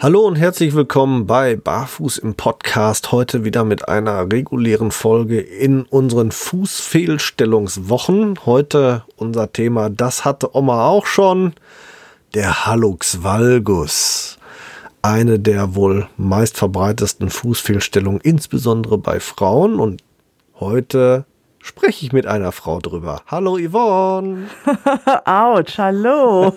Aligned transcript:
Hallo 0.00 0.20
und 0.20 0.36
herzlich 0.36 0.76
willkommen 0.76 1.26
bei 1.26 1.56
Barfuß 1.56 2.18
im 2.18 2.36
Podcast. 2.36 3.10
Heute 3.10 3.42
wieder 3.42 3.64
mit 3.64 3.88
einer 3.88 4.30
regulären 4.30 4.92
Folge 4.92 5.40
in 5.40 5.82
unseren 5.86 6.30
Fußfehlstellungswochen. 6.30 8.46
Heute 8.46 9.02
unser 9.16 9.52
Thema, 9.52 9.90
das 9.90 10.24
hatte 10.24 10.54
Oma 10.54 10.86
auch 10.86 11.04
schon, 11.04 11.52
der 12.32 12.64
Hallux 12.64 13.24
valgus. 13.24 14.38
Eine 15.02 15.40
der 15.40 15.74
wohl 15.74 16.06
meistverbreitesten 16.16 17.28
Fußfehlstellungen, 17.28 18.20
insbesondere 18.20 18.98
bei 18.98 19.18
Frauen. 19.18 19.80
Und 19.80 20.04
heute 20.60 21.24
spreche 21.68 22.06
ich 22.06 22.12
mit 22.12 22.26
einer 22.26 22.50
Frau 22.50 22.78
drüber. 22.80 23.20
Hallo 23.26 23.58
Yvonne. 23.58 24.46
Autsch, 25.26 25.76
hallo. 25.78 26.54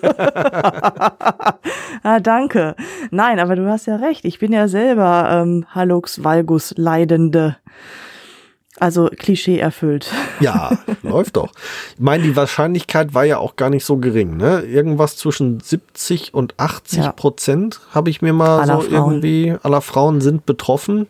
ah, 2.02 2.18
danke. 2.20 2.74
Nein, 3.10 3.38
aber 3.38 3.54
du 3.54 3.68
hast 3.68 3.86
ja 3.86 3.96
recht. 3.96 4.24
Ich 4.24 4.38
bin 4.38 4.52
ja 4.52 4.68
selber 4.68 5.28
ähm, 5.30 5.66
Hallux 5.68 6.24
valgus 6.24 6.72
Leidende. 6.78 7.56
Also 8.80 9.10
Klischee 9.14 9.58
erfüllt. 9.58 10.10
Ja, 10.40 10.78
läuft 11.02 11.36
doch. 11.36 11.52
Ich 11.94 12.00
meine, 12.00 12.22
die 12.22 12.34
Wahrscheinlichkeit 12.34 13.12
war 13.12 13.24
ja 13.24 13.36
auch 13.36 13.56
gar 13.56 13.68
nicht 13.68 13.84
so 13.84 13.98
gering. 13.98 14.38
Ne? 14.38 14.62
Irgendwas 14.62 15.18
zwischen 15.18 15.60
70 15.60 16.32
und 16.32 16.58
80 16.58 16.98
ja. 16.98 17.12
Prozent 17.12 17.80
habe 17.92 18.08
ich 18.08 18.22
mir 18.22 18.32
mal 18.32 18.60
aller 18.60 18.80
so 18.80 18.88
Frauen. 18.88 19.12
irgendwie, 19.12 19.54
aller 19.62 19.82
Frauen 19.82 20.22
sind 20.22 20.46
betroffen. 20.46 21.06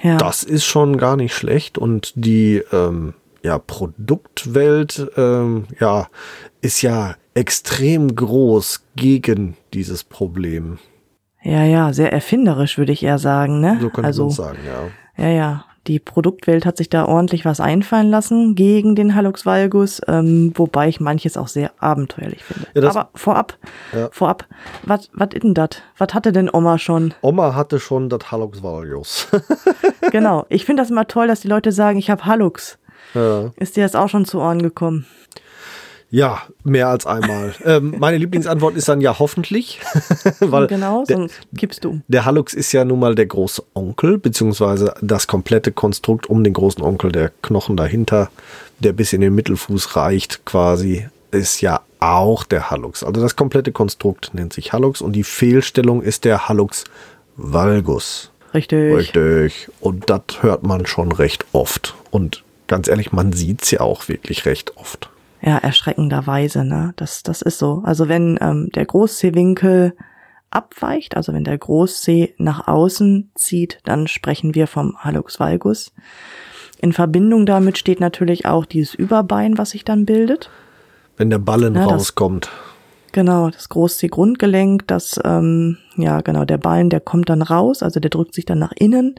Ja. 0.00 0.16
Das 0.16 0.44
ist 0.44 0.64
schon 0.64 0.96
gar 0.96 1.16
nicht 1.16 1.34
schlecht. 1.34 1.76
Und 1.76 2.12
die 2.14 2.62
ähm, 2.72 3.14
ja, 3.42 3.58
Produktwelt 3.58 5.10
ähm, 5.16 5.66
ja, 5.80 6.08
ist 6.60 6.82
ja 6.82 7.16
extrem 7.34 8.14
groß 8.14 8.84
gegen 8.96 9.56
dieses 9.74 10.04
Problem. 10.04 10.78
Ja, 11.42 11.64
ja, 11.64 11.92
sehr 11.92 12.12
erfinderisch, 12.12 12.78
würde 12.78 12.92
ich 12.92 13.02
eher 13.02 13.18
sagen, 13.18 13.60
ne? 13.60 13.78
So 13.80 13.90
könnte 13.90 14.04
also, 14.04 14.24
man 14.24 14.32
sagen, 14.32 14.58
ja. 14.64 15.24
Ja, 15.24 15.30
ja. 15.30 15.64
Die 15.88 15.98
Produktwelt 15.98 16.64
hat 16.64 16.76
sich 16.76 16.90
da 16.90 17.06
ordentlich 17.06 17.44
was 17.44 17.58
einfallen 17.58 18.08
lassen 18.08 18.54
gegen 18.54 18.94
den 18.94 19.16
Hallux 19.16 19.44
valgus, 19.44 20.00
ähm, 20.06 20.52
wobei 20.54 20.86
ich 20.88 21.00
manches 21.00 21.36
auch 21.36 21.48
sehr 21.48 21.72
abenteuerlich 21.78 22.44
finde. 22.44 22.68
Ja, 22.74 22.88
Aber 22.88 23.10
vorab, 23.16 23.58
ja. 23.92 24.08
vorab, 24.12 24.46
was 24.84 25.08
ist 25.08 25.42
denn 25.42 25.54
das? 25.54 25.70
Was 25.98 26.14
hatte 26.14 26.30
denn 26.30 26.48
Oma 26.52 26.78
schon? 26.78 27.14
Oma 27.20 27.56
hatte 27.56 27.80
schon 27.80 28.08
das 28.08 28.30
Hallux 28.30 28.62
valgus. 28.62 29.26
genau. 30.12 30.46
Ich 30.50 30.64
finde 30.64 30.82
das 30.82 30.90
immer 30.90 31.08
toll, 31.08 31.26
dass 31.26 31.40
die 31.40 31.48
Leute 31.48 31.72
sagen, 31.72 31.98
ich 31.98 32.10
habe 32.10 32.26
Hallux. 32.26 32.78
Ja. 33.14 33.50
Ist 33.56 33.76
dir 33.76 33.84
das 33.84 33.94
auch 33.94 34.08
schon 34.08 34.24
zu 34.24 34.40
Ohren 34.40 34.62
gekommen? 34.62 35.06
Ja, 36.12 36.42
mehr 36.62 36.88
als 36.88 37.06
einmal. 37.06 37.54
ähm, 37.64 37.94
meine 37.98 38.18
Lieblingsantwort 38.18 38.76
ist 38.76 38.86
dann 38.86 39.00
ja 39.00 39.18
hoffentlich. 39.18 39.80
weil 40.40 40.66
genau, 40.66 41.04
sonst 41.06 41.40
gibst 41.54 41.84
du. 41.84 42.02
Der 42.06 42.26
Hallux 42.26 42.52
ist 42.52 42.70
ja 42.72 42.84
nun 42.84 43.00
mal 43.00 43.14
der 43.14 43.24
große 43.24 43.62
Onkel, 43.72 44.18
beziehungsweise 44.18 44.94
das 45.00 45.26
komplette 45.26 45.72
Konstrukt 45.72 46.28
um 46.28 46.44
den 46.44 46.52
großen 46.52 46.82
Onkel, 46.82 47.12
der 47.12 47.32
Knochen 47.40 47.78
dahinter, 47.78 48.30
der 48.78 48.92
bis 48.92 49.14
in 49.14 49.22
den 49.22 49.34
Mittelfuß 49.34 49.96
reicht, 49.96 50.44
quasi, 50.44 51.08
ist 51.30 51.62
ja 51.62 51.80
auch 51.98 52.44
der 52.44 52.70
Hallux. 52.70 53.02
Also 53.02 53.22
das 53.22 53.34
komplette 53.34 53.72
Konstrukt 53.72 54.34
nennt 54.34 54.52
sich 54.52 54.74
Hallux 54.74 55.00
und 55.00 55.14
die 55.14 55.24
Fehlstellung 55.24 56.02
ist 56.02 56.26
der 56.26 56.46
Hallux 56.46 56.84
valgus. 57.36 58.30
Richtig. 58.52 58.94
Richtig. 58.94 59.70
Und 59.80 60.10
das 60.10 60.42
hört 60.42 60.62
man 60.62 60.84
schon 60.84 61.10
recht 61.10 61.46
oft. 61.52 61.94
Und 62.10 62.44
ganz 62.72 62.88
ehrlich, 62.88 63.12
man 63.12 63.34
sieht 63.34 63.64
es 63.64 63.70
ja 63.70 63.80
auch 63.82 64.08
wirklich 64.08 64.46
recht 64.46 64.78
oft. 64.78 65.10
Ja, 65.42 65.58
erschreckenderweise, 65.58 66.64
ne? 66.64 66.94
Das, 66.96 67.22
das 67.22 67.42
ist 67.42 67.58
so. 67.58 67.82
Also 67.84 68.08
wenn 68.08 68.38
ähm, 68.40 68.70
der 68.74 68.86
Großsehwinkel 68.86 69.94
abweicht, 70.48 71.14
also 71.14 71.34
wenn 71.34 71.44
der 71.44 71.58
Großsee 71.58 72.34
nach 72.38 72.68
außen 72.68 73.30
zieht, 73.34 73.80
dann 73.84 74.06
sprechen 74.06 74.54
wir 74.54 74.66
vom 74.66 74.96
Hallux 74.96 75.38
valgus. 75.38 75.92
In 76.80 76.94
Verbindung 76.94 77.44
damit 77.44 77.76
steht 77.76 78.00
natürlich 78.00 78.46
auch 78.46 78.64
dieses 78.64 78.94
Überbein, 78.94 79.58
was 79.58 79.70
sich 79.70 79.84
dann 79.84 80.06
bildet. 80.06 80.48
Wenn 81.18 81.28
der 81.28 81.40
Ballen 81.40 81.74
ja, 81.74 81.84
rauskommt. 81.84 82.46
Das, 82.46 83.12
genau, 83.12 83.50
das 83.50 83.68
Großsee-Grundgelenk, 83.68 84.86
das, 84.86 85.20
ähm, 85.24 85.76
ja 85.98 86.22
genau, 86.22 86.46
der 86.46 86.58
Ballen, 86.58 86.88
der 86.88 87.00
kommt 87.00 87.28
dann 87.28 87.42
raus, 87.42 87.82
also 87.82 88.00
der 88.00 88.10
drückt 88.10 88.34
sich 88.34 88.46
dann 88.46 88.60
nach 88.60 88.72
innen 88.72 89.16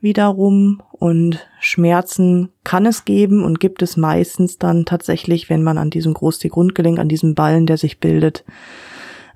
wiederum 0.00 0.82
und 0.92 1.46
Schmerzen 1.60 2.50
kann 2.64 2.86
es 2.86 3.04
geben 3.04 3.44
und 3.44 3.60
gibt 3.60 3.82
es 3.82 3.96
meistens 3.96 4.58
dann 4.58 4.84
tatsächlich, 4.84 5.48
wenn 5.50 5.62
man 5.62 5.78
an 5.78 5.90
diesem 5.90 6.14
Großsee-Grundgelenk, 6.14 6.98
an 6.98 7.08
diesem 7.08 7.34
Ballen, 7.34 7.66
der 7.66 7.76
sich 7.76 8.00
bildet, 8.00 8.44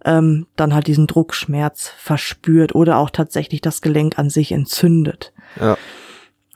ähm, 0.05 0.47
dann 0.57 0.75
halt 0.75 0.87
diesen 0.87 1.07
Druckschmerz 1.07 1.93
verspürt 1.97 2.75
oder 2.75 2.99
auch 2.99 3.11
tatsächlich 3.11 3.61
das 3.61 3.83
Gelenk 3.83 4.19
an 4.19 4.31
sich 4.31 4.53
entzündet. 4.53 5.33
Ja. 5.61 5.77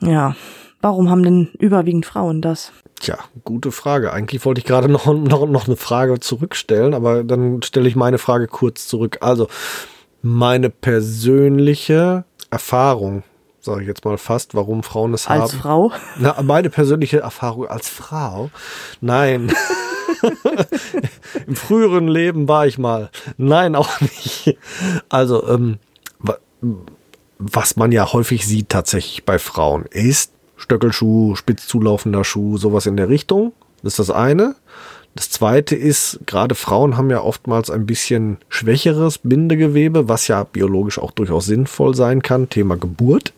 Ja. 0.00 0.36
Warum 0.80 1.08
haben 1.08 1.22
denn 1.22 1.48
überwiegend 1.58 2.04
Frauen 2.04 2.42
das? 2.42 2.72
Tja, 3.00 3.18
gute 3.42 3.72
Frage. 3.72 4.12
Eigentlich 4.12 4.44
wollte 4.44 4.58
ich 4.58 4.66
gerade 4.66 4.88
noch, 4.88 5.06
noch, 5.06 5.46
noch 5.48 5.66
eine 5.66 5.76
Frage 5.76 6.20
zurückstellen, 6.20 6.92
aber 6.92 7.24
dann 7.24 7.62
stelle 7.62 7.88
ich 7.88 7.96
meine 7.96 8.18
Frage 8.18 8.48
kurz 8.48 8.86
zurück. 8.86 9.18
Also, 9.22 9.48
meine 10.20 10.70
persönliche 10.70 12.24
Erfahrung 12.50 13.22
sage 13.64 13.82
ich 13.82 13.88
jetzt 13.88 14.04
mal 14.04 14.18
fast, 14.18 14.54
warum 14.54 14.82
Frauen 14.82 15.14
es 15.14 15.26
als 15.26 15.28
haben. 15.28 15.42
Als 15.42 15.54
Frau? 15.54 15.92
Na, 16.18 16.42
meine 16.42 16.70
persönliche 16.70 17.20
Erfahrung 17.20 17.66
als 17.66 17.88
Frau. 17.88 18.50
Nein. 19.00 19.52
Im 21.46 21.56
früheren 21.56 22.08
Leben 22.08 22.48
war 22.48 22.66
ich 22.66 22.78
mal. 22.78 23.10
Nein, 23.36 23.74
auch 23.74 24.00
nicht. 24.00 24.56
Also, 25.08 25.46
ähm, 25.48 25.78
was 27.38 27.76
man 27.76 27.92
ja 27.92 28.12
häufig 28.12 28.46
sieht 28.46 28.68
tatsächlich 28.68 29.24
bei 29.24 29.38
Frauen 29.38 29.84
ist 29.90 30.32
Stöckelschuh, 30.56 31.34
spitz 31.34 31.66
zulaufender 31.66 32.24
Schuh, 32.24 32.56
sowas 32.58 32.86
in 32.86 32.96
der 32.96 33.08
Richtung. 33.08 33.52
Das 33.82 33.94
ist 33.94 33.98
das 33.98 34.10
eine. 34.10 34.54
Das 35.14 35.30
zweite 35.30 35.76
ist, 35.76 36.20
gerade 36.26 36.54
Frauen 36.54 36.96
haben 36.96 37.10
ja 37.10 37.20
oftmals 37.20 37.70
ein 37.70 37.86
bisschen 37.86 38.38
schwächeres 38.48 39.18
Bindegewebe, 39.18 40.08
was 40.08 40.26
ja 40.26 40.44
biologisch 40.44 40.98
auch 40.98 41.10
durchaus 41.10 41.46
sinnvoll 41.46 41.94
sein 41.94 42.22
kann. 42.22 42.48
Thema 42.48 42.76
Geburt. 42.76 43.32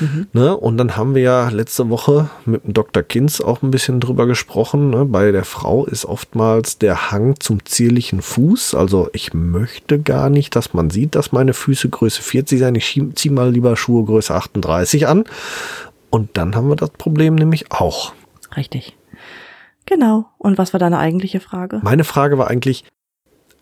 Mhm. 0.00 0.26
Ne? 0.32 0.56
Und 0.56 0.78
dann 0.78 0.96
haben 0.96 1.14
wir 1.14 1.22
ja 1.22 1.48
letzte 1.48 1.88
Woche 1.88 2.30
mit 2.44 2.64
dem 2.64 2.74
Dr. 2.74 3.02
Kinz 3.02 3.40
auch 3.40 3.62
ein 3.62 3.70
bisschen 3.70 4.00
drüber 4.00 4.26
gesprochen. 4.26 4.90
Ne? 4.90 5.04
Bei 5.04 5.32
der 5.32 5.44
Frau 5.44 5.84
ist 5.86 6.04
oftmals 6.04 6.78
der 6.78 7.10
Hang 7.10 7.38
zum 7.40 7.64
zierlichen 7.64 8.22
Fuß. 8.22 8.74
Also 8.74 9.08
ich 9.12 9.34
möchte 9.34 10.00
gar 10.00 10.30
nicht, 10.30 10.56
dass 10.56 10.74
man 10.74 10.90
sieht, 10.90 11.14
dass 11.14 11.32
meine 11.32 11.54
Füße 11.54 11.88
Größe 11.88 12.22
40 12.22 12.58
sind. 12.58 12.76
Ich 12.76 13.00
ziehe 13.14 13.34
mal 13.34 13.50
lieber 13.50 13.76
Schuhe 13.76 14.04
Größe 14.04 14.34
38 14.34 15.06
an. 15.06 15.24
Und 16.10 16.36
dann 16.36 16.54
haben 16.54 16.68
wir 16.68 16.76
das 16.76 16.90
Problem 16.90 17.34
nämlich 17.34 17.70
auch. 17.70 18.12
Richtig. 18.56 18.96
Genau. 19.86 20.26
Und 20.38 20.58
was 20.58 20.72
war 20.72 20.80
deine 20.80 20.98
eigentliche 20.98 21.40
Frage? 21.40 21.80
Meine 21.82 22.04
Frage 22.04 22.38
war 22.38 22.48
eigentlich, 22.48 22.84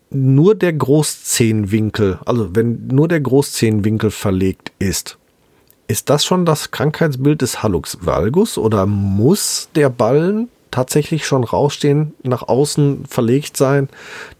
nur 0.09 0.55
der 0.55 0.73
Großzehenwinkel, 0.73 2.19
also 2.25 2.55
wenn 2.55 2.87
nur 2.87 3.07
der 3.07 3.19
Großzehenwinkel 3.19 4.11
verlegt 4.11 4.71
ist, 4.79 5.17
ist 5.87 6.09
das 6.09 6.25
schon 6.25 6.45
das 6.45 6.71
Krankheitsbild 6.71 7.41
des 7.41 7.63
Hallux 7.63 7.97
valgus 8.01 8.57
oder 8.57 8.85
muss 8.85 9.69
der 9.75 9.89
Ballen 9.89 10.49
tatsächlich 10.71 11.25
schon 11.25 11.43
rausstehen, 11.43 12.13
nach 12.23 12.43
außen 12.43 13.05
verlegt 13.05 13.57
sein, 13.57 13.89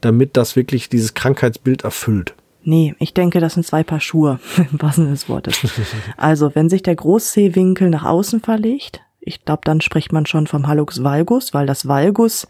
damit 0.02 0.36
das 0.38 0.56
wirklich 0.56 0.90
dieses 0.90 1.14
Krankheitsbild 1.14 1.84
erfüllt? 1.84 2.36
Nee, 2.64 2.96
ich 3.00 3.14
denke, 3.14 3.40
das 3.40 3.54
sind 3.54 3.66
zwei 3.66 3.84
Paar 3.84 4.02
Schuhe, 4.02 4.40
im 4.72 4.82
wahrsten 4.82 5.10
des 5.10 5.30
Wortes. 5.30 5.58
Also, 6.18 6.54
wenn 6.54 6.70
sich 6.70 6.84
der 6.84 6.96
Großsehwinkel 6.96 7.90
nach 7.90 8.04
außen 8.04 8.42
verlegt, 8.42 9.02
ich 9.20 9.46
glaube, 9.46 9.62
dann 9.64 9.82
spricht 9.82 10.12
man 10.12 10.26
schon 10.26 10.48
vom 10.48 10.68
Hallux 10.68 11.04
valgus, 11.04 11.54
weil 11.54 11.66
das 11.66 11.88
Valgus 11.88 12.48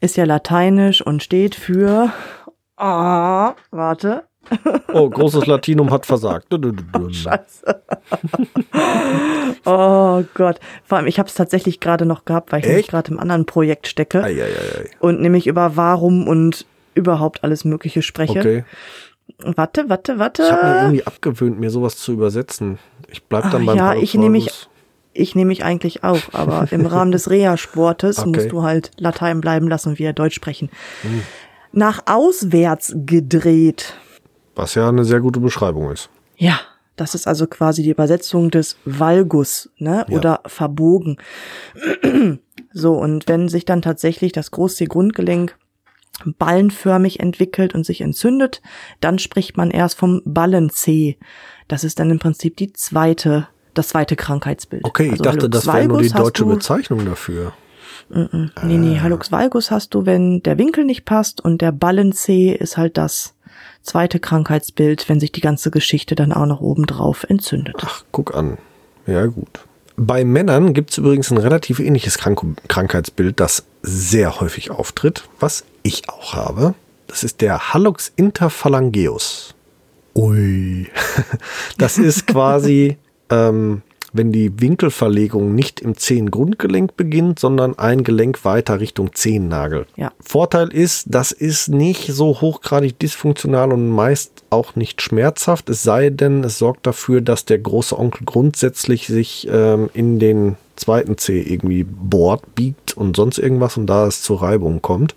ist 0.00 0.16
ja 0.16 0.24
lateinisch 0.24 1.02
und 1.02 1.22
steht 1.22 1.54
für, 1.54 2.12
ah, 2.76 3.54
warte, 3.70 4.27
Oh, 4.92 5.08
großes 5.08 5.46
Latinum 5.46 5.90
hat 5.90 6.06
versagt. 6.06 6.52
Oh, 6.52 7.08
Scheiße. 7.10 7.64
oh 9.64 10.22
Gott. 10.34 10.60
Vor 10.84 10.98
allem, 10.98 11.06
ich 11.06 11.18
habe 11.18 11.28
es 11.28 11.34
tatsächlich 11.34 11.80
gerade 11.80 12.06
noch 12.06 12.24
gehabt, 12.24 12.52
weil 12.52 12.60
ich 12.60 12.66
nämlich 12.66 12.88
gerade 12.88 13.10
im 13.10 13.20
anderen 13.20 13.46
Projekt 13.46 13.86
stecke. 13.86 14.22
Ei, 14.22 14.42
ei, 14.42 14.46
ei, 14.46 14.90
und 15.00 15.20
nämlich 15.20 15.46
über 15.46 15.76
Warum 15.76 16.26
und 16.26 16.66
überhaupt 16.94 17.44
alles 17.44 17.64
Mögliche 17.64 18.02
spreche. 18.02 18.38
Okay. 18.38 18.64
Warte, 19.38 19.88
warte, 19.88 20.18
warte. 20.18 20.42
Ich 20.42 20.50
habe 20.50 20.66
mir 20.66 20.76
irgendwie 20.76 21.06
abgewöhnt, 21.06 21.60
mir 21.60 21.70
sowas 21.70 21.96
zu 21.96 22.12
übersetzen. 22.12 22.78
Ich 23.08 23.22
bleib 23.22 23.50
dann 23.50 23.62
Ach, 23.62 23.66
beim 23.66 23.76
Ja, 23.76 23.94
ich 23.94 24.14
nehme 24.14 24.30
mich 24.30 24.68
Ich 25.12 25.34
nehme 25.34 25.48
mich 25.48 25.64
eigentlich 25.64 26.02
auch, 26.02 26.20
aber 26.32 26.66
im 26.70 26.86
Rahmen 26.86 27.12
des 27.12 27.30
Reha-Sportes 27.30 28.20
Okay. 28.20 28.30
musst 28.30 28.52
du 28.52 28.62
halt 28.62 28.90
Latein 28.98 29.40
bleiben 29.40 29.68
lassen 29.68 29.90
und 29.90 29.98
wieder 29.98 30.12
Deutsch 30.12 30.34
sprechen. 30.34 30.70
Nach 31.72 32.02
auswärts 32.06 32.94
gedreht. 32.96 33.94
Was 34.58 34.74
ja 34.74 34.88
eine 34.88 35.04
sehr 35.04 35.20
gute 35.20 35.38
Beschreibung 35.38 35.92
ist. 35.92 36.10
Ja, 36.36 36.58
das 36.96 37.14
ist 37.14 37.28
also 37.28 37.46
quasi 37.46 37.84
die 37.84 37.90
Übersetzung 37.90 38.50
des 38.50 38.76
Valgus, 38.84 39.70
ne? 39.78 40.04
Ja. 40.08 40.16
Oder 40.16 40.40
verbogen. 40.46 41.16
so, 42.72 42.94
und 42.94 43.28
wenn 43.28 43.48
sich 43.48 43.64
dann 43.64 43.82
tatsächlich 43.82 44.32
das 44.32 44.50
Großzeh-Grundgelenk 44.50 45.56
ballenförmig 46.38 47.20
entwickelt 47.20 47.72
und 47.76 47.86
sich 47.86 48.00
entzündet, 48.00 48.60
dann 49.00 49.20
spricht 49.20 49.56
man 49.56 49.70
erst 49.70 49.96
vom 49.96 50.22
Ballenzeh. 50.24 51.18
Das 51.68 51.84
ist 51.84 52.00
dann 52.00 52.10
im 52.10 52.18
Prinzip 52.18 52.56
die 52.56 52.72
zweite, 52.72 53.46
das 53.74 53.88
zweite 53.90 54.16
Krankheitsbild. 54.16 54.84
Okay, 54.84 55.04
ich 55.06 55.12
Also 55.12 55.22
dachte, 55.22 55.48
das 55.48 55.68
wäre 55.68 55.86
nur 55.86 56.02
die 56.02 56.12
Hallux 56.12 56.32
deutsche 56.32 56.46
Bezeichnung 56.46 57.04
dafür. 57.04 57.52
Nee, 58.10 58.48
Ah. 58.56 58.64
nee, 58.64 58.98
Hallux 59.00 59.30
valgus 59.30 59.70
hast 59.70 59.94
du, 59.94 60.06
wenn 60.06 60.42
der 60.42 60.58
Winkel 60.58 60.84
nicht 60.84 61.04
passt 61.04 61.44
und 61.44 61.60
der 61.60 61.72
Ballenzeh 61.72 62.52
ist 62.52 62.76
halt 62.76 62.96
das 62.96 63.34
zweite 63.88 64.20
Krankheitsbild, 64.20 65.08
wenn 65.08 65.20
sich 65.20 65.32
die 65.32 65.40
ganze 65.40 65.70
Geschichte 65.70 66.14
dann 66.14 66.32
auch 66.32 66.46
noch 66.46 66.60
obendrauf 66.60 67.24
entzündet. 67.24 67.76
Ach, 67.80 68.04
guck 68.12 68.34
an. 68.34 68.58
Ja, 69.06 69.26
gut. 69.26 69.64
Bei 69.96 70.24
Männern 70.24 70.74
gibt 70.74 70.90
es 70.90 70.98
übrigens 70.98 71.30
ein 71.30 71.38
relativ 71.38 71.80
ähnliches 71.80 72.18
Krank 72.18 72.40
Krankheitsbild, 72.68 73.40
das 73.40 73.64
sehr 73.82 74.40
häufig 74.40 74.70
auftritt, 74.70 75.28
was 75.40 75.64
ich 75.82 76.08
auch 76.08 76.34
habe. 76.34 76.74
Das 77.08 77.24
ist 77.24 77.40
der 77.40 77.72
Hallux 77.72 78.12
interphalangeus. 78.14 79.54
Ui. 80.14 80.88
Das 81.78 81.96
ist 81.96 82.26
quasi, 82.26 82.98
ähm, 83.30 83.82
wenn 84.18 84.32
die 84.32 84.60
Winkelverlegung 84.60 85.54
nicht 85.54 85.80
im 85.80 85.96
Zehengrundgelenk 85.96 86.96
beginnt, 86.96 87.38
sondern 87.38 87.78
ein 87.78 88.04
Gelenk 88.04 88.44
weiter 88.44 88.80
Richtung 88.80 89.14
Zehennagel. 89.14 89.86
Ja. 89.96 90.12
Vorteil 90.20 90.68
ist, 90.68 91.06
das 91.08 91.32
ist 91.32 91.68
nicht 91.68 92.08
so 92.12 92.40
hochgradig 92.40 92.98
dysfunktional 92.98 93.72
und 93.72 93.88
meist 93.88 94.44
auch 94.50 94.76
nicht 94.76 95.00
schmerzhaft, 95.00 95.70
es 95.70 95.82
sei 95.82 96.10
denn, 96.10 96.44
es 96.44 96.58
sorgt 96.58 96.86
dafür, 96.86 97.22
dass 97.22 97.46
der 97.46 97.58
große 97.58 97.98
Onkel 97.98 98.26
grundsätzlich 98.26 99.06
sich 99.06 99.48
ähm, 99.50 99.88
in 99.94 100.18
den 100.18 100.56
zweiten 100.76 101.16
Zeh 101.16 101.40
irgendwie 101.40 101.84
bohrt, 101.84 102.54
biegt 102.54 102.96
und 102.96 103.16
sonst 103.16 103.38
irgendwas 103.38 103.76
und 103.76 103.86
da 103.86 104.06
es 104.06 104.22
zur 104.22 104.42
Reibung 104.42 104.82
kommt. 104.82 105.14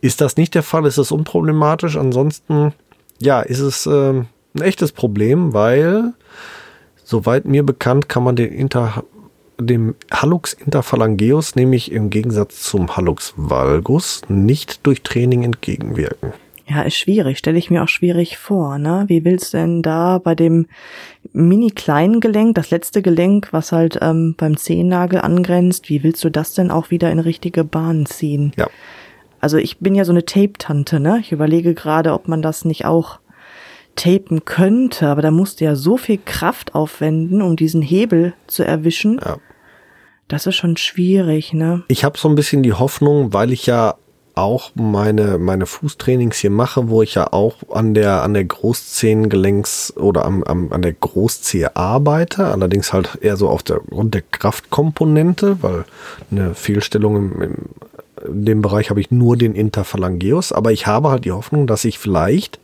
Ist 0.00 0.20
das 0.20 0.36
nicht 0.36 0.54
der 0.54 0.62
Fall, 0.62 0.86
ist 0.86 0.98
es 0.98 1.12
unproblematisch. 1.12 1.96
Ansonsten, 1.96 2.72
ja, 3.20 3.40
ist 3.40 3.60
es 3.60 3.86
ähm, 3.86 4.26
ein 4.54 4.62
echtes 4.62 4.92
Problem, 4.92 5.52
weil, 5.52 6.12
soweit 7.10 7.44
mir 7.44 7.64
bekannt, 7.64 8.08
kann 8.08 8.22
man 8.22 8.36
den 8.36 8.52
Inter, 8.52 9.04
dem 9.60 9.94
Hallux 10.10 10.54
interphalangeus, 10.54 11.56
nämlich 11.56 11.92
im 11.92 12.08
Gegensatz 12.08 12.62
zum 12.62 12.96
Hallux 12.96 13.34
valgus, 13.36 14.22
nicht 14.28 14.86
durch 14.86 15.02
Training 15.02 15.42
entgegenwirken. 15.42 16.32
Ja, 16.66 16.82
ist 16.82 16.96
schwierig, 16.96 17.38
stelle 17.38 17.58
ich 17.58 17.68
mir 17.68 17.82
auch 17.82 17.88
schwierig 17.88 18.38
vor, 18.38 18.78
ne? 18.78 19.04
Wie 19.08 19.24
willst 19.24 19.52
du 19.52 19.58
denn 19.58 19.82
da 19.82 20.18
bei 20.18 20.36
dem 20.36 20.66
mini 21.32 21.70
kleinen 21.70 22.20
Gelenk, 22.20 22.54
das 22.54 22.70
letzte 22.70 23.02
Gelenk, 23.02 23.48
was 23.50 23.72
halt 23.72 23.98
ähm, 24.00 24.36
beim 24.38 24.56
Zehennagel 24.56 25.20
angrenzt, 25.20 25.88
wie 25.88 26.04
willst 26.04 26.22
du 26.22 26.30
das 26.30 26.54
denn 26.54 26.70
auch 26.70 26.92
wieder 26.92 27.10
in 27.10 27.18
richtige 27.18 27.64
Bahnen 27.64 28.06
ziehen? 28.06 28.52
Ja, 28.56 28.68
Also 29.40 29.56
ich 29.56 29.78
bin 29.78 29.96
ja 29.96 30.04
so 30.04 30.12
eine 30.12 30.24
Tape-Tante, 30.24 31.00
ne? 31.00 31.18
Ich 31.20 31.32
überlege 31.32 31.74
gerade, 31.74 32.12
ob 32.12 32.28
man 32.28 32.40
das 32.40 32.64
nicht 32.64 32.84
auch 32.84 33.18
tapen 33.96 34.44
könnte, 34.44 35.08
aber 35.08 35.22
da 35.22 35.30
musst 35.30 35.60
du 35.60 35.64
ja 35.64 35.76
so 35.76 35.96
viel 35.96 36.18
Kraft 36.24 36.74
aufwenden, 36.74 37.42
um 37.42 37.56
diesen 37.56 37.82
Hebel 37.82 38.34
zu 38.46 38.64
erwischen. 38.64 39.20
Ja. 39.24 39.38
Das 40.28 40.46
ist 40.46 40.56
schon 40.56 40.76
schwierig, 40.76 41.52
ne? 41.52 41.82
Ich 41.88 42.04
habe 42.04 42.16
so 42.16 42.28
ein 42.28 42.36
bisschen 42.36 42.62
die 42.62 42.72
Hoffnung, 42.72 43.32
weil 43.32 43.52
ich 43.52 43.66
ja 43.66 43.96
auch 44.34 44.70
meine, 44.74 45.38
meine 45.38 45.66
Fußtrainings 45.66 46.38
hier 46.38 46.50
mache, 46.50 46.88
wo 46.88 47.02
ich 47.02 47.14
ja 47.14 47.32
auch 47.32 47.56
an 47.70 47.94
der, 47.94 48.22
an 48.22 48.32
der 48.32 48.44
Großzehengelenks 48.44 49.96
oder 49.96 50.24
am, 50.24 50.42
am, 50.44 50.72
an 50.72 50.82
der 50.82 50.92
Großzehe 50.92 51.76
arbeite, 51.76 52.46
allerdings 52.46 52.92
halt 52.92 53.18
eher 53.20 53.36
so 53.36 53.48
auf 53.48 53.62
der 53.62 53.80
Grund 53.80 54.14
der 54.14 54.22
Kraftkomponente, 54.22 55.62
weil 55.62 55.84
eine 56.30 56.54
Fehlstellung 56.54 57.16
im, 57.16 57.42
im 57.42 57.54
in 58.26 58.44
dem 58.44 58.62
Bereich 58.62 58.90
habe 58.90 59.00
ich 59.00 59.10
nur 59.10 59.36
den 59.36 59.54
Interphalangeus, 59.54 60.52
aber 60.52 60.72
ich 60.72 60.86
habe 60.86 61.10
halt 61.10 61.24
die 61.24 61.32
Hoffnung, 61.32 61.66
dass 61.66 61.84
ich 61.84 61.98
vielleicht 61.98 62.58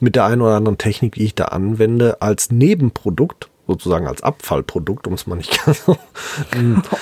mit 0.00 0.14
der 0.16 0.24
einen 0.24 0.42
oder 0.42 0.56
anderen 0.56 0.78
Technik, 0.78 1.14
die 1.14 1.24
ich 1.24 1.34
da 1.34 1.46
anwende, 1.46 2.20
als 2.22 2.50
Nebenprodukt, 2.50 3.48
sozusagen 3.66 4.06
als 4.06 4.22
Abfallprodukt, 4.22 5.06
um 5.06 5.14
es 5.14 5.26
mal 5.26 5.36
nicht 5.36 5.58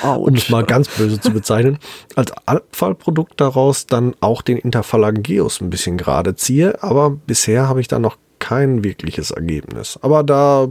um 0.05 0.35
es 0.35 0.49
mal 0.49 0.65
ganz 0.65 0.89
böse 0.89 1.21
zu 1.21 1.33
bezeichnen, 1.33 1.79
als 2.15 2.33
Abfallprodukt 2.47 3.41
daraus 3.41 3.87
dann 3.87 4.15
auch 4.21 4.43
den 4.43 4.59
Interphalangeus 4.59 5.61
ein 5.61 5.71
bisschen 5.71 5.97
gerade 5.99 6.37
ziehe, 6.37 6.83
aber 6.83 7.11
bisher 7.11 7.69
habe 7.69 7.81
ich 7.81 7.89
da 7.89 7.99
noch 7.99 8.17
kein 8.39 8.83
wirkliches 8.85 9.31
Ergebnis. 9.31 9.99
Aber 10.03 10.23
da 10.25 10.69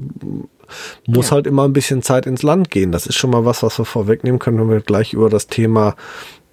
muss 1.08 1.30
Ja. 1.30 1.36
halt 1.36 1.48
immer 1.48 1.64
ein 1.66 1.74
bisschen 1.74 2.02
Zeit 2.02 2.26
ins 2.26 2.44
Land 2.44 2.70
gehen. 2.72 2.92
Das 2.92 3.06
ist 3.08 3.16
schon 3.16 3.30
mal 3.30 3.46
was, 3.46 3.64
was 3.64 3.78
wir 3.78 3.86
vorwegnehmen 3.86 4.40
können, 4.40 4.60
wenn 4.60 4.70
wir 4.70 4.82
gleich 4.82 5.14
über 5.14 5.30
das 5.30 5.48
Thema, 5.48 5.96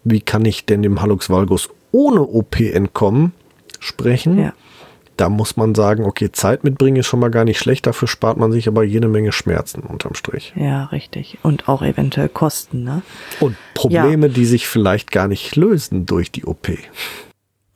wie 0.05 0.21
kann 0.21 0.45
ich 0.45 0.67
denn 0.67 0.83
dem 0.83 1.01
Hallux 1.01 1.31
valgus 1.31 1.69
ohne 1.93 2.23
OP 2.23 2.61
entkommen, 2.61 3.33
sprechen. 3.79 4.39
Ja. 4.39 4.53
Da 5.17 5.29
muss 5.29 5.57
man 5.57 5.75
sagen, 5.75 6.05
okay, 6.05 6.31
Zeit 6.31 6.63
mitbringen 6.63 6.99
ist 6.99 7.07
schon 7.07 7.19
mal 7.19 7.31
gar 7.31 7.45
nicht 7.45 7.59
schlecht, 7.59 7.87
dafür 7.87 8.07
spart 8.07 8.37
man 8.37 8.53
sich 8.53 8.69
aber 8.69 8.85
jede 8.85 9.09
Menge 9.09 9.33
Schmerzen 9.33 9.81
unterm 9.81 10.15
Strich. 10.15 10.53
Ja, 10.55 10.85
richtig. 10.85 11.39
Und 11.43 11.69
auch 11.69 11.83
eventuell 11.83 12.29
Kosten, 12.29 12.85
ne? 12.85 13.03
Und 13.41 13.57
Probleme, 13.75 14.31
die 14.31 14.45
sich 14.45 14.69
vielleicht 14.69 15.11
gar 15.11 15.27
nicht 15.27 15.57
lösen 15.57 16.07
durch 16.07 16.31
die 16.31 16.45
OP. 16.45 16.69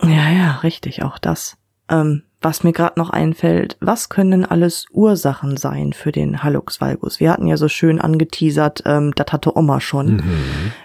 Ja, 0.03 0.31
ja, 0.31 0.53
richtig, 0.63 1.03
auch 1.03 1.19
das. 1.19 1.57
Ähm, 1.89 2.23
was 2.43 2.65
mir 2.65 2.73
gerade 2.73 2.99
noch 2.99 3.11
einfällt, 3.11 3.77
was 3.81 4.09
können 4.09 4.45
alles 4.45 4.87
Ursachen 4.93 5.57
sein 5.57 5.93
für 5.93 6.13
den 6.13 6.43
Hallux 6.43 6.81
valgus? 6.81 7.21
Wir 7.21 7.31
hatten 7.33 7.47
ja 7.47 7.57
so 7.57 7.69
schön 7.69 8.01
angeteasert, 8.01 8.83
ähm, 8.87 9.13
das 9.15 9.33
hatte 9.33 9.57
Oma 9.57 9.81
schon. 9.81 10.23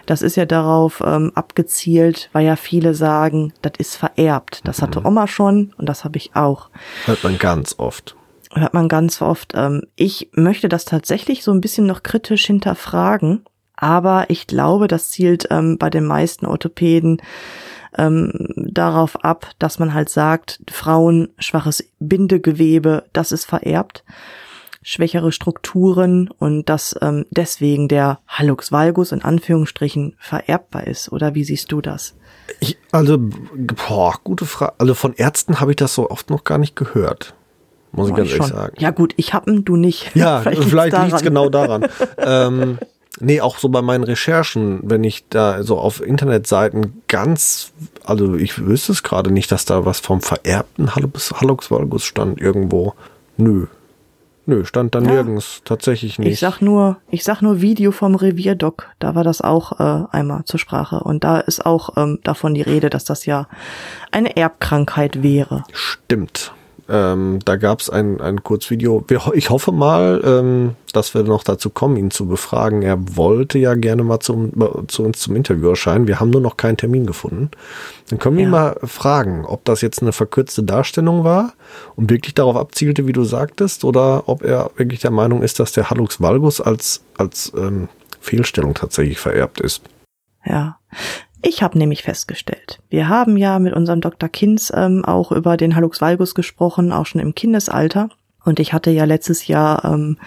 Das 0.06 0.22
ist 0.22 0.36
ja 0.36 0.46
darauf 0.46 1.02
ähm, 1.04 1.32
abgezielt, 1.34 2.30
weil 2.32 2.46
ja 2.46 2.56
viele 2.56 2.94
sagen, 2.94 3.52
das 3.62 3.72
ist 3.78 3.96
vererbt. 3.96 4.60
Das 4.64 4.82
hatte 4.82 5.04
Oma 5.04 5.26
schon 5.26 5.74
und 5.76 5.88
das 5.88 6.04
habe 6.04 6.16
ich 6.16 6.34
auch. 6.34 6.70
Hört 7.06 7.24
man 7.24 7.38
ganz 7.38 7.74
oft. 7.78 8.16
Hört 8.54 8.74
man 8.74 8.88
ganz 8.88 9.20
oft. 9.20 9.52
Ähm, 9.54 9.82
ich 9.96 10.30
möchte 10.32 10.68
das 10.68 10.84
tatsächlich 10.84 11.44
so 11.44 11.52
ein 11.52 11.60
bisschen 11.60 11.86
noch 11.86 12.02
kritisch 12.02 12.46
hinterfragen, 12.46 13.44
aber 13.76 14.26
ich 14.28 14.46
glaube, 14.46 14.88
das 14.88 15.10
zielt 15.10 15.48
ähm, 15.50 15.78
bei 15.78 15.90
den 15.90 16.04
meisten 16.04 16.46
Orthopäden 16.46 17.20
ähm, 17.96 18.32
darauf 18.56 19.24
ab, 19.24 19.50
dass 19.58 19.78
man 19.78 19.94
halt 19.94 20.08
sagt, 20.08 20.60
Frauen 20.70 21.28
schwaches 21.38 21.84
Bindegewebe, 21.98 23.04
das 23.12 23.32
ist 23.32 23.44
vererbt, 23.44 24.04
schwächere 24.82 25.32
Strukturen 25.32 26.30
und 26.38 26.68
dass 26.68 26.96
ähm, 27.02 27.26
deswegen 27.30 27.88
der 27.88 28.20
Hallux 28.26 28.72
valgus 28.72 29.12
in 29.12 29.22
Anführungsstrichen 29.22 30.16
vererbbar 30.18 30.86
ist. 30.86 31.12
Oder 31.12 31.34
wie 31.34 31.44
siehst 31.44 31.72
du 31.72 31.80
das? 31.80 32.14
Ich, 32.60 32.78
also, 32.92 33.18
boah, 33.18 34.14
gute 34.24 34.46
Frage. 34.46 34.74
Also 34.78 34.94
von 34.94 35.14
Ärzten 35.14 35.60
habe 35.60 35.72
ich 35.72 35.76
das 35.76 35.94
so 35.94 36.10
oft 36.10 36.30
noch 36.30 36.44
gar 36.44 36.58
nicht 36.58 36.76
gehört. 36.76 37.34
Muss 37.92 38.08
ich 38.08 38.14
ganz 38.14 38.28
ich 38.28 38.34
ehrlich 38.34 38.52
sagen. 38.52 38.74
Ja 38.78 38.90
gut, 38.90 39.14
ich 39.16 39.34
hab 39.34 39.46
ihn, 39.48 39.64
du 39.64 39.76
nicht. 39.76 40.14
Ja, 40.14 40.40
vielleicht, 40.42 40.96
liegt's 40.96 41.12
liegt 41.12 41.22
genau 41.22 41.48
daran. 41.48 41.86
ähm, 42.18 42.78
nee, 43.20 43.40
auch 43.40 43.58
so 43.58 43.68
bei 43.68 43.82
meinen 43.82 44.04
Recherchen, 44.04 44.80
wenn 44.82 45.04
ich 45.04 45.24
da 45.28 45.62
so 45.62 45.78
auf 45.78 46.00
Internetseiten 46.04 47.02
ganz, 47.08 47.72
also 48.04 48.34
ich 48.34 48.58
wüsste 48.58 48.92
es 48.92 49.02
gerade 49.02 49.30
nicht, 49.30 49.50
dass 49.52 49.64
da 49.64 49.84
was 49.84 50.00
vom 50.00 50.20
vererbten 50.20 50.94
Hallux 50.94 51.32
Hallux 51.32 51.70
valgus 51.70 52.04
stand 52.04 52.40
irgendwo. 52.40 52.94
Nö. 53.36 53.66
Nö, 54.46 54.64
stand 54.64 54.94
da 54.94 55.00
Ja. 55.00 55.10
nirgends. 55.10 55.60
Tatsächlich 55.66 56.18
nicht. 56.18 56.32
Ich 56.32 56.40
sag 56.40 56.62
nur, 56.62 56.96
ich 57.10 57.22
sag 57.22 57.42
nur 57.42 57.60
Video 57.60 57.92
vom 57.92 58.14
Revierdoc. 58.14 58.86
Da 58.98 59.14
war 59.14 59.22
das 59.22 59.42
auch 59.42 59.78
äh, 59.78 60.06
einmal 60.10 60.44
zur 60.46 60.58
Sprache. 60.58 61.00
Und 61.00 61.22
da 61.22 61.38
ist 61.40 61.66
auch 61.66 61.98
ähm, 61.98 62.18
davon 62.24 62.54
die 62.54 62.62
Rede, 62.62 62.88
dass 62.88 63.04
das 63.04 63.26
ja 63.26 63.46
eine 64.10 64.36
Erbkrankheit 64.38 65.22
wäre. 65.22 65.64
Stimmt. 65.72 66.52
Ähm, 66.90 67.40
da 67.44 67.56
gab 67.56 67.80
es 67.80 67.90
ein, 67.90 68.20
ein 68.20 68.42
Kurzvideo. 68.42 69.04
Ich 69.34 69.50
hoffe 69.50 69.72
mal, 69.72 70.22
ähm, 70.24 70.74
dass 70.92 71.12
wir 71.12 71.22
noch 71.22 71.44
dazu 71.44 71.68
kommen, 71.68 71.96
ihn 71.98 72.10
zu 72.10 72.26
befragen. 72.26 72.80
Er 72.80 72.96
wollte 73.16 73.58
ja 73.58 73.74
gerne 73.74 74.04
mal 74.04 74.20
zum, 74.20 74.52
zu 74.88 75.02
uns 75.04 75.20
zum 75.20 75.36
Interview 75.36 75.68
erscheinen. 75.68 76.06
Wir 76.06 76.18
haben 76.18 76.30
nur 76.30 76.40
noch 76.40 76.56
keinen 76.56 76.78
Termin 76.78 77.04
gefunden. 77.06 77.50
Dann 78.08 78.18
können 78.18 78.36
wir 78.38 78.44
ihn 78.44 78.52
Ja. 78.52 78.58
mal 78.58 78.76
fragen, 78.84 79.44
ob 79.44 79.66
das 79.66 79.82
jetzt 79.82 80.00
eine 80.00 80.12
verkürzte 80.12 80.62
Darstellung 80.62 81.24
war 81.24 81.52
und 81.94 82.08
wirklich 82.10 82.32
darauf 82.34 82.56
abzielte, 82.56 83.06
wie 83.06 83.12
du 83.12 83.24
sagtest, 83.24 83.84
oder 83.84 84.22
ob 84.26 84.42
er 84.42 84.70
wirklich 84.76 85.00
der 85.00 85.10
Meinung 85.10 85.42
ist, 85.42 85.60
dass 85.60 85.72
der 85.72 85.90
Hallux 85.90 86.22
valgus 86.22 86.60
als, 86.60 87.02
als 87.18 87.52
ähm, 87.54 87.88
Fehlstellung 88.20 88.72
tatsächlich 88.72 89.18
vererbt 89.18 89.60
ist. 89.60 89.82
Ja. 90.44 90.78
Ich 91.42 91.62
habe 91.62 91.78
nämlich 91.78 92.02
festgestellt, 92.02 92.80
wir 92.88 93.08
haben 93.08 93.36
ja 93.36 93.58
mit 93.58 93.72
unserem 93.72 94.00
Dr. 94.00 94.28
Kinz 94.28 94.72
ähm, 94.74 95.04
auch 95.04 95.30
über 95.30 95.56
den 95.56 95.76
Hallux 95.76 96.00
valgus 96.00 96.34
gesprochen, 96.34 96.92
auch 96.92 97.06
schon 97.06 97.20
im 97.20 97.34
Kindesalter. 97.34 98.08
Und 98.44 98.60
ich 98.60 98.72
hatte 98.72 98.90
ja 98.90 99.04
letztes 99.04 99.46
Jahr 99.46 99.84
ähm, 99.84 100.18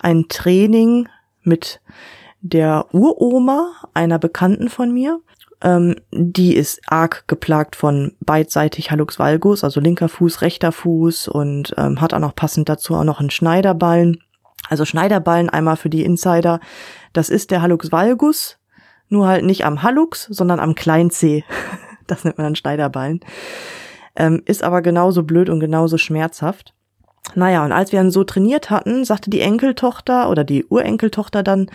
ein 0.00 0.26
Training 0.28 1.08
mit 1.42 1.80
der 2.40 2.86
Uroma 2.92 3.72
einer 3.94 4.18
Bekannten 4.18 4.68
von 4.68 4.92
mir. 4.92 5.20
Ähm, 5.62 5.96
die 6.12 6.54
ist 6.54 6.80
arg 6.86 7.24
geplagt 7.26 7.76
von 7.76 8.12
beidseitig 8.20 8.90
Hallux 8.90 9.18
valgus, 9.18 9.62
also 9.64 9.80
linker 9.80 10.08
Fuß, 10.08 10.42
rechter 10.42 10.72
Fuß 10.72 11.28
und 11.28 11.74
ähm, 11.76 12.00
hat 12.00 12.14
auch 12.14 12.18
noch 12.18 12.34
passend 12.34 12.68
dazu 12.68 12.94
auch 12.94 13.04
noch 13.04 13.20
einen 13.20 13.30
Schneiderballen. 13.30 14.22
Also 14.68 14.84
Schneiderballen 14.84 15.48
einmal 15.48 15.76
für 15.76 15.90
die 15.90 16.04
Insider. 16.04 16.60
Das 17.12 17.28
ist 17.28 17.50
der 17.50 17.62
Hallux 17.62 17.92
valgus, 17.92 18.58
nur 19.10 19.28
halt 19.28 19.44
nicht 19.44 19.64
am 19.64 19.82
Hallux, 19.82 20.24
sondern 20.30 20.60
am 20.60 20.74
Kleinzeh. 20.74 21.44
Das 22.06 22.24
nennt 22.24 22.38
man 22.38 22.46
dann 22.46 22.56
Schneiderballen. 22.56 23.20
Ähm, 24.16 24.42
ist 24.44 24.64
aber 24.64 24.82
genauso 24.82 25.22
blöd 25.22 25.48
und 25.48 25.60
genauso 25.60 25.96
schmerzhaft. 25.96 26.74
Naja, 27.34 27.64
und 27.64 27.72
als 27.72 27.92
wir 27.92 28.00
dann 28.00 28.10
so 28.10 28.24
trainiert 28.24 28.70
hatten, 28.70 29.04
sagte 29.04 29.30
die 29.30 29.40
Enkeltochter 29.40 30.30
oder 30.30 30.42
die 30.42 30.64
Urenkeltochter 30.64 31.42
dann 31.42 31.70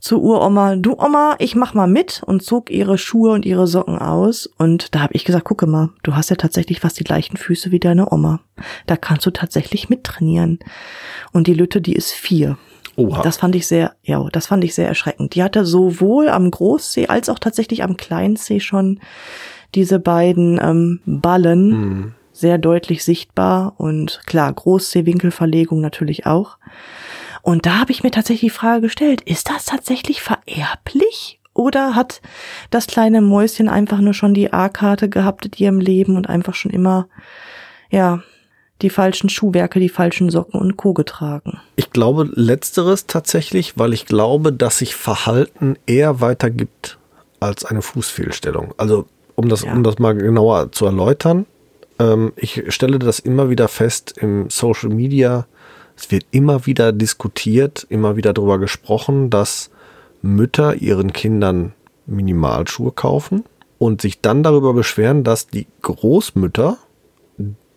zu 0.00 0.22
Uroma, 0.22 0.76
du 0.76 0.96
Oma, 0.98 1.36
ich 1.38 1.54
mach 1.54 1.74
mal 1.74 1.86
mit 1.86 2.22
und 2.24 2.42
zog 2.42 2.70
ihre 2.70 2.96
Schuhe 2.96 3.32
und 3.32 3.44
ihre 3.44 3.66
Socken 3.66 3.98
aus. 3.98 4.46
Und 4.46 4.94
da 4.94 5.00
habe 5.00 5.14
ich 5.14 5.24
gesagt, 5.24 5.44
gucke 5.44 5.66
mal, 5.66 5.90
du 6.02 6.16
hast 6.16 6.30
ja 6.30 6.36
tatsächlich 6.36 6.80
fast 6.80 6.98
die 6.98 7.04
gleichen 7.04 7.36
Füße 7.36 7.70
wie 7.70 7.80
deine 7.80 8.10
Oma. 8.12 8.40
Da 8.86 8.96
kannst 8.96 9.26
du 9.26 9.30
tatsächlich 9.30 9.90
mittrainieren. 9.90 10.60
Und 11.32 11.46
die 11.46 11.54
Lütte, 11.54 11.80
die 11.80 11.94
ist 11.94 12.12
vier. 12.12 12.56
Oha. 12.96 13.22
Das 13.22 13.36
fand 13.36 13.54
ich 13.54 13.66
sehr, 13.66 13.94
ja, 14.02 14.26
das 14.32 14.46
fand 14.46 14.64
ich 14.64 14.74
sehr 14.74 14.88
erschreckend. 14.88 15.34
Die 15.34 15.42
hatte 15.42 15.64
sowohl 15.64 16.28
am 16.28 16.50
Großsee 16.50 17.08
als 17.08 17.28
auch 17.28 17.38
tatsächlich 17.38 17.82
am 17.82 17.96
Kleinsee 17.96 18.60
schon 18.60 19.00
diese 19.74 19.98
beiden 19.98 20.60
ähm, 20.62 21.00
Ballen. 21.04 21.68
Mhm 21.68 22.14
sehr 22.34 22.58
deutlich 22.58 23.04
sichtbar 23.04 23.74
und 23.78 24.20
klar, 24.26 24.52
Großsehwinkelverlegung 24.52 25.80
natürlich 25.80 26.26
auch. 26.26 26.58
Und 27.42 27.64
da 27.64 27.78
habe 27.78 27.92
ich 27.92 28.02
mir 28.02 28.10
tatsächlich 28.10 28.52
die 28.52 28.58
Frage 28.58 28.82
gestellt, 28.82 29.20
ist 29.20 29.48
das 29.48 29.66
tatsächlich 29.66 30.20
vererblich? 30.20 31.38
Oder 31.54 31.94
hat 31.94 32.20
das 32.70 32.88
kleine 32.88 33.20
Mäuschen 33.20 33.68
einfach 33.68 34.00
nur 34.00 34.14
schon 34.14 34.34
die 34.34 34.52
A-Karte 34.52 35.08
gehabt 35.08 35.46
in 35.46 35.52
ihrem 35.56 35.78
Leben 35.78 36.16
und 36.16 36.28
einfach 36.28 36.54
schon 36.54 36.72
immer, 36.72 37.06
ja, 37.90 38.22
die 38.84 38.90
falschen 38.90 39.28
Schuhwerke, 39.28 39.80
die 39.80 39.88
falschen 39.88 40.30
Socken 40.30 40.60
und 40.60 40.76
Co. 40.76 40.92
getragen? 40.92 41.58
Ich 41.74 41.90
glaube 41.90 42.28
letzteres 42.34 43.06
tatsächlich, 43.06 43.78
weil 43.78 43.92
ich 43.92 44.06
glaube, 44.06 44.52
dass 44.52 44.78
sich 44.78 44.94
Verhalten 44.94 45.76
eher 45.86 46.20
weitergibt 46.20 46.98
als 47.40 47.64
eine 47.64 47.82
Fußfehlstellung. 47.82 48.74
Also 48.76 49.06
um 49.34 49.48
das, 49.48 49.62
ja. 49.62 49.72
um 49.72 49.82
das 49.82 49.98
mal 49.98 50.14
genauer 50.14 50.70
zu 50.70 50.86
erläutern, 50.86 51.46
ähm, 51.98 52.32
ich 52.36 52.62
stelle 52.68 52.98
das 52.98 53.18
immer 53.18 53.50
wieder 53.50 53.68
fest 53.68 54.14
im 54.18 54.48
Social 54.50 54.90
Media. 54.90 55.46
Es 55.96 56.10
wird 56.10 56.26
immer 56.30 56.66
wieder 56.66 56.92
diskutiert, 56.92 57.86
immer 57.88 58.16
wieder 58.16 58.32
darüber 58.32 58.58
gesprochen, 58.58 59.30
dass 59.30 59.70
Mütter 60.22 60.74
ihren 60.76 61.12
Kindern 61.12 61.72
Minimalschuhe 62.06 62.92
kaufen 62.92 63.44
und 63.78 64.02
sich 64.02 64.20
dann 64.20 64.42
darüber 64.42 64.74
beschweren, 64.74 65.24
dass 65.24 65.46
die 65.46 65.66
Großmütter 65.82 66.78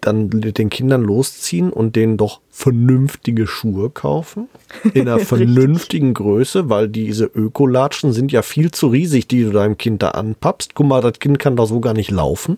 dann 0.01 0.27
mit 0.27 0.58
den 0.58 0.70
Kindern 0.70 1.01
losziehen 1.01 1.72
und 1.72 1.96
denen 1.96 2.18
doch 2.18 2.39
vernünftige 2.50 3.48
Schuhe 3.48 3.89
kaufen. 3.89 4.48
In 4.94 5.08
einer 5.08 5.20
vernünftigen 5.25 6.13
Größe, 6.13 6.70
weil 6.70 6.88
diese 6.88 7.25
Ökolatschen 7.25 8.13
sind 8.13 8.32
ja 8.32 8.42
viel 8.42 8.72
zu 8.72 8.88
riesig, 8.88 9.27
die 9.27 9.44
du 9.44 9.51
deinem 9.51 9.77
Kind 9.77 10.04
da 10.04 10.10
anpappst. 10.10 10.75
Guck 10.75 10.88
mal, 10.88 11.01
das 11.01 11.20
Kind 11.20 11.39
kann 11.39 11.56
da 11.56 11.66
so 11.66 11.80
gar 11.80 11.94
nicht 11.94 12.12
laufen. 12.12 12.58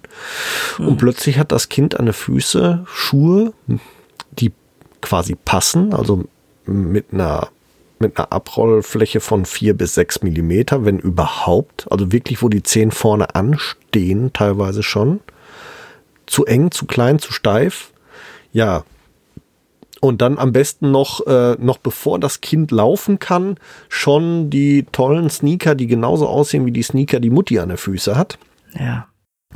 Mhm. 0.77 0.87
Und 0.87 0.97
plötzlich 0.97 1.39
hat 1.39 1.51
das 1.51 1.69
Kind 1.69 1.99
an 1.99 2.05
den 2.05 2.13
Füße 2.13 2.85
Schuhe, 2.85 3.53
die 4.31 4.51
quasi 5.01 5.35
passen, 5.35 5.93
also 5.93 6.25
mit 6.65 7.13
einer 7.13 7.49
mit 8.01 8.17
einer 8.17 8.31
Abrollfläche 8.31 9.19
von 9.19 9.43
vier 9.43 9.73
bis 9.73 9.93
sechs 9.93 10.21
Millimeter, 10.23 10.85
wenn 10.85 10.99
überhaupt. 10.99 11.85
Also 11.91 12.13
wirklich, 12.13 12.41
wo 12.41 12.47
die 12.47 12.63
Zehen 12.63 12.91
vorne 12.91 13.35
anstehen, 13.35 14.31
teilweise 14.31 14.83
schon 14.83 15.19
zu 16.29 16.45
eng, 16.45 16.71
zu 16.71 16.85
klein, 16.85 17.19
zu 17.19 17.33
steif. 17.33 17.91
Ja. 18.51 18.83
Und 20.01 20.21
dann 20.21 20.37
am 20.37 20.53
besten 20.53 20.91
noch, 20.91 21.27
äh, 21.27 21.57
noch 21.59 21.77
bevor 21.77 22.19
das 22.19 22.39
Kind 22.39 22.71
laufen 22.71 23.19
kann, 23.19 23.57
schon 23.89 24.49
die 24.49 24.85
tollen 24.91 25.29
Sneaker, 25.29 25.75
die 25.75 25.87
genauso 25.87 26.27
aussehen 26.27 26.65
wie 26.65 26.71
die 26.71 26.83
Sneaker, 26.83 27.19
die 27.19 27.29
Mutti 27.29 27.59
an 27.59 27.69
der 27.69 27.77
Füße 27.77 28.15
hat. 28.15 28.37
Ja. 28.79 29.07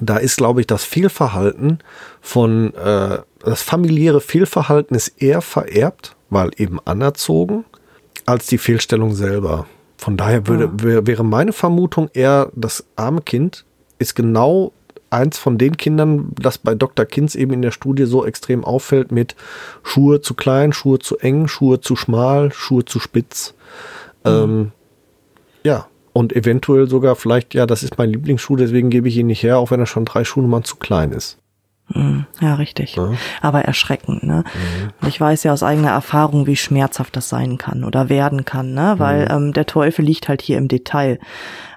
Da 0.01 0.17
ist, 0.17 0.37
glaube 0.37 0.59
ich, 0.59 0.67
das 0.67 0.83
Fehlverhalten 0.83 1.79
von, 2.19 2.73
äh, 2.73 3.19
das 3.39 3.61
familiäre 3.61 4.19
Fehlverhalten 4.19 4.97
ist 4.97 5.21
eher 5.21 5.41
vererbt, 5.41 6.15
weil 6.29 6.51
eben 6.57 6.79
anerzogen, 6.83 7.63
als 8.25 8.47
die 8.47 8.57
Fehlstellung 8.57 9.13
selber. 9.13 9.65
Von 9.97 10.17
daher 10.17 10.47
würde, 10.47 10.71
ja. 10.83 11.07
wäre 11.07 11.23
meine 11.23 11.53
Vermutung 11.53 12.09
eher, 12.13 12.51
das 12.55 12.85
arme 12.95 13.21
Kind 13.21 13.65
ist 13.99 14.15
genau 14.15 14.73
eins 15.13 15.37
von 15.37 15.57
den 15.57 15.77
Kindern, 15.77 16.31
das 16.39 16.57
bei 16.57 16.75
Dr. 16.75 17.05
Kinz 17.05 17.35
eben 17.35 17.53
in 17.53 17.61
der 17.61 17.71
Studie 17.71 18.05
so 18.05 18.25
extrem 18.25 18.63
auffällt 18.63 19.11
mit 19.11 19.35
Schuhe 19.83 20.21
zu 20.21 20.33
klein, 20.33 20.73
Schuhe 20.73 20.99
zu 20.99 21.17
eng, 21.17 21.47
Schuhe 21.47 21.79
zu 21.79 21.95
schmal, 21.95 22.51
Schuhe 22.51 22.85
zu 22.85 22.99
spitz. 22.99 23.53
Mhm. 24.25 24.31
Ähm, 24.31 24.71
ja, 25.63 25.87
und 26.13 26.33
eventuell 26.33 26.87
sogar 26.87 27.15
vielleicht, 27.15 27.53
ja, 27.53 27.65
das 27.65 27.83
ist 27.83 27.97
mein 27.97 28.11
Lieblingsschuh, 28.11 28.55
deswegen 28.55 28.89
gebe 28.89 29.07
ich 29.07 29.17
ihn 29.17 29.27
nicht 29.27 29.43
her, 29.43 29.57
auch 29.57 29.71
wenn 29.71 29.79
er 29.79 29.85
schon 29.85 30.05
drei 30.05 30.23
Schuhnummern 30.23 30.63
zu 30.63 30.75
klein 30.75 31.11
ist. 31.11 31.37
Mhm. 31.89 32.25
Ja, 32.39 32.55
richtig. 32.55 32.95
Ja. 32.95 33.11
Aber 33.41 33.63
erschreckend, 33.63 34.23
ne? 34.23 34.43
Mhm. 34.45 35.07
Ich 35.07 35.19
weiß 35.19 35.43
ja 35.43 35.51
aus 35.51 35.63
eigener 35.63 35.91
Erfahrung, 35.91 36.47
wie 36.47 36.55
schmerzhaft 36.55 37.15
das 37.15 37.29
sein 37.29 37.57
kann 37.57 37.83
oder 37.83 38.09
werden 38.09 38.45
kann, 38.45 38.73
ne? 38.73 38.95
Weil 38.97 39.25
mhm. 39.25 39.47
ähm, 39.47 39.53
der 39.53 39.65
Teufel 39.65 40.05
liegt 40.05 40.29
halt 40.29 40.41
hier 40.41 40.57
im 40.57 40.67
Detail. 40.67 41.19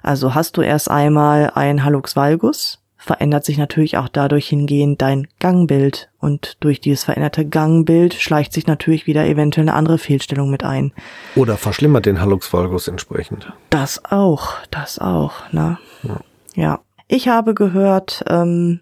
Also 0.02 0.34
hast 0.34 0.56
du 0.56 0.62
erst 0.62 0.90
einmal 0.90 1.50
ein 1.54 1.84
Hallux 1.84 2.14
valgus, 2.14 2.78
verändert 3.06 3.44
sich 3.44 3.56
natürlich 3.56 3.96
auch 3.96 4.08
dadurch 4.08 4.48
hingehend 4.48 5.00
dein 5.00 5.28
Gangbild. 5.38 6.10
Und 6.18 6.56
durch 6.58 6.80
dieses 6.80 7.04
veränderte 7.04 7.46
Gangbild 7.46 8.14
schleicht 8.14 8.52
sich 8.52 8.66
natürlich 8.66 9.06
wieder 9.06 9.24
eventuell 9.26 9.68
eine 9.68 9.76
andere 9.76 9.98
Fehlstellung 9.98 10.50
mit 10.50 10.64
ein. 10.64 10.92
Oder 11.36 11.56
verschlimmert 11.56 12.04
den 12.04 12.20
Hallux 12.20 12.52
valgus 12.52 12.88
entsprechend. 12.88 13.52
Das 13.70 14.04
auch, 14.04 14.54
das 14.72 14.98
auch, 14.98 15.52
ne? 15.52 15.78
Ja. 16.02 16.20
ja. 16.56 16.80
Ich 17.06 17.28
habe 17.28 17.54
gehört, 17.54 18.24
ähm, 18.28 18.80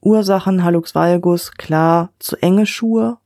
Ursachen 0.00 0.62
Hallux 0.62 0.94
valgus, 0.94 1.50
klar, 1.50 2.10
zu 2.20 2.36
enge 2.36 2.66
Schuhe, 2.66 3.18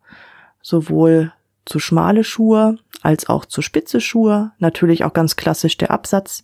sowohl 0.63 1.33
zu 1.67 1.79
schmale 1.79 2.25
Schuhe 2.25 2.79
als 3.03 3.29
auch 3.29 3.45
zu 3.45 3.61
spitze 3.61 4.01
Schuhe. 4.01 4.53
Natürlich 4.59 5.05
auch 5.05 5.13
ganz 5.13 5.37
klassisch 5.37 5.77
der 5.77 5.91
Absatz. 5.91 6.43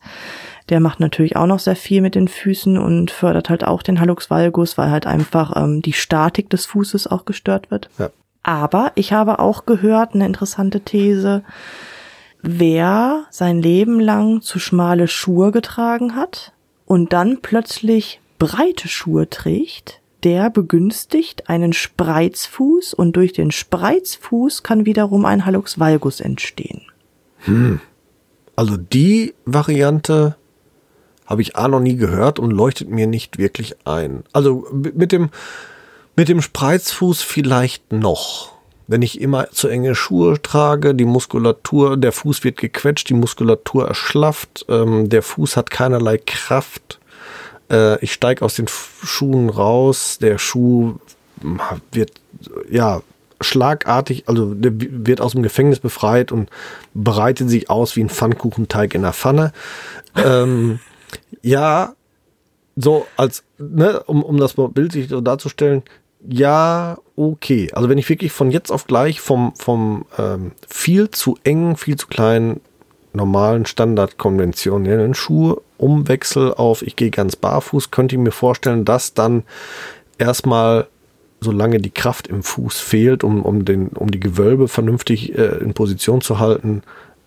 Der 0.70 0.80
macht 0.80 1.00
natürlich 1.00 1.36
auch 1.36 1.46
noch 1.46 1.58
sehr 1.58 1.76
viel 1.76 2.00
mit 2.00 2.14
den 2.14 2.28
Füßen 2.28 2.78
und 2.78 3.10
fördert 3.10 3.50
halt 3.50 3.64
auch 3.64 3.82
den 3.82 4.00
Hallux 4.00 4.30
valgus, 4.30 4.78
weil 4.78 4.90
halt 4.90 5.06
einfach 5.06 5.54
ähm, 5.56 5.82
die 5.82 5.92
Statik 5.92 6.48
des 6.48 6.64
Fußes 6.66 7.06
auch 7.06 7.26
gestört 7.26 7.70
wird. 7.70 7.90
Ja. 7.98 8.10
Aber 8.42 8.92
ich 8.94 9.12
habe 9.12 9.38
auch 9.38 9.66
gehört, 9.66 10.14
eine 10.14 10.26
interessante 10.26 10.80
These, 10.80 11.42
wer 12.42 13.24
sein 13.30 13.60
Leben 13.60 14.00
lang 14.00 14.42
zu 14.42 14.58
schmale 14.58 15.08
Schuhe 15.08 15.50
getragen 15.50 16.14
hat 16.14 16.52
und 16.86 17.12
dann 17.12 17.40
plötzlich 17.40 18.20
breite 18.38 18.88
Schuhe 18.88 19.28
trägt, 19.28 20.00
der 20.24 20.50
begünstigt 20.50 21.48
einen 21.48 21.72
Spreizfuß 21.72 22.94
und 22.94 23.16
durch 23.16 23.32
den 23.32 23.50
Spreizfuß 23.50 24.62
kann 24.62 24.86
wiederum 24.86 25.24
ein 25.26 25.44
Hallux 25.44 25.78
valgus 25.78 26.20
entstehen. 26.20 26.82
Hm. 27.40 27.80
Also 28.56 28.76
die 28.76 29.34
Variante 29.44 30.36
habe 31.26 31.42
ich 31.42 31.56
A 31.56 31.68
noch 31.68 31.80
nie 31.80 31.96
gehört 31.96 32.38
und 32.38 32.50
leuchtet 32.50 32.88
mir 32.88 33.06
nicht 33.06 33.38
wirklich 33.38 33.76
ein. 33.86 34.24
Also 34.32 34.66
mit 34.70 35.12
dem, 35.12 35.30
mit 36.16 36.28
dem 36.28 36.42
Spreizfuß 36.42 37.22
vielleicht 37.22 37.92
noch. 37.92 38.52
Wenn 38.86 39.00
ich 39.00 39.20
immer 39.20 39.50
zu 39.50 39.68
enge 39.68 39.94
Schuhe 39.94 40.40
trage, 40.42 40.94
die 40.94 41.06
Muskulatur, 41.06 41.96
der 41.96 42.12
Fuß 42.12 42.44
wird 42.44 42.58
gequetscht, 42.58 43.08
die 43.08 43.14
Muskulatur 43.14 43.88
erschlafft, 43.88 44.66
ähm, 44.68 45.08
der 45.08 45.22
Fuß 45.22 45.56
hat 45.56 45.70
keinerlei 45.70 46.18
Kraft. 46.18 47.00
Äh, 47.70 47.98
ich 48.04 48.12
steige 48.12 48.44
aus 48.44 48.56
den 48.56 48.66
Schuhen 48.68 49.48
raus, 49.48 50.18
der 50.20 50.36
Schuh 50.36 50.96
wird 51.92 52.12
ja 52.70 53.00
schlagartig, 53.40 54.24
also 54.26 54.54
der 54.54 54.72
wird 54.74 55.20
aus 55.20 55.32
dem 55.32 55.42
Gefängnis 55.42 55.80
befreit 55.80 56.30
und 56.30 56.50
breitet 56.94 57.48
sich 57.48 57.70
aus 57.70 57.96
wie 57.96 58.04
ein 58.04 58.10
Pfannkuchenteig 58.10 58.94
in 58.94 59.02
der 59.02 59.12
Pfanne. 59.12 59.52
ähm, 60.16 60.78
ja, 61.42 61.94
so 62.76 63.06
als, 63.16 63.44
ne, 63.58 64.02
um, 64.04 64.22
um 64.22 64.36
das 64.38 64.56
mal 64.56 64.68
bildlich 64.68 65.08
so 65.08 65.20
darzustellen, 65.20 65.82
ja, 66.26 66.98
okay. 67.16 67.70
Also 67.72 67.88
wenn 67.88 67.98
ich 67.98 68.08
wirklich 68.08 68.32
von 68.32 68.50
jetzt 68.50 68.70
auf 68.70 68.86
gleich 68.86 69.20
vom, 69.20 69.54
vom 69.56 70.06
ähm, 70.18 70.52
viel 70.68 71.10
zu 71.10 71.36
engen, 71.44 71.76
viel 71.76 71.96
zu 71.96 72.06
kleinen, 72.06 72.60
normalen, 73.12 73.66
standardkonventionellen 73.66 75.14
Schuhe 75.14 75.60
umwechsel 75.76 76.54
auf, 76.54 76.82
ich 76.82 76.96
gehe 76.96 77.10
ganz 77.10 77.36
barfuß, 77.36 77.90
könnte 77.90 78.16
ich 78.16 78.20
mir 78.20 78.32
vorstellen, 78.32 78.84
dass 78.84 79.14
dann 79.14 79.44
erstmal, 80.18 80.88
solange 81.40 81.78
die 81.78 81.90
Kraft 81.90 82.26
im 82.26 82.42
Fuß 82.42 82.80
fehlt, 82.80 83.22
um, 83.22 83.42
um, 83.42 83.64
den, 83.64 83.88
um 83.88 84.10
die 84.10 84.20
Gewölbe 84.20 84.66
vernünftig 84.68 85.36
äh, 85.36 85.58
in 85.58 85.74
Position 85.74 86.22
zu 86.22 86.38
halten, 86.38 86.82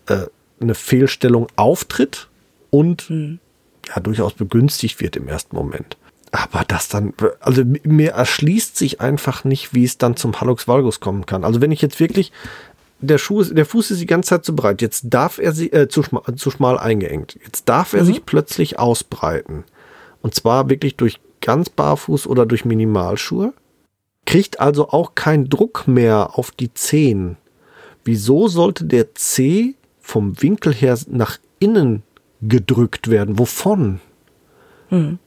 äh, 0.07 0.25
eine 0.59 0.75
Fehlstellung 0.75 1.47
auftritt 1.55 2.27
und 2.71 3.09
mhm. 3.09 3.39
Ja 3.87 3.99
durchaus 3.99 4.33
begünstigt 4.33 4.99
wird 5.01 5.15
im 5.15 5.27
ersten 5.27 5.55
Moment. 5.55 5.97
Aber 6.31 6.65
das 6.67 6.89
dann, 6.89 7.13
also 7.39 7.63
mir 7.83 8.11
erschließt 8.11 8.77
sich 8.77 8.99
einfach 8.99 9.43
nicht, 9.43 9.73
wie 9.73 9.85
es 9.85 9.97
dann 9.97 10.15
zum 10.15 10.39
Hallux 10.39 10.67
Valgus 10.67 10.99
kommen 10.99 11.25
kann. 11.25 11.43
Also 11.43 11.61
wenn 11.61 11.71
ich 11.71 11.81
jetzt 11.81 11.99
wirklich, 11.99 12.31
der 12.99 13.17
Schuh 13.17 13.41
ist, 13.41 13.55
der 13.55 13.65
Fuß 13.65 13.91
ist 13.91 14.01
die 14.01 14.07
ganze 14.07 14.29
Zeit 14.29 14.45
zu 14.45 14.55
breit, 14.55 14.81
jetzt 14.81 15.05
darf 15.05 15.37
er 15.37 15.53
sie, 15.53 15.71
äh, 15.71 15.87
zu, 15.87 16.03
schmal, 16.03 16.23
zu 16.35 16.51
schmal 16.51 16.77
eingeengt. 16.77 17.37
Jetzt 17.43 17.69
darf 17.69 17.93
er 17.93 18.03
mhm. 18.03 18.07
sich 18.07 18.25
plötzlich 18.25 18.77
ausbreiten. 18.79 19.63
Und 20.21 20.35
zwar 20.35 20.69
wirklich 20.69 20.95
durch 20.95 21.19
ganz 21.41 21.69
barfuß 21.69 22.27
oder 22.27 22.45
durch 22.45 22.65
Minimalschuhe. 22.65 23.53
Kriegt 24.25 24.59
also 24.59 24.89
auch 24.89 25.15
keinen 25.15 25.49
Druck 25.49 25.87
mehr 25.87 26.37
auf 26.37 26.51
die 26.51 26.73
Zehen. 26.73 27.37
Wieso 28.03 28.47
sollte 28.47 28.83
der 28.83 29.15
C 29.15 29.75
vom 30.01 30.41
Winkel 30.41 30.73
her 30.73 30.97
nach 31.07 31.37
innen 31.59 32.03
gedrückt 32.41 33.09
werden? 33.09 33.39
Wovon? 33.39 33.99
Mhm 34.89 35.19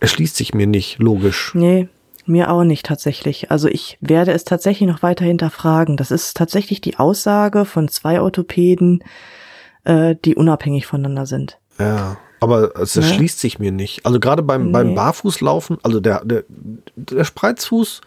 erschließt 0.00 0.36
sich 0.36 0.54
mir 0.54 0.66
nicht 0.66 0.98
logisch. 0.98 1.52
Nee, 1.54 1.88
mir 2.26 2.50
auch 2.50 2.64
nicht 2.64 2.86
tatsächlich. 2.86 3.50
Also 3.50 3.68
ich 3.68 3.98
werde 4.00 4.32
es 4.32 4.44
tatsächlich 4.44 4.88
noch 4.88 5.02
weiter 5.02 5.24
hinterfragen. 5.24 5.96
Das 5.96 6.10
ist 6.10 6.36
tatsächlich 6.36 6.80
die 6.80 6.98
Aussage 6.98 7.64
von 7.64 7.88
zwei 7.88 8.20
Orthopäden, 8.20 9.02
äh, 9.84 10.14
die 10.24 10.36
unabhängig 10.36 10.86
voneinander 10.86 11.26
sind. 11.26 11.58
Ja, 11.78 12.18
aber 12.40 12.76
es 12.76 12.96
ne? 12.96 13.02
erschließt 13.02 13.40
sich 13.40 13.58
mir 13.58 13.72
nicht. 13.72 14.06
Also 14.06 14.20
gerade 14.20 14.42
beim, 14.42 14.66
nee. 14.66 14.72
beim 14.72 14.94
Barfußlaufen, 14.94 15.78
also 15.82 16.00
der, 16.00 16.24
der, 16.24 16.44
der 16.96 17.24
Spreizfuß, 17.24 18.00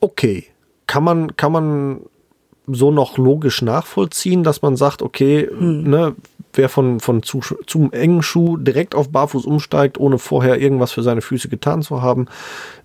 okay. 0.00 0.46
Kann 0.86 1.04
man, 1.04 1.36
kann 1.36 1.52
man 1.52 2.00
so 2.66 2.90
noch 2.90 3.18
logisch 3.18 3.60
nachvollziehen, 3.60 4.42
dass 4.42 4.62
man 4.62 4.74
sagt, 4.76 5.02
okay, 5.02 5.48
hm. 5.50 5.82
ne, 5.82 6.14
wer 6.54 6.68
von, 6.68 7.00
von 7.00 7.22
zu, 7.22 7.40
zum 7.66 7.92
engen 7.92 8.22
Schuh 8.22 8.56
direkt 8.56 8.94
auf 8.94 9.10
Barfuß 9.10 9.44
umsteigt, 9.44 9.98
ohne 9.98 10.18
vorher 10.18 10.60
irgendwas 10.60 10.92
für 10.92 11.02
seine 11.02 11.20
Füße 11.20 11.48
getan 11.48 11.82
zu 11.82 12.02
haben, 12.02 12.26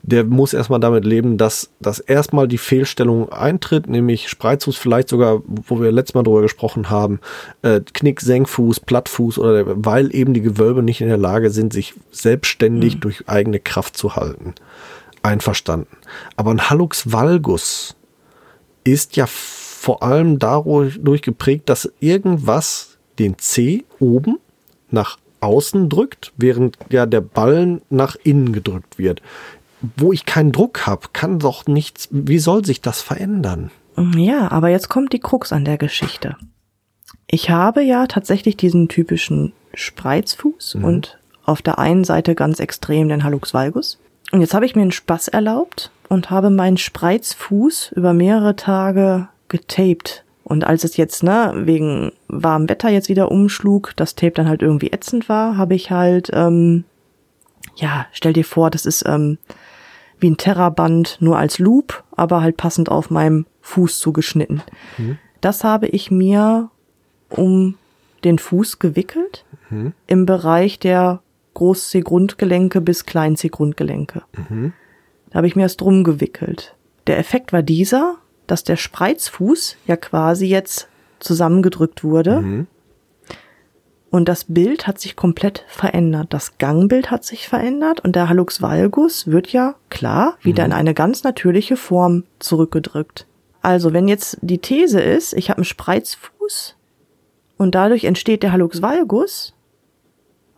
der 0.01 0.23
muss 0.25 0.53
erstmal 0.53 0.79
damit 0.79 1.05
leben, 1.05 1.37
dass, 1.37 1.71
dass 1.79 1.99
erstmal 1.99 2.47
die 2.47 2.57
Fehlstellung 2.57 3.31
eintritt, 3.31 3.87
nämlich 3.87 4.29
Spreizfuß 4.29 4.77
vielleicht 4.77 5.09
sogar, 5.09 5.41
wo 5.45 5.81
wir 5.81 5.91
letztes 5.91 6.13
Mal 6.13 6.23
drüber 6.23 6.41
gesprochen 6.41 6.89
haben, 6.89 7.19
äh, 7.61 7.81
Knick, 7.93 8.21
Senkfuß, 8.21 8.81
Plattfuß 8.81 9.39
oder 9.39 9.63
weil 9.65 10.13
eben 10.13 10.33
die 10.33 10.41
Gewölbe 10.41 10.83
nicht 10.83 11.01
in 11.01 11.07
der 11.07 11.17
Lage 11.17 11.49
sind, 11.49 11.73
sich 11.73 11.93
selbstständig 12.11 12.95
mhm. 12.95 12.99
durch 12.99 13.27
eigene 13.27 13.59
Kraft 13.59 13.97
zu 13.97 14.15
halten. 14.15 14.55
Einverstanden. 15.23 15.97
Aber 16.35 16.51
ein 16.51 16.69
Hallux 16.69 17.11
valgus 17.11 17.95
ist 18.83 19.15
ja 19.15 19.25
vor 19.27 20.03
allem 20.03 20.39
dadurch 20.39 21.21
geprägt, 21.21 21.69
dass 21.69 21.91
irgendwas 21.99 22.92
den 23.19 23.37
C 23.37 23.83
oben 23.99 24.39
nach 24.91 25.17
außen 25.39 25.89
drückt, 25.89 26.31
während 26.37 26.77
ja 26.89 27.05
der 27.05 27.21
Ballen 27.21 27.81
nach 27.89 28.15
innen 28.23 28.53
gedrückt 28.53 28.97
wird. 28.97 29.21
Wo 29.97 30.13
ich 30.13 30.25
keinen 30.25 30.53
Druck 30.53 30.87
habe, 30.87 31.07
kann 31.11 31.39
doch 31.39 31.67
nichts, 31.67 32.07
wie 32.11 32.39
soll 32.39 32.63
sich 32.63 32.81
das 32.81 33.01
verändern? 33.01 33.69
Ja, 34.15 34.49
aber 34.49 34.69
jetzt 34.69 34.89
kommt 34.89 35.11
die 35.13 35.19
Krux 35.19 35.51
an 35.51 35.65
der 35.65 35.77
Geschichte. 35.77 36.37
Ich 37.27 37.49
habe 37.49 37.83
ja 37.83 38.07
tatsächlich 38.07 38.55
diesen 38.57 38.87
typischen 38.87 39.53
Spreizfuß 39.73 40.75
mhm. 40.75 40.83
und 40.85 41.19
auf 41.45 41.61
der 41.61 41.79
einen 41.79 42.03
Seite 42.05 42.35
ganz 42.35 42.59
extrem 42.59 43.09
den 43.09 43.23
Hallux 43.23 43.53
valgus. 43.53 43.99
Und 44.31 44.41
jetzt 44.41 44.53
habe 44.53 44.65
ich 44.65 44.75
mir 44.75 44.81
einen 44.81 44.91
Spaß 44.91 45.27
erlaubt 45.27 45.91
und 46.09 46.29
habe 46.29 46.49
meinen 46.49 46.77
Spreizfuß 46.77 47.91
über 47.95 48.13
mehrere 48.13 48.55
Tage 48.55 49.27
getaped 49.49 50.23
und 50.43 50.65
als 50.65 50.83
es 50.83 50.97
jetzt, 50.97 51.23
ne, 51.23 51.53
wegen 51.55 52.11
warmem 52.27 52.69
Wetter 52.69 52.89
jetzt 52.89 53.09
wieder 53.09 53.31
umschlug, 53.31 53.93
das 53.95 54.15
Tape 54.15 54.33
dann 54.33 54.49
halt 54.49 54.61
irgendwie 54.61 54.91
ätzend 54.91 55.29
war, 55.29 55.57
habe 55.57 55.75
ich 55.75 55.91
halt, 55.91 56.29
ähm, 56.33 56.83
ja, 57.75 58.07
stell 58.11 58.33
dir 58.33 58.45
vor, 58.45 58.69
das 58.69 58.85
ist 58.85 59.03
ähm, 59.07 59.37
wie 60.19 60.29
ein 60.29 60.37
Terraband, 60.37 61.17
nur 61.21 61.37
als 61.37 61.59
Loop, 61.59 62.03
aber 62.11 62.41
halt 62.41 62.57
passend 62.57 62.89
auf 62.89 63.09
meinem 63.09 63.45
Fuß 63.61 63.99
zugeschnitten. 63.99 64.61
Mhm. 64.97 65.17
Das 65.41 65.63
habe 65.63 65.87
ich 65.87 66.11
mir 66.11 66.69
um 67.29 67.75
den 68.23 68.39
Fuß 68.39 68.79
gewickelt 68.79 69.45
mhm. 69.69 69.93
im 70.07 70.25
Bereich 70.25 70.79
der 70.79 71.21
Groß-C-Grundgelenke 71.53 72.81
bis 72.81 73.05
Klein-C-Grundgelenke. 73.05 74.23
Mhm. 74.49 74.73
Da 75.29 75.37
habe 75.37 75.47
ich 75.47 75.55
mir 75.55 75.63
das 75.63 75.77
drum 75.77 76.03
gewickelt. 76.03 76.75
Der 77.07 77.17
Effekt 77.17 77.53
war 77.53 77.63
dieser, 77.63 78.15
dass 78.47 78.63
der 78.63 78.75
Spreizfuß 78.75 79.77
ja 79.87 79.95
quasi 79.95 80.45
jetzt 80.45 80.87
zusammengedrückt 81.19 82.03
wurde. 82.03 82.41
Mhm. 82.41 82.67
Und 84.09 84.29
das 84.29 84.45
Bild 84.47 84.85
hat 84.85 84.99
sich 84.99 85.15
komplett 85.15 85.65
verändert. 85.67 86.27
Das 86.33 86.59
Gangbild 86.59 87.09
hat 87.09 87.23
sich 87.23 87.47
verändert 87.47 88.01
und 88.01 88.15
der 88.15 88.29
Hallux 88.29 88.61
valgus 88.61 89.25
wird 89.25 89.47
ja 89.47 89.75
klar 89.89 90.37
wieder 90.43 90.63
mhm. 90.63 90.71
in 90.71 90.77
eine 90.77 90.93
ganz 90.93 91.23
natürliche 91.23 91.77
Form 91.77 92.23
zurückgedrückt. 92.37 93.25
Also 93.63 93.91
wenn 93.93 94.07
jetzt 94.07 94.37
die 94.41 94.59
These 94.59 95.01
ist, 95.01 95.33
ich 95.33 95.49
habe 95.49 95.57
einen 95.57 95.65
Spreizfuß 95.65 96.75
und 97.57 97.73
dadurch 97.73 98.03
entsteht 98.03 98.43
der 98.43 98.51
Hallux 98.51 98.81
valgus, 98.81 99.53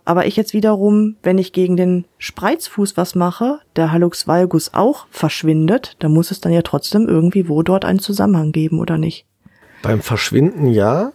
aber 0.06 0.28
ich 0.28 0.36
jetzt 0.36 0.54
wiederum, 0.54 1.16
wenn 1.24 1.38
ich 1.38 1.52
gegen 1.52 1.76
den 1.76 2.06
Spreizfuß 2.20 2.96
was 2.96 3.16
mache, 3.16 3.60
der 3.76 3.92
Hallux 3.92 4.28
valgus 4.28 4.74
auch 4.74 5.08
verschwindet, 5.10 5.98
dann 6.00 6.14
muss 6.14 6.32
es 6.32 6.40
dann 6.40 6.54
ja 6.54 6.62
trotzdem 6.62 7.08
irgendwie 7.08 7.50
wo 7.50 7.64
dort 7.64 7.84
einen 7.84 8.00
Zusammenhang 8.00 8.52
geben, 8.52 8.80
oder 8.80 8.98
nicht? 8.98 9.26
Beim 9.82 10.02
Verschwinden 10.02 10.68
ja, 10.68 11.12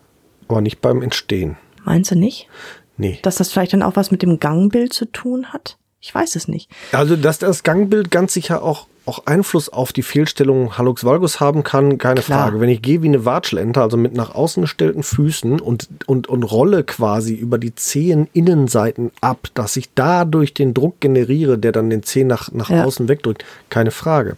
aber 0.49 0.61
nicht 0.61 0.81
beim 0.81 1.03
Entstehen. 1.03 1.57
Meinst 1.85 2.11
du 2.11 2.17
nicht? 2.17 2.49
Nee. 2.97 3.19
Dass 3.23 3.37
das 3.37 3.51
vielleicht 3.51 3.73
dann 3.73 3.83
auch 3.83 3.97
was 3.97 4.11
mit 4.11 4.23
dem 4.23 4.41
Gangbild 4.41 4.93
zu 4.93 5.07
tun 5.07 5.47
hat? 5.53 5.79
Ich 6.01 6.15
weiß 6.15 6.37
es 6.37 6.49
nicht. 6.49 6.71
Also, 6.93 7.17
dass 7.17 7.39
das 7.39 7.63
Gangbild 7.63 8.11
ganz 8.11 8.35
sicher 8.35 8.63
auch 8.63 8.87
auch 9.07 9.27
Einfluss 9.27 9.69
auf 9.69 9.93
die 9.93 10.03
Fehlstellung 10.03 10.77
Hallux 10.77 11.05
valgus 11.05 11.41
haben 11.41 11.63
kann, 11.63 11.99
keine 11.99 12.21
Klar. 12.21 12.45
Frage. 12.45 12.61
Wenn 12.61 12.69
ich 12.69 12.83
gehe 12.83 13.03
wie 13.03 13.09
eine 13.09 13.25
Watschelente, 13.25 13.81
also 13.81 13.97
mit 13.97 14.15
nach 14.15 14.35
außen 14.35 14.63
gestellten 14.63 15.03
Füßen 15.03 15.61
und, 15.61 15.89
und, 16.07 16.29
und 16.29 16.43
rolle 16.45 16.85
quasi 16.85 17.35
über 17.35 17.59
die 17.59 17.75
Zeheninnenseiten 17.75 19.11
ab, 19.21 19.49
dass 19.55 19.77
ich 19.77 19.95
dadurch 19.95 20.55
den 20.55 20.75
Druck 20.75 21.01
generiere, 21.01 21.59
der 21.59 21.73
dann 21.73 21.91
den 21.91 22.03
Zeh 22.03 22.25
nach, 22.25 22.53
nach 22.53 22.71
ja. 22.71 22.85
außen 22.85 23.09
wegdrückt, 23.09 23.45
keine 23.69 23.91
Frage. 23.91 24.37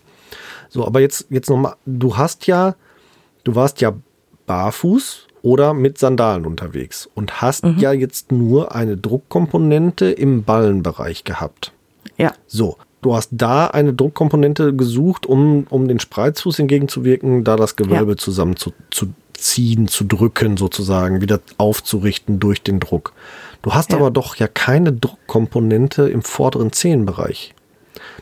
So, 0.69 0.87
aber 0.87 1.01
jetzt, 1.01 1.27
jetzt 1.29 1.51
nochmal, 1.51 1.75
du 1.85 2.17
hast 2.17 2.47
ja, 2.47 2.75
du 3.45 3.55
warst 3.55 3.81
ja 3.81 3.93
barfuß 4.47 5.27
oder 5.43 5.75
mit 5.75 5.99
Sandalen 5.99 6.47
unterwegs 6.47 7.09
und 7.15 7.43
hast 7.43 7.65
mhm. 7.65 7.79
ja 7.79 7.93
jetzt 7.93 8.33
nur 8.33 8.75
eine 8.75 8.97
Druckkomponente 8.97 10.11
im 10.11 10.45
Ballenbereich 10.45 11.25
gehabt. 11.25 11.73
Ja. 12.17 12.33
So, 12.47 12.79
du 13.03 13.15
hast 13.15 13.31
da 13.33 13.67
eine 13.67 13.93
Druckkomponente 13.93 14.75
gesucht, 14.75 15.27
um, 15.27 15.67
um 15.69 15.87
den 15.89 16.01
Spreizfuß 16.01 16.61
entgegenzuwirken, 16.61 17.45
da 17.45 17.57
das 17.57 17.77
Gewölbe 17.77 18.13
ja. 18.13 18.17
zusammen 18.17 18.57
zu, 18.57 18.73
zu 18.91 19.09
ziehen, 19.35 19.89
zu 19.89 20.05
drücken, 20.05 20.57
sozusagen, 20.57 21.21
wieder 21.21 21.41
aufzurichten 21.59 22.41
durch 22.41 22.63
den 22.63 22.81
Druck. 22.81 23.13
Du 23.61 23.75
hast 23.75 23.93
ja. 23.93 23.99
aber 23.99 24.11
doch 24.11 24.37
ja 24.37 24.49
keine 24.49 24.93
Druckkomponente 24.93 26.09
im 26.09 26.23
vorderen 26.23 26.73
Zehenbereich. 26.73 27.55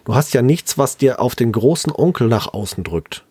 Du 0.05 0.15
hast 0.15 0.35
ja 0.35 0.43
nichts, 0.43 0.79
was 0.79 0.97
dir 0.97 1.21
auf 1.21 1.35
den 1.35 1.53
großen 1.53 1.93
Onkel 1.95 2.29
nach 2.29 2.53
außen 2.53 2.83
drückt. 2.83 3.25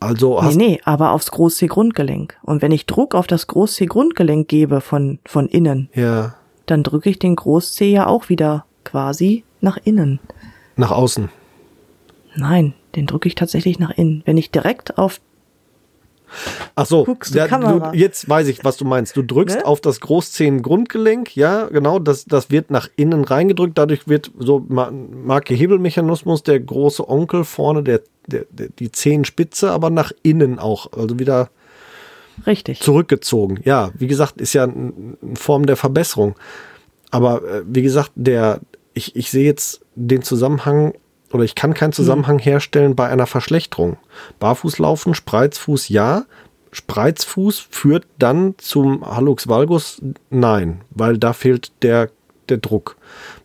Also 0.00 0.42
hast 0.42 0.56
nee, 0.56 0.66
nee, 0.66 0.80
aber 0.84 1.12
aufs 1.12 1.30
Groß-C-Grundgelenk. 1.30 2.36
Und 2.42 2.60
wenn 2.60 2.72
ich 2.72 2.86
Druck 2.86 3.14
auf 3.14 3.28
das 3.28 3.46
Groß-C-Grundgelenk 3.46 4.48
gebe 4.48 4.80
von, 4.80 5.20
von 5.24 5.46
innen, 5.46 5.88
ja. 5.94 6.34
dann 6.66 6.82
drücke 6.82 7.08
ich 7.08 7.20
den 7.20 7.36
Groß-C 7.36 7.92
ja 7.92 8.08
auch 8.08 8.28
wieder 8.28 8.64
quasi 8.84 9.44
nach 9.60 9.78
innen. 9.84 10.18
Nach 10.82 10.90
außen. 10.90 11.28
Nein, 12.34 12.74
den 12.96 13.06
drücke 13.06 13.28
ich 13.28 13.36
tatsächlich 13.36 13.78
nach 13.78 13.90
innen. 13.90 14.22
Wenn 14.24 14.36
ich 14.36 14.50
direkt 14.50 14.98
auf 14.98 15.20
Ach 16.74 16.86
so, 16.86 17.06
ja, 17.34 17.46
du, 17.46 17.96
jetzt 17.96 18.28
weiß 18.28 18.48
ich, 18.48 18.64
was 18.64 18.78
du 18.78 18.84
meinst. 18.84 19.16
Du 19.16 19.22
drückst 19.22 19.58
ne? 19.58 19.64
auf 19.64 19.80
das 19.80 20.00
Großzehengrundgelenk, 20.00 21.36
ja, 21.36 21.66
genau, 21.66 22.00
das, 22.00 22.24
das 22.24 22.50
wird 22.50 22.72
nach 22.72 22.88
innen 22.96 23.22
reingedrückt, 23.22 23.78
dadurch 23.78 24.08
wird 24.08 24.32
so 24.36 24.66
Marke 24.68 25.54
Hebelmechanismus 25.54 26.42
der 26.42 26.58
große 26.58 27.08
Onkel 27.08 27.44
vorne, 27.44 27.84
der, 27.84 28.00
der, 28.26 28.46
der, 28.50 28.70
die 28.70 28.90
Zehenspitze, 28.90 29.70
aber 29.70 29.90
nach 29.90 30.10
innen 30.24 30.58
auch, 30.58 30.92
also 30.94 31.18
wieder 31.20 31.50
Richtig. 32.44 32.80
zurückgezogen. 32.80 33.60
Ja, 33.62 33.92
wie 33.94 34.08
gesagt, 34.08 34.40
ist 34.40 34.52
ja 34.52 34.64
eine 34.64 34.94
Form 35.34 35.66
der 35.66 35.76
Verbesserung. 35.76 36.34
Aber 37.12 37.44
äh, 37.44 37.62
wie 37.66 37.82
gesagt, 37.82 38.10
der, 38.16 38.60
ich, 38.94 39.14
ich 39.14 39.30
sehe 39.30 39.44
jetzt 39.44 39.81
den 39.94 40.22
Zusammenhang 40.22 40.94
oder 41.32 41.44
ich 41.44 41.54
kann 41.54 41.74
keinen 41.74 41.92
Zusammenhang 41.92 42.36
mhm. 42.36 42.40
herstellen 42.40 42.96
bei 42.96 43.08
einer 43.08 43.26
Verschlechterung. 43.26 43.96
Barfußlaufen, 44.38 45.14
Spreizfuß 45.14 45.88
ja, 45.88 46.24
Spreizfuß 46.72 47.66
führt 47.70 48.06
dann 48.18 48.54
zum 48.58 49.04
Hallux 49.04 49.48
valgus 49.48 50.00
nein, 50.30 50.82
weil 50.90 51.18
da 51.18 51.32
fehlt 51.32 51.72
der, 51.82 52.10
der 52.48 52.58
Druck. 52.58 52.96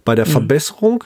Bei 0.05 0.15
der 0.15 0.25
mhm. 0.25 0.31
Verbesserung 0.31 1.03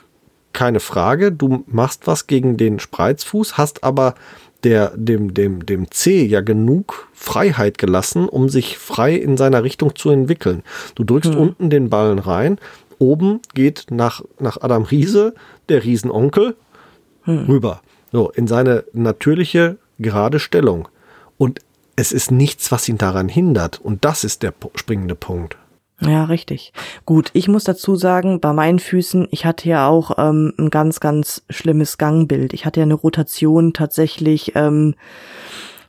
keine 0.54 0.80
Frage, 0.80 1.32
du 1.32 1.64
machst 1.68 2.08
was 2.08 2.28
gegen 2.28 2.58
den 2.58 2.80
Spreizfuß, 2.80 3.58
hast 3.58 3.84
aber 3.84 4.16
der, 4.64 4.92
dem, 4.96 5.34
dem, 5.34 5.66
dem 5.66 5.90
C 5.90 6.24
ja 6.24 6.42
genug 6.42 7.10
Freiheit 7.14 7.78
gelassen, 7.78 8.30
um 8.30 8.50
sich 8.50 8.78
frei 8.78 9.16
in 9.16 9.38
seiner 9.38 9.64
Richtung 9.64 9.96
zu 9.96 10.10
entwickeln. 10.10 10.64
Du 10.96 11.04
drückst 11.04 11.34
Hm. 11.34 11.40
unten 11.40 11.70
den 11.70 11.90
Ballen 11.90 12.20
rein, 12.20 12.60
oben 13.02 13.42
geht 13.54 13.88
nach, 13.90 14.22
nach 14.40 14.62
Adam 14.62 14.84
Riese, 14.84 15.34
der 15.70 15.84
Riesenonkel, 15.84 16.56
Hm. 17.24 17.46
rüber. 17.48 17.82
So, 18.12 18.30
in 18.32 18.48
seine 18.48 18.84
natürliche, 18.94 19.78
gerade 20.00 20.40
Stellung. 20.40 20.88
Und 21.38 21.60
es 21.96 22.12
ist 22.12 22.32
nichts, 22.32 22.72
was 22.72 22.88
ihn 22.90 22.98
daran 22.98 23.30
hindert. 23.30 23.80
Und 23.82 24.06
das 24.06 24.24
ist 24.24 24.42
der 24.44 24.54
springende 24.76 25.16
Punkt. 25.16 25.58
Ja, 26.00 26.24
richtig. 26.26 26.74
Gut, 27.06 27.30
ich 27.34 27.48
muss 27.48 27.64
dazu 27.64 27.96
sagen, 27.96 28.40
bei 28.40 28.54
meinen 28.54 28.80
Füßen, 28.80 29.28
ich 29.30 29.46
hatte 29.46 29.70
ja 29.70 29.88
auch 29.88 30.18
ähm, 30.18 30.52
ein 30.58 30.72
ganz, 30.72 31.00
ganz 31.00 31.44
schlimmes 31.52 32.00
Gangbild. 32.00 32.54
Ich 32.54 32.66
hatte 32.66 32.80
ja 32.80 32.86
eine 32.86 32.96
Rotation 32.96 33.72
tatsächlich 33.74 34.54
ähm, 34.56 34.96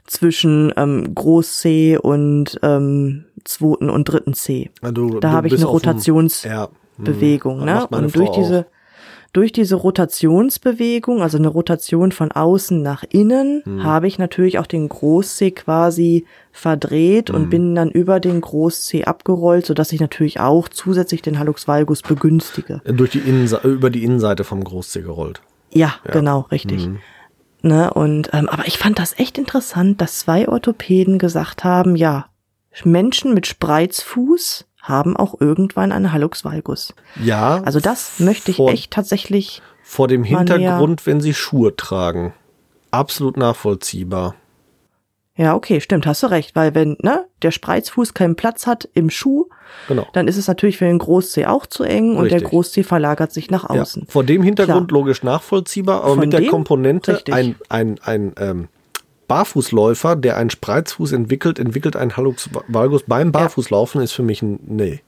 zwischen 0.07 0.73
ähm, 0.77 1.15
Groß-C 1.15 1.97
und 1.97 2.59
ähm, 2.63 3.25
zweiten 3.45 3.89
und 3.89 4.05
dritten 4.05 4.35
C. 4.35 4.71
Ja, 4.83 4.91
du- 4.93 5.19
Da 5.21 5.31
habe 5.33 5.47
ich 5.47 5.55
eine 5.55 5.67
auf 5.67 5.81
dem- 5.81 5.91
Rotations- 5.93 6.45
ja, 6.47 6.69
Bewegung, 6.99 7.67
das 7.67 7.91
ne? 7.91 7.97
Und 7.99 8.15
durch 8.17 8.29
Frau 8.29 8.37
diese, 8.41 8.59
auch. 8.61 9.33
durch 9.33 9.53
diese 9.53 9.77
Rotationsbewegung, 9.77 11.23
also 11.23 11.39
eine 11.39 11.49
Rotation 11.49 12.13
von 12.13 12.33
außen 12.33 12.83
nach 12.83 13.05
innen, 13.09 13.63
Hm. 13.65 13.83
habe 13.83 14.07
ich 14.07 14.19
natürlich 14.19 14.59
auch 14.59 14.67
den 14.67 14.89
Groß-C 14.89 15.51
quasi 15.53 16.27
verdreht 16.53 17.29
Hm. 17.31 17.37
und 17.37 17.51
bin 17.51 17.75
dann 17.75 17.91
über 17.91 18.21
den 18.21 18.41
Groß-C 18.41 19.05
abgerollt, 19.05 19.67
sodass 19.67 19.93
ich 19.93 20.01
natürlich 20.01 20.41
auch 20.41 20.69
zusätzlich 20.69 21.23
den 21.23 21.39
Hallux 21.39 21.67
valgus 21.69 22.03
begünstige. 22.03 22.81
Durch 22.85 23.11
die 23.11 23.19
Innenseite, 23.21 23.69
über 23.69 23.91
die 23.91 24.05
Innenseite 24.05 24.45
vom 24.45 24.63
Großzeh 24.63 25.03
gerollt. 25.03 25.41
Ja, 25.71 25.95
genau, 26.05 26.41
richtig. 26.51 26.87
Mhm. 26.89 26.99
Ne, 27.65 27.95
und 27.95 28.29
ähm, 28.33 28.49
aber 28.49 28.67
ich 28.67 28.77
fand 28.77 28.99
das 28.99 29.17
echt 29.19 29.39
interessant, 29.39 30.01
dass 30.01 30.19
zwei 30.19 30.49
Orthopäden 30.49 31.19
gesagt 31.21 31.63
haben, 31.63 31.95
ja, 31.95 32.27
Menschen 32.85 33.35
mit 33.35 33.47
Spreizfuß 33.47 34.67
haben 34.83 35.17
auch 35.17 35.41
irgendwann 35.41 35.93
einen 35.93 36.13
Hallux 36.13 36.45
valgus. 36.45 36.93
Ja. 37.23 37.63
Also 37.65 37.81
das 37.81 38.21
möchte 38.21 38.51
ich 38.51 38.57
vor, 38.59 38.71
echt 38.71 38.91
tatsächlich 38.91 39.63
Vor 39.83 40.09
dem 40.09 40.25
Hintergrund, 40.25 41.07
wenn 41.07 41.21
sie 41.21 41.33
Schuhe 41.35 41.75
tragen. 41.77 42.35
Absolut 42.91 43.37
nachvollziehbar. 43.37 44.35
Ja, 45.35 45.55
okay, 45.55 45.81
stimmt, 45.81 46.05
hast 46.07 46.23
du 46.23 46.27
recht, 46.27 46.55
weil 46.55 46.75
wenn 46.75 46.99
ne, 47.01 47.25
der 47.41 47.53
Spreizfuß 47.53 48.13
keinen 48.13 48.37
Platz 48.37 48.67
hat 48.67 48.87
im 48.93 49.09
Schuh, 49.09 49.47
Genau. 49.89 50.07
dann 50.13 50.29
ist 50.29 50.37
es 50.37 50.47
natürlich 50.47 50.77
für 50.77 50.85
den 50.85 50.99
Großzeh 50.99 51.47
auch 51.47 51.65
zu 51.65 51.85
eng 51.85 52.17
und 52.17 52.25
der 52.25 52.33
Richtig. 52.35 52.51
Großzeh 52.51 52.83
verlagert 52.83 53.33
sich 53.33 53.51
nach 53.51 53.63
Ja, 53.75 53.81
außen. 53.81 54.07
vor 54.09 54.25
dem 54.25 54.43
Hintergrund 54.43 54.89
Klar. 54.89 55.01
logisch 55.01 55.23
nachvollziehbar, 55.23 56.01
aber 56.03 56.11
Von 56.11 56.19
mit 56.19 56.33
der 56.35 56.41
dem? 56.41 56.51
Komponente 56.51 57.15
Richtig. 57.15 57.35
ein, 57.35 57.57
ein, 57.71 57.99
ein 58.05 58.35
ähm, 58.39 58.69
Barfußläufer, 59.33 60.15
der 60.15 60.37
einen 60.37 60.51
Spreizfuß 60.51 61.13
entwickelt, 61.13 61.59
entwickelt 61.59 61.97
einen 61.97 62.17
Hallux 62.19 62.51
valgus 62.69 63.05
beim 63.07 63.33
Barfußlaufen, 63.33 64.03
ist 64.03 64.13
für 64.13 64.23
mich 64.23 64.43
ein 64.43 64.59
Nee. 64.67 65.01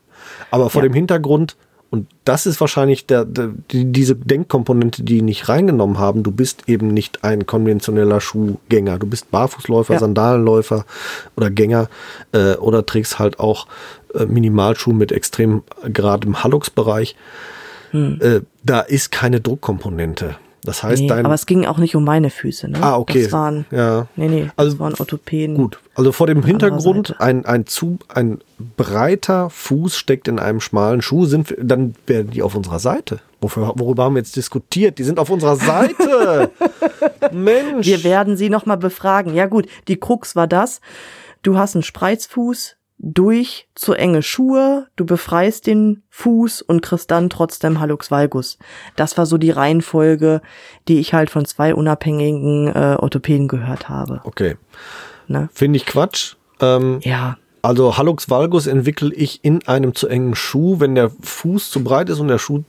Aber 0.50 0.70
vor 0.70 0.80
Ja. 0.82 0.88
dem 0.88 0.94
Hintergrund, 0.94 1.56
und 1.90 2.08
das 2.24 2.46
ist 2.46 2.58
wahrscheinlich 2.58 3.06
der, 3.06 3.26
der, 3.26 3.50
die, 3.70 3.84
diese 3.92 4.16
Denkkomponente, 4.16 5.02
die 5.02 5.20
nicht 5.20 5.48
reingenommen 5.50 5.98
haben, 5.98 6.22
du 6.22 6.30
bist 6.32 6.62
eben 6.68 6.88
nicht 6.88 7.22
ein 7.22 7.44
konventioneller 7.46 8.20
Schuhgänger. 8.22 8.98
Du 8.98 9.06
bist 9.06 9.30
Barfußläufer, 9.30 9.92
Ja. 9.94 10.00
Sandalenläufer 10.00 10.87
oder 11.37 11.50
Gänger 11.50 11.88
äh, 12.32 12.54
oder 12.54 12.87
trägst 12.87 13.18
halt 13.18 13.38
auch 13.38 13.66
äh, 14.14 14.24
Minimalschuh 14.24 14.92
mit 14.94 15.12
extrem 15.12 15.62
geradem 15.84 16.42
Hallux-Bereich. 16.42 17.14
Äh, 17.92 18.40
da 18.64 18.80
ist 18.80 19.12
keine 19.12 19.40
Druckkomponente. 19.40 20.34
Das 20.64 20.83
heißt, 20.83 21.03
Nee, 21.03 21.09
dein. 21.09 21.27
aber 21.27 21.35
es 21.35 21.44
ging 21.44 21.66
auch 21.66 21.77
nicht 21.77 21.94
um 21.94 22.05
meine 22.05 22.31
Füße, 22.31 22.68
ne? 22.68 22.79
ah, 22.81 22.96
okay. 22.96 23.24
Das 23.24 23.33
waren, 23.33 23.66
ja. 23.70 24.07
nee, 24.16 24.29
nee, 24.29 24.50
Also, 24.57 24.72
das 24.72 24.81
waren 24.81 24.94
Orthopäden. 24.98 25.57
Gut, 25.57 25.79
also 25.94 26.11
vor 26.11 26.27
dem 26.27 26.42
Hintergrund 26.42 27.20
ein, 27.20 27.44
ein 27.44 27.66
zu 27.66 27.98
ein 28.09 28.38
breiter 28.77 29.50
Fuß 29.50 29.96
steckt 29.96 30.27
in 30.27 30.38
einem 30.38 30.61
schmalen 30.61 31.03
Schuh, 31.03 31.27
sind 31.27 31.55
dann 31.61 31.94
wären 32.07 32.31
die 32.31 32.42
auf 32.42 32.55
unserer 32.55 32.79
Seite. 32.79 33.20
Wofür, 33.42 33.74
worüber 33.77 34.05
haben 34.05 34.14
wir 34.14 34.20
jetzt 34.20 34.37
diskutiert? 34.37 34.98
Die 34.98 35.05
sind 35.05 35.18
auf 35.18 35.29
unserer 35.29 35.57
Seite. 35.57 36.50
Mensch. 37.33 37.87
Wir 37.87 38.03
werden 38.03 38.38
sie 38.38 38.48
nochmal 38.48 38.79
befragen. 38.79 39.35
Ja 39.35 39.44
gut, 39.46 39.66
die 39.87 39.96
Krux 39.96 40.35
war 40.35 40.46
das. 40.46 40.81
Du 41.42 41.59
hast 41.59 41.74
einen 41.77 41.83
Spreizfuß 41.83 42.77
durch 42.98 43.68
zu 43.74 43.92
enge 43.94 44.22
Schuhe, 44.22 44.87
du 44.96 45.04
befreist 45.04 45.66
den 45.66 46.02
Fuß 46.11 46.62
und 46.62 46.80
kriegst 46.83 47.11
dann 47.11 47.28
trotzdem 47.28 47.80
Hallux 47.80 48.11
valgus. 48.11 48.59
Das 48.96 49.18
war 49.18 49.26
so 49.26 49.37
die 49.37 49.50
Reihenfolge, 49.50 50.40
die 50.88 51.00
ich 51.00 51.12
halt 51.12 51.30
von 51.30 51.44
zwei 51.44 51.74
unabhängigen 51.74 52.68
äh, 52.68 52.96
Orthopäden 52.98 53.48
gehört 53.48 53.88
habe. 53.88 54.20
okay, 54.24 54.57
Ne? 55.26 55.48
finde 55.52 55.78
ich 55.78 55.87
Quatsch. 55.87 56.35
Ähm, 56.61 57.00
Ja, 57.02 57.37
Also 57.64 57.96
Hallux 57.96 58.29
valgus 58.29 58.66
entwickle 58.66 59.11
ich 59.14 59.40
in 59.42 59.66
einem 59.66 59.94
zu 59.94 60.07
engen 60.07 60.35
Schuh, 60.35 60.81
wenn 60.81 60.94
der 60.94 61.11
Fuß 61.22 61.70
zu 61.70 61.83
breit 61.83 62.11
ist 62.11 62.18
und 62.20 62.29
der 62.29 62.37
Schuh 62.38 62.62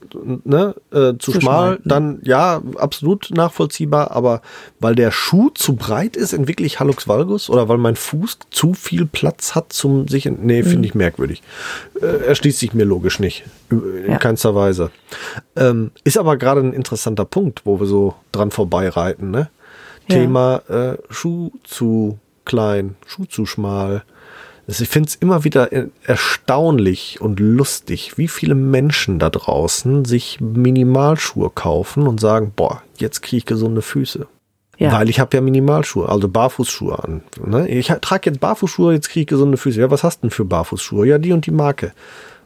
ne, 0.45 0.73
äh, 0.91 1.13
zu, 1.19 1.34
Zu 1.34 1.41
schmal, 1.41 1.41
schmal, 1.41 1.79
dann 1.84 2.19
ja, 2.23 2.62
absolut 2.77 3.29
nachvollziehbar, 3.31 4.12
aber 4.12 4.41
weil 4.79 4.95
der 4.95 5.12
Schuh 5.12 5.49
zu 5.53 5.75
breit 5.75 6.15
ist, 6.15 6.31
entwickle 6.31 6.65
ich 6.65 6.79
Hallux 6.79 7.10
valgus 7.10 7.49
oder 7.49 7.67
weil 7.67 7.77
mein 7.77 7.97
Fuß 7.97 8.38
zu 8.51 8.73
viel 8.73 9.05
Platz 9.05 9.53
hat 9.53 9.73
zum 9.73 10.08
sich, 10.08 10.25
nee, 10.25 10.62
Mhm. 10.63 10.65
finde 10.67 10.88
ich 10.88 10.95
merkwürdig. 10.95 11.43
Äh, 12.01 12.05
erschließt 12.27 12.60
sich 12.60 12.73
mir 12.73 12.86
logisch 12.86 13.19
nicht, 13.19 13.43
in 13.69 14.12
Ja. 14.12 14.17
keinster 14.17 14.55
Weise. 14.55 14.91
Ähm, 15.58 15.91
ist 16.05 16.17
aber 16.17 16.38
gerade 16.38 16.62
ein 16.62 16.71
interessanter 16.71 17.25
Punkt, 17.25 17.63
wo 17.65 17.81
wir 17.81 17.88
so 17.88 18.13
dran 18.31 18.49
vorbeireiten, 18.49 19.29
ne? 19.29 19.49
Ja. 20.08 20.15
Thema 20.15 20.62
äh, 20.69 20.97
Schuh 21.10 21.51
zu 21.65 22.17
klein, 22.45 22.95
Schuh 23.05 23.25
zu 23.25 23.45
schmal. 23.45 24.03
Also 24.67 24.84
ich 24.84 24.89
finde 24.89 25.10
es 25.10 25.15
immer 25.15 25.43
wieder 25.43 25.71
äh, 25.71 25.88
erstaunlich 26.04 27.21
und 27.21 27.39
lustig, 27.39 28.17
wie 28.17 28.28
viele 28.28 28.56
Menschen 28.56 29.19
da 29.19 29.30
draußen 29.30 30.06
sich 30.06 30.39
Minimalschuhe 30.41 31.51
kaufen 31.54 32.08
und 32.08 32.19
sagen, 32.19 32.51
boah, 32.56 32.82
jetzt 32.97 33.21
kriege 33.21 33.38
ich 33.38 33.45
gesunde 33.45 33.82
Füße. 33.84 34.28
ja. 34.78 34.91
Weil 34.91 35.10
ich 35.10 35.19
habe 35.19 35.38
ja 35.38 35.41
Minimalschuhe, 35.41 36.10
also 36.10 36.28
Barfußschuhe 36.28 36.97
an. 37.04 37.21
Ne? 37.45 37.67
Ich 37.69 37.88
trage 38.01 38.32
jetzt 38.32 38.39
Barfußschuhe, 38.39 38.93
jetzt 38.93 39.10
kriege 39.10 39.21
ich 39.21 39.28
gesunde 39.28 39.58
Füße. 39.58 39.80
Ja, 39.80 39.91
was 39.91 40.04
hast 40.04 40.17
du 40.17 40.21
denn 40.21 40.32
für 40.32 40.45
Barfußschuhe? 40.45 41.06
Ja, 41.08 41.19
die 41.19 41.32
und 41.32 41.45
die 41.45 41.51
Marke. 41.51 41.93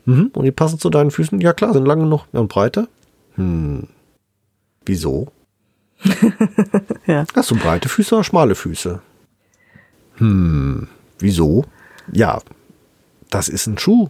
Mhm. 0.05 0.31
Und 0.33 0.43
die 0.43 0.51
passen 0.51 0.77
zu 0.79 0.89
deinen 0.89 1.11
Füßen? 1.11 1.39
Ja 1.39 1.53
klar, 1.53 1.71
sind 1.73 1.85
lang 1.85 1.99
genug. 2.01 2.25
Und 2.33 2.47
breiter? 2.49 2.87
Hm. 3.35 3.87
Wieso? 4.85 5.27
Ja. 7.05 7.25
Hast 7.35 7.49
du 7.49 7.55
breite 7.55 7.89
Füße 7.89 8.13
oder 8.13 8.23
schmale 8.23 8.53
Füße? 8.55 9.01
Hm, 10.17 10.87
wieso? 11.17 11.65
Ja, 12.13 12.41
das 13.29 13.49
ist 13.49 13.67
ein 13.67 13.77
Schuh. 13.77 14.09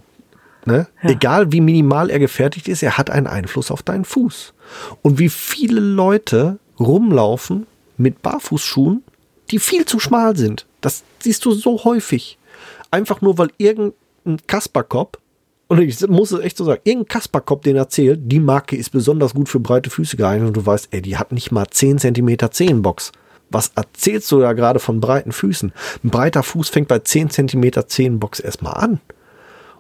Ne? 0.66 0.88
Ja. 1.04 1.10
Egal 1.10 1.52
wie 1.52 1.62
minimal 1.62 2.10
er 2.10 2.20
gefertigt 2.20 2.68
ist, 2.68 2.84
er 2.84 2.98
hat 2.98 3.10
einen 3.10 3.28
Einfluss 3.28 3.72
auf 3.72 3.82
deinen 3.82 4.06
Fuß. 4.06 4.54
Und 5.02 5.20
wie 5.20 5.30
viele 5.30 5.80
Leute 5.80 6.60
rumlaufen 6.80 7.66
mit 7.98 8.22
Barfußschuhen, 8.22 9.04
die 9.52 9.60
viel 9.60 9.86
zu 9.86 10.00
schmal 10.00 10.36
sind. 10.36 10.66
Das 10.82 11.04
siehst 11.20 11.46
du 11.46 11.52
so 11.52 11.84
häufig. 11.84 12.38
Einfach 12.92 13.22
nur, 13.22 13.38
weil 13.38 13.50
irgendein 13.58 14.40
Kasperkopf, 14.48 15.18
und 15.68 15.82
ich 15.82 16.08
muss 16.08 16.32
es 16.32 16.40
echt 16.42 16.58
so 16.58 16.66
sagen, 16.66 16.82
irgendein 16.84 17.10
Kasperkopf, 17.10 17.62
den 17.62 17.76
erzählt, 17.76 18.20
die 18.24 18.40
Marke 18.40 18.76
ist 18.76 18.90
besonders 18.90 19.34
gut 19.34 19.50
für 19.50 19.60
breite 19.60 19.90
Füße 19.90 20.18
geeignet 20.18 20.48
und 20.48 20.58
du 20.58 20.66
weißt, 20.66 20.90
ey, 20.92 21.02
die 21.02 21.18
hat 21.18 21.32
nicht 21.32 21.52
mal 21.52 21.68
10 21.68 22.00
cm 22.00 22.38
Zehenbox. 22.52 23.12
Was 23.52 23.72
erzählst 23.76 24.32
du 24.32 24.42
ja 24.42 24.54
gerade 24.54 24.80
von 24.80 25.00
breiten 25.00 25.32
Füßen? 25.32 25.72
Ein 26.04 26.10
breiter 26.10 26.44
Fuß 26.44 26.70
fängt 26.70 26.88
bei 26.88 27.00
10 27.00 27.30
cm 27.30 27.72
Zehenbox 27.88 28.40
erstmal 28.40 28.74
an. 28.76 29.00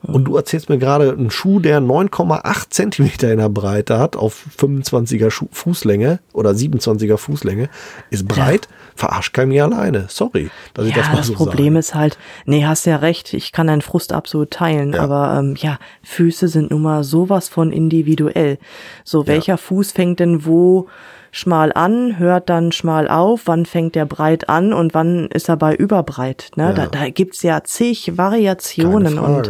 Und 0.01 0.23
du 0.25 0.37
erzählst 0.37 0.69
mir 0.69 0.77
gerade 0.77 1.11
einen 1.11 1.29
Schuh, 1.29 1.59
der 1.59 1.81
9,8 1.81 2.69
Zentimeter 2.69 3.33
in 3.33 3.37
der 3.39 3.49
Breite 3.49 3.99
hat, 3.99 4.15
auf 4.15 4.45
25er 4.57 5.29
Schu 5.29 5.47
Fußlänge 5.51 6.19
oder 6.31 6.51
27er 6.51 7.17
Fußlänge, 7.17 7.67
ist 8.09 8.25
breit, 8.25 8.69
verarscht 8.95 9.33
kein 9.33 9.49
mir 9.49 9.65
alleine. 9.65 10.05
Sorry, 10.07 10.51
dass 10.73 10.85
ich 10.85 10.95
ja, 10.95 11.01
das 11.01 11.07
mal 11.09 11.17
das 11.17 11.27
so 11.27 11.33
Problem 11.33 11.73
sage. 11.73 11.79
ist 11.79 11.95
halt, 11.95 12.17
nee, 12.45 12.65
hast 12.65 12.85
ja 12.85 12.95
recht, 12.95 13.33
ich 13.33 13.51
kann 13.51 13.67
deinen 13.67 13.81
Frust 13.81 14.13
absolut 14.13 14.51
teilen, 14.51 14.93
Ja. 14.93 15.01
aber 15.01 15.37
ähm, 15.37 15.55
ja, 15.57 15.77
Füße 16.03 16.47
sind 16.47 16.71
nun 16.71 16.81
mal 16.81 17.03
sowas 17.03 17.49
von 17.49 17.73
individuell. 17.73 18.57
So, 19.03 19.27
welcher 19.27 19.57
Fuß 19.57 19.91
fängt 19.91 20.21
denn 20.21 20.45
wo 20.45 20.87
schmal 21.31 21.71
an, 21.73 22.17
hört 22.17 22.49
dann 22.49 22.71
schmal 22.71 23.07
auf, 23.07 23.41
wann 23.45 23.65
fängt 23.65 23.95
der 23.95 24.05
breit 24.05 24.49
an 24.49 24.73
und 24.73 24.93
wann 24.93 25.27
ist 25.27 25.49
er 25.49 25.57
bei 25.57 25.75
überbreit. 25.75 26.51
Ne? 26.55 26.65
Ja. 26.65 26.73
Da, 26.73 26.87
da 26.87 27.09
gibt's 27.09 27.43
ja 27.43 27.63
zig 27.63 28.17
Variationen 28.17 29.19
und 29.19 29.49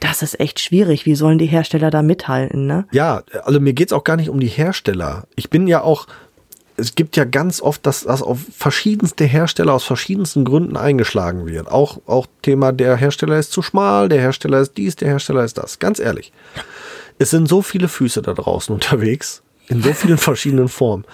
das 0.00 0.22
ist 0.22 0.40
echt 0.40 0.60
schwierig. 0.60 1.06
Wie 1.06 1.14
sollen 1.14 1.38
die 1.38 1.46
Hersteller 1.46 1.90
da 1.90 2.02
mithalten? 2.02 2.66
Ne? 2.66 2.86
Ja, 2.92 3.22
also 3.44 3.60
mir 3.60 3.72
geht's 3.72 3.92
auch 3.92 4.04
gar 4.04 4.16
nicht 4.16 4.30
um 4.30 4.40
die 4.40 4.48
Hersteller. 4.48 5.24
Ich 5.36 5.50
bin 5.50 5.66
ja 5.66 5.82
auch, 5.82 6.06
es 6.76 6.94
gibt 6.94 7.16
ja 7.16 7.24
ganz 7.24 7.60
oft, 7.60 7.84
dass 7.86 8.04
das 8.04 8.22
auf 8.22 8.38
verschiedenste 8.56 9.24
Hersteller 9.24 9.74
aus 9.74 9.84
verschiedensten 9.84 10.44
Gründen 10.44 10.76
eingeschlagen 10.76 11.46
wird. 11.46 11.68
Auch, 11.68 11.98
auch 12.06 12.26
Thema, 12.42 12.72
der 12.72 12.96
Hersteller 12.96 13.38
ist 13.38 13.52
zu 13.52 13.62
schmal, 13.62 14.08
der 14.08 14.20
Hersteller 14.20 14.60
ist 14.60 14.76
dies, 14.76 14.96
der 14.96 15.08
Hersteller 15.08 15.44
ist 15.44 15.58
das. 15.58 15.78
Ganz 15.78 15.98
ehrlich. 15.98 16.32
Es 17.18 17.30
sind 17.30 17.48
so 17.48 17.62
viele 17.62 17.88
Füße 17.88 18.22
da 18.22 18.32
draußen 18.32 18.72
unterwegs, 18.74 19.42
in 19.68 19.82
so 19.82 19.92
vielen 19.92 20.18
verschiedenen 20.18 20.68
Formen. 20.68 21.04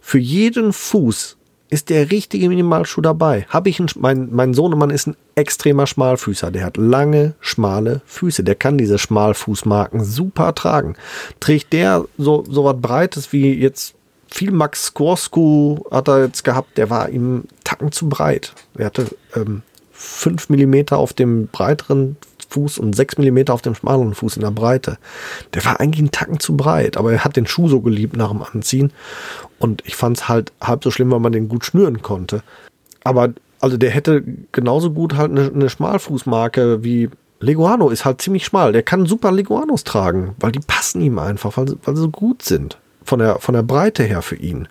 Für 0.00 0.18
jeden 0.18 0.72
Fuß 0.72 1.36
ist 1.70 1.88
der 1.88 2.10
richtige 2.10 2.48
Minimalschuh 2.48 3.00
dabei. 3.00 3.46
Habe 3.48 3.68
ich 3.68 3.78
einen, 3.78 3.88
mein, 3.96 4.28
mein 4.32 4.54
Sohnemann 4.54 4.90
ist 4.90 5.06
ein 5.06 5.16
extremer 5.36 5.86
Schmalfüßer. 5.86 6.50
Der 6.50 6.64
hat 6.64 6.76
lange, 6.76 7.34
schmale 7.40 8.02
Füße. 8.06 8.42
Der 8.42 8.56
kann 8.56 8.76
diese 8.76 8.98
Schmalfußmarken 8.98 10.04
super 10.04 10.54
tragen. 10.54 10.96
Trägt 11.38 11.72
der 11.72 12.04
so, 12.18 12.44
so 12.48 12.64
was 12.64 12.80
Breites 12.80 13.32
wie 13.32 13.54
jetzt 13.54 13.94
viel 14.26 14.50
Max 14.50 14.86
Skorsku 14.86 15.78
hat 15.90 16.08
er 16.08 16.24
jetzt 16.24 16.44
gehabt. 16.44 16.76
Der 16.76 16.90
war 16.90 17.08
ihm 17.08 17.44
Tacken 17.62 17.92
zu 17.92 18.08
breit. 18.08 18.52
Er 18.76 18.86
hatte 18.86 19.06
ähm, 19.36 19.62
5 19.92 20.48
mm 20.48 20.92
auf 20.92 21.12
dem 21.12 21.46
breiteren 21.48 22.16
Fuß 22.50 22.78
und 22.78 22.94
6 22.94 23.18
mm 23.18 23.38
auf 23.48 23.62
dem 23.62 23.74
schmaleren 23.74 24.14
Fuß 24.14 24.36
in 24.36 24.42
der 24.42 24.50
Breite. 24.50 24.98
Der 25.54 25.64
war 25.64 25.80
eigentlich 25.80 26.00
einen 26.00 26.10
Tacken 26.10 26.40
zu 26.40 26.56
breit, 26.56 26.96
aber 26.96 27.12
er 27.12 27.24
hat 27.24 27.36
den 27.36 27.46
Schuh 27.46 27.68
so 27.68 27.80
geliebt 27.80 28.16
nach 28.16 28.30
dem 28.30 28.42
Anziehen. 28.42 28.92
Und 29.58 29.82
ich 29.86 29.96
fand 29.96 30.18
es 30.18 30.28
halt 30.28 30.52
halb 30.60 30.84
so 30.84 30.90
schlimm, 30.90 31.10
weil 31.10 31.20
man 31.20 31.32
den 31.32 31.48
gut 31.48 31.64
schnüren 31.64 32.02
konnte. 32.02 32.42
Aber 33.04 33.32
also 33.60 33.76
der 33.76 33.90
hätte 33.90 34.24
genauso 34.52 34.90
gut 34.90 35.16
halt 35.16 35.30
eine, 35.30 35.50
eine 35.52 35.70
Schmalfußmarke 35.70 36.82
wie 36.82 37.10
Leguano 37.40 37.88
ist 37.88 38.04
halt 38.04 38.20
ziemlich 38.20 38.44
schmal. 38.44 38.72
Der 38.72 38.82
kann 38.82 39.06
super 39.06 39.32
Leguanos 39.32 39.84
tragen, 39.84 40.34
weil 40.38 40.52
die 40.52 40.60
passen 40.60 41.00
ihm 41.00 41.18
einfach, 41.18 41.56
weil, 41.56 41.74
weil 41.84 41.96
sie 41.96 42.02
so 42.02 42.10
gut 42.10 42.42
sind. 42.42 42.78
Von 43.02 43.18
der, 43.18 43.38
von 43.38 43.54
der 43.54 43.62
Breite 43.62 44.02
her 44.04 44.20
für 44.20 44.36
ihn. 44.36 44.68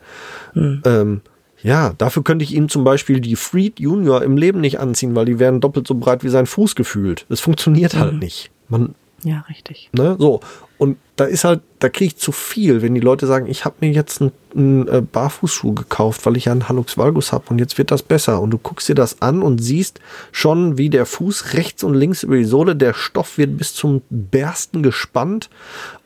Hm. 0.53 0.83
Ähm, 0.85 1.21
ja, 1.63 1.93
dafür 1.97 2.23
könnte 2.23 2.43
ich 2.43 2.53
ihm 2.53 2.69
zum 2.69 2.83
Beispiel 2.83 3.19
die 3.19 3.35
Freed 3.35 3.79
Junior 3.79 4.23
im 4.23 4.37
Leben 4.37 4.61
nicht 4.61 4.79
anziehen, 4.79 5.15
weil 5.15 5.25
die 5.25 5.39
wären 5.39 5.61
doppelt 5.61 5.87
so 5.87 5.95
breit 5.95 6.23
wie 6.23 6.29
sein 6.29 6.45
Fuß 6.45 6.75
gefühlt. 6.75 7.25
Das 7.29 7.39
funktioniert 7.39 7.95
halt 7.95 8.13
mhm. 8.13 8.19
nicht. 8.19 8.51
Man, 8.69 8.95
ja, 9.23 9.43
richtig. 9.49 9.89
Ne, 9.91 10.15
so. 10.19 10.39
Und 10.77 10.97
da 11.17 11.25
ist 11.25 11.43
halt, 11.43 11.59
da 11.79 11.89
kriege 11.89 12.05
ich 12.05 12.17
zu 12.17 12.31
viel, 12.31 12.81
wenn 12.81 12.95
die 12.95 13.01
Leute 13.01 13.27
sagen, 13.27 13.47
ich 13.47 13.65
habe 13.65 13.75
mir 13.81 13.91
jetzt 13.91 14.21
einen, 14.21 14.31
einen 14.55 14.87
äh, 14.87 15.01
Barfußschuh 15.01 15.73
gekauft, 15.73 16.25
weil 16.25 16.37
ich 16.37 16.45
ja 16.45 16.53
einen 16.53 16.69
Halux 16.69 16.97
Valgus 16.97 17.33
habe 17.33 17.43
und 17.49 17.59
jetzt 17.59 17.77
wird 17.77 17.91
das 17.91 18.01
besser. 18.01 18.41
Und 18.41 18.51
du 18.51 18.57
guckst 18.57 18.87
dir 18.87 18.95
das 18.95 19.21
an 19.21 19.41
und 19.41 19.61
siehst 19.61 19.99
schon, 20.31 20.77
wie 20.77 20.89
der 20.89 21.05
Fuß 21.05 21.53
rechts 21.53 21.83
und 21.83 21.95
links 21.95 22.23
über 22.23 22.37
die 22.37 22.45
Sohle, 22.45 22.77
der 22.77 22.93
Stoff 22.93 23.37
wird 23.37 23.57
bis 23.57 23.73
zum 23.73 24.01
Bersten 24.09 24.81
gespannt 24.81 25.49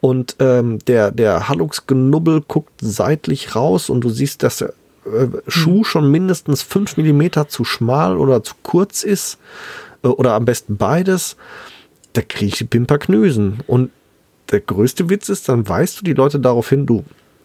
und 0.02 0.38
ähm, 0.40 0.80
der, 0.88 1.12
der 1.12 1.48
Halux-Genubbel 1.48 2.42
guckt 2.42 2.74
seitlich 2.82 3.56
raus 3.56 3.92
und 3.92 4.02
du 4.02 4.10
siehst, 4.10 4.42
dass 4.42 4.58
der 4.58 4.74
äh, 5.06 5.28
Schuh 5.48 5.80
hm. 5.80 5.84
schon 5.84 6.12
mindestens 6.12 6.62
fünf 6.62 6.98
Millimeter 6.98 7.48
zu 7.48 7.64
schmal 7.64 8.18
oder 8.18 8.44
zu 8.44 8.54
kurz 8.64 9.04
ist 9.04 9.38
äh, 10.04 10.08
oder 10.08 10.34
am 10.34 10.46
besten 10.46 10.78
beides, 10.78 11.36
da 12.14 12.22
kriege 12.22 12.54
ich 12.54 12.70
Pimperknösen. 12.70 13.62
Und 13.68 13.92
der 14.52 14.62
größte 14.62 15.10
Witz 15.10 15.30
ist, 15.30 15.50
dann 15.50 15.68
weißt 15.68 16.00
du 16.00 16.04
die 16.04 16.14
Leute 16.14 16.40
darauf 16.40 16.70
hin, 16.70 16.86
du, 16.86 17.04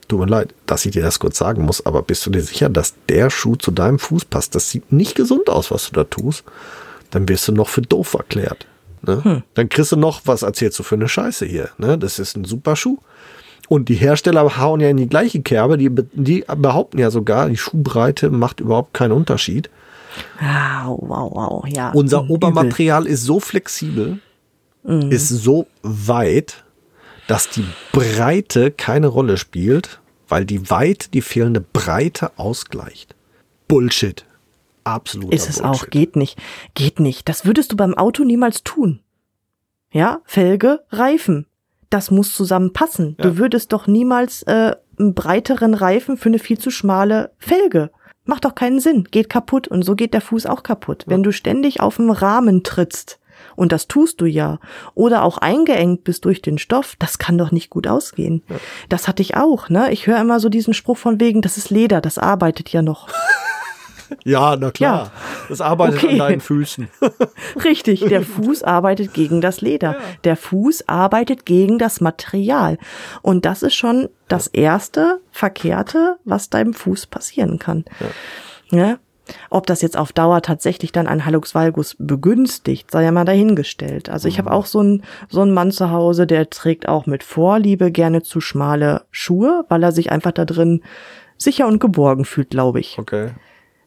tut 0.09 0.21
mir 0.21 0.27
leid, 0.27 0.55
dass 0.67 0.85
ich 0.85 0.93
dir 0.93 1.03
das 1.03 1.19
kurz 1.19 1.39
sagen 1.39 1.65
muss, 1.65 1.85
aber 1.85 2.03
bist 2.03 2.25
du 2.27 2.31
dir 2.31 2.43
sicher, 2.43 2.69
dass 2.69 2.95
der 3.09 3.31
Schuh 3.31 3.57
zu 3.57 3.71
deinem 3.71 3.99
Fuß 3.99 4.27
passt? 4.27 4.55
Das 4.55 4.71
sieht 4.71 4.93
nicht 4.93 5.15
gesund 5.15 5.49
aus, 5.51 5.71
was 5.71 5.89
du 5.89 5.93
da 5.93 6.05
tust. 6.05 6.45
Dann 7.11 7.29
wirst 7.29 7.49
du 7.49 7.53
noch 7.53 7.69
für 7.69 7.83
doof 7.83 8.15
erklärt. 8.15 8.67
Ne? 9.03 9.23
Hm. 9.23 9.43
Dann 9.55 9.69
kriegst 9.69 9.93
du 9.93 9.97
noch, 9.97 10.23
was 10.25 10.43
erzählst 10.43 10.79
du 10.79 10.83
für 10.83 10.97
eine 10.97 11.09
Scheiße 11.09 11.47
hier? 11.47 11.71
Ne? 11.79 11.97
Das 11.97 12.19
ist 12.19 12.37
ein 12.37 12.45
super 12.45 12.77
Schuh. 12.77 12.99
Und 13.69 13.91
die 13.91 13.95
Hersteller 13.95 14.57
hauen 14.59 14.81
ja 14.81 14.89
in 14.89 14.97
die 14.97 15.09
gleiche 15.09 15.43
Kerbe. 15.43 15.77
Die, 15.77 15.91
die 16.13 16.45
behaupten 16.57 16.99
ja 16.99 17.11
sogar, 17.11 17.49
die 17.49 17.57
Schuhbreite 17.57 18.31
macht 18.31 18.61
überhaupt 18.61 18.95
keinen 18.95 19.13
Unterschied. 19.13 19.69
Wow, 20.41 20.99
wow, 21.03 21.31
wow, 21.33 21.65
ja. 21.69 21.91
Unser. 21.93 22.29
Obermaterial 22.31 23.07
ist 23.07 23.25
so 23.25 23.41
flexibel, 23.41 24.19
mhm. 24.83 25.13
ist 25.13 25.29
so 25.29 25.67
weit, 25.83 26.65
dass 27.27 27.51
die 27.51 27.67
Breite 27.93 28.71
keine 28.71 29.07
Rolle 29.07 29.37
spielt, 29.37 30.01
weil 30.29 30.47
die 30.47 30.71
weit 30.71 31.13
die 31.13 31.23
fehlende 31.23 31.61
Breite 31.61 32.33
ausgleicht. 32.39 33.15
Bullshit. 33.69 34.25
Absolut. 34.85 35.33
Ist 35.35 35.51
es 35.51 35.61
Bullshit. 35.61 35.83
auch, 35.83 35.91
geht 35.91 36.17
nicht. 36.17 36.39
Geht 36.75 37.01
nicht. 37.01 37.29
Das 37.29 37.45
würdest 37.45 37.71
du 37.73 37.77
beim 37.77 37.95
Auto 37.95 38.25
niemals 38.25 38.65
tun. 38.65 39.01
Ja, 39.91 40.21
Felge, 40.25 40.81
Reifen 40.91 41.47
das 41.91 42.11
muss 42.11 42.35
zusammenpassen. 42.35 43.17
Ja. 43.19 43.25
Du 43.25 43.39
würdest 43.39 43.73
doch 43.73 43.87
niemals 43.87 44.43
äh, 44.45 44.75
einen 44.99 45.15
breiteren 45.15 45.75
Reifen 45.75 46.17
für 46.17 46.29
eine 46.29 46.39
viel 46.39 46.59
zu 46.59 46.71
schmale 46.71 47.33
Felge. 47.39 47.91
Macht 48.25 48.45
doch 48.45 48.55
keinen 48.55 48.81
Sinn, 48.81 49.05
geht 49.05 49.31
kaputt 49.31 49.69
und 49.69 49.83
so 49.83 49.95
geht 49.95 50.13
der 50.13 50.21
Fuß 50.21 50.47
auch 50.47 50.63
kaputt. 50.63 51.05
Ja. 51.07 51.13
Wenn 51.13 51.23
du 51.23 51.33
ständig 51.33 51.81
auf 51.81 51.97
dem 51.97 52.11
Rahmen 52.11 52.63
trittst, 52.63 53.19
und 53.55 53.73
das 53.73 53.89
tust 53.89 54.21
du 54.21 54.27
ja, 54.27 54.59
oder 54.95 55.23
auch 55.23 55.39
eingeengt 55.39 56.05
bist 56.05 56.25
durch 56.25 56.43
den 56.43 56.59
Stoff, 56.59 56.97
das 56.99 57.19
kann 57.19 57.39
doch 57.39 57.53
nicht 57.53 57.71
gut 57.71 57.87
ausgehen. 57.87 58.43
Ja. 58.49 58.57
Das 58.89 59.09
hatte 59.09 59.23
ich 59.23 59.37
auch, 59.37 59.69
ne? 59.69 59.93
Ich 59.93 60.07
höre 60.07 60.21
immer 60.21 60.41
so 60.41 60.49
diesen 60.49 60.75
Spruch 60.75 60.97
von 60.97 61.21
wegen, 61.21 61.41
das 61.41 61.57
ist 61.57 61.71
Leder, 61.71 62.01
das 62.01 62.19
arbeitet 62.19 62.71
ja 62.71 62.83
noch. 62.83 63.09
Ja, 64.25 64.57
na 64.57 64.71
klar. 64.71 65.05
Ja. 65.05 65.13
Das 65.49 65.61
arbeitet 65.61 66.05
okay. 66.05 66.13
an 66.13 66.19
deinen 66.19 66.41
Füßen. 66.41 66.89
Richtig, 67.65 68.01
der 68.01 68.23
Fuß 68.23 68.63
arbeitet 68.63 69.15
gegen 69.15 69.41
das 69.41 69.61
Leder. 69.61 69.93
Ja. 69.93 69.99
Der 70.25 70.37
Fuß 70.37 70.89
arbeitet 70.89 71.47
gegen 71.47 71.79
das 71.79 72.01
Material. 72.01 72.79
Und 73.23 73.45
das 73.45 73.63
ist 73.63 73.75
schon 73.75 74.09
das 74.29 74.47
erste 74.47 75.21
Verkehrte, 75.31 76.19
was 76.25 76.51
deinem 76.51 76.75
Fuß 76.75 77.07
passieren 77.07 77.59
kann. 77.59 77.85
Ja. 78.71 78.79
ja? 78.79 78.99
Ob 79.51 79.67
das 79.67 79.83
jetzt 79.83 79.97
auf 79.97 80.13
Dauer 80.13 80.43
tatsächlich 80.43 80.93
dann 80.93 81.07
ein 81.07 81.25
Hallux 81.25 81.55
valgus 81.55 81.97
begünstigt, 81.99 82.91
sei 82.91 83.05
ja 83.05 83.13
mal 83.13 83.25
dahingestellt. 83.25 84.09
Also 84.09 84.29
ich 84.29 84.39
habe 84.39 84.51
mhm. 84.51 84.55
auch 84.55 84.67
so 84.67 84.81
einen 84.81 85.05
so 85.29 85.43
einen 85.43 85.53
Mann 85.53 85.71
zu 85.71 85.91
Hause, 85.91 86.27
der 86.27 86.51
trägt 86.51 86.89
auch 86.89 87.07
mit 87.07 87.23
Vorliebe 87.23 87.91
gerne 87.93 88.23
zu 88.23 88.41
schmale 88.41 89.03
Schuhe, 89.11 89.65
weil 89.69 89.83
er 89.83 89.93
sich 89.93 90.11
einfach 90.11 90.33
da 90.33 90.45
drin 90.45 90.83
sicher 91.37 91.67
und 91.67 91.79
geborgen 91.79 92.25
fühlt, 92.25 92.51
glaube 92.51 92.81
ich. 92.81 92.99
Okay. 92.99 93.31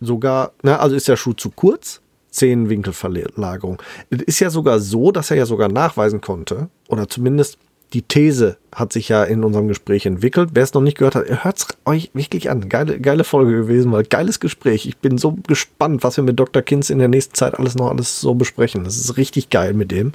sogar, 0.00 0.52
na, 0.62 0.78
also 0.78 0.96
ist 0.96 1.06
der 1.06 1.16
Schuh 1.16 1.34
zu 1.34 1.50
kurz 1.50 2.00
Zehenwinkelverlagerung. 2.30 3.82
Es 4.10 4.22
ist 4.22 4.40
ja 4.40 4.50
sogar 4.50 4.80
so, 4.80 5.12
dass 5.12 5.30
er 5.30 5.36
ja 5.36 5.46
sogar 5.46 5.68
nachweisen 5.68 6.20
konnte, 6.20 6.68
oder 6.88 7.08
zumindest 7.08 7.58
die 7.92 8.02
These 8.02 8.56
hat 8.72 8.92
sich 8.92 9.08
ja 9.08 9.24
in 9.24 9.42
unserem 9.42 9.66
Gespräch 9.68 10.06
entwickelt. 10.06 10.50
Wer 10.52 10.62
es 10.62 10.74
noch 10.74 10.80
nicht 10.80 10.96
gehört 10.96 11.16
hat, 11.16 11.44
hört 11.44 11.58
es 11.58 11.66
euch 11.84 12.10
wirklich 12.14 12.48
an. 12.48 12.68
Geile, 12.68 13.00
geile 13.00 13.24
Folge 13.24 13.52
gewesen, 13.52 13.90
weil 13.90 14.04
geiles 14.04 14.38
Gespräch. 14.38 14.86
Ich 14.86 14.98
bin 14.98 15.18
so 15.18 15.36
gespannt, 15.46 16.04
was 16.04 16.16
wir 16.16 16.24
mit 16.24 16.38
Dr. 16.38 16.62
Kinz 16.62 16.90
in 16.90 16.98
der 16.98 17.08
nächsten 17.08 17.34
Zeit 17.34 17.58
alles 17.58 17.74
noch 17.74 17.90
alles 17.90 18.20
so 18.20 18.34
besprechen. 18.34 18.84
Das 18.84 18.96
ist 18.96 19.16
richtig 19.16 19.50
geil 19.50 19.74
mit 19.74 19.90
dem. 19.90 20.12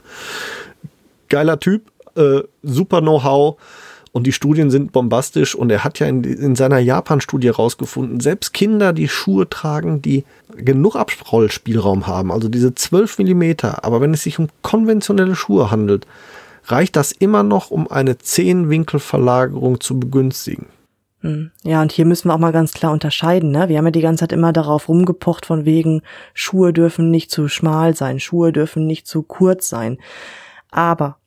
Geiler 1.28 1.60
Typ, 1.60 1.92
äh, 2.16 2.44
super 2.64 3.02
Know-how. 3.02 3.58
Und 4.16 4.26
die 4.26 4.32
Studien 4.32 4.72
sind 4.72 4.94
bombastisch 4.94 5.56
und 5.56 5.70
er 5.70 5.84
hat 5.84 6.00
ja 6.00 6.08
in, 6.08 6.24
in 6.24 6.56
seiner 6.56 6.80
Japan-Studie 6.80 7.50
rausgefunden, 7.50 8.22
selbst 8.22 8.54
Kinder, 8.54 8.94
die 8.94 9.10
Schuhe 9.10 9.50
tragen, 9.50 10.02
die 10.02 10.24
genug 10.56 10.96
Abrollspielraum 10.96 12.08
haben, 12.08 12.32
also 12.32 12.48
diese 12.48 12.74
12 12.74 13.18
Millimeter, 13.18 13.84
aber 13.84 14.00
wenn 14.00 14.14
es 14.14 14.24
sich 14.24 14.40
um 14.40 14.48
konventionelle 14.62 15.36
Schuhe 15.36 15.70
handelt, 15.70 16.08
reicht 16.64 16.96
das 16.96 17.12
immer 17.12 17.44
noch, 17.44 17.72
um 17.72 17.92
eine 17.92 18.18
Zehenwinkelverlagerung 18.18 19.82
zu 19.82 20.00
begünstigen. 20.00 20.68
Hm. 21.20 21.52
Ja, 21.64 21.82
und 21.82 21.92
hier 21.92 22.06
müssen 22.06 22.30
wir 22.30 22.36
auch 22.36 22.40
mal 22.40 22.54
ganz 22.54 22.72
klar 22.72 22.94
unterscheiden. 22.94 23.52
Ne? 23.52 23.68
Wir 23.68 23.78
haben 23.78 23.86
ja 23.86 23.92
die 23.92 24.00
ganze 24.00 24.22
Zeit 24.22 24.32
immer 24.32 24.54
darauf 24.54 24.88
rumgepocht, 24.88 25.46
von 25.46 25.66
wegen, 25.66 26.04
Schuhe 26.34 26.72
dürfen 26.72 27.12
nicht 27.12 27.32
zu 27.32 27.50
schmal 27.50 27.98
sein, 27.98 28.22
Schuhe 28.22 28.54
dürfen 28.54 28.88
nicht 28.88 29.08
zu 29.08 29.24
kurz 29.24 29.68
sein. 29.68 29.98
Aber 30.72 31.18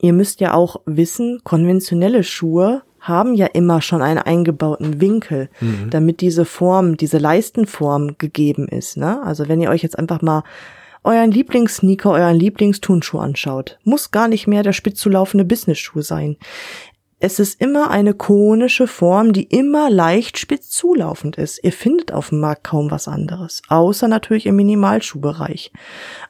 ihr 0.00 0.12
müsst 0.12 0.40
ja 0.40 0.54
auch 0.54 0.80
wissen, 0.86 1.40
konventionelle 1.44 2.24
Schuhe 2.24 2.82
haben 3.00 3.34
ja 3.34 3.46
immer 3.46 3.82
schon 3.82 4.00
einen 4.00 4.18
eingebauten 4.18 5.00
Winkel, 5.00 5.50
mhm. 5.60 5.90
damit 5.90 6.20
diese 6.22 6.46
Form, 6.46 6.96
diese 6.96 7.18
Leistenform 7.18 8.16
gegeben 8.16 8.66
ist. 8.66 8.96
Ne? 8.96 9.22
Also 9.22 9.46
wenn 9.48 9.60
ihr 9.60 9.70
euch 9.70 9.82
jetzt 9.82 9.98
einfach 9.98 10.22
mal 10.22 10.42
euren 11.04 11.30
Lieblingssneaker, 11.30 12.10
euren 12.10 12.36
Lieblingstunschuh 12.36 13.18
anschaut, 13.18 13.78
muss 13.84 14.10
gar 14.10 14.26
nicht 14.26 14.46
mehr 14.46 14.62
der 14.62 14.72
spitz 14.72 15.00
zulaufende 15.00 15.44
Business-Schuh 15.44 16.00
sein. 16.00 16.36
Es 17.26 17.38
ist 17.38 17.58
immer 17.58 17.90
eine 17.90 18.12
konische 18.12 18.86
Form, 18.86 19.32
die 19.32 19.44
immer 19.44 19.88
leicht 19.88 20.36
spitz 20.36 20.68
zulaufend 20.68 21.36
ist. 21.36 21.58
Ihr 21.64 21.72
findet 21.72 22.12
auf 22.12 22.28
dem 22.28 22.40
Markt 22.40 22.64
kaum 22.64 22.90
was 22.90 23.08
anderes, 23.08 23.62
außer 23.68 24.08
natürlich 24.08 24.44
im 24.44 24.56
Minimalschuhbereich. 24.56 25.72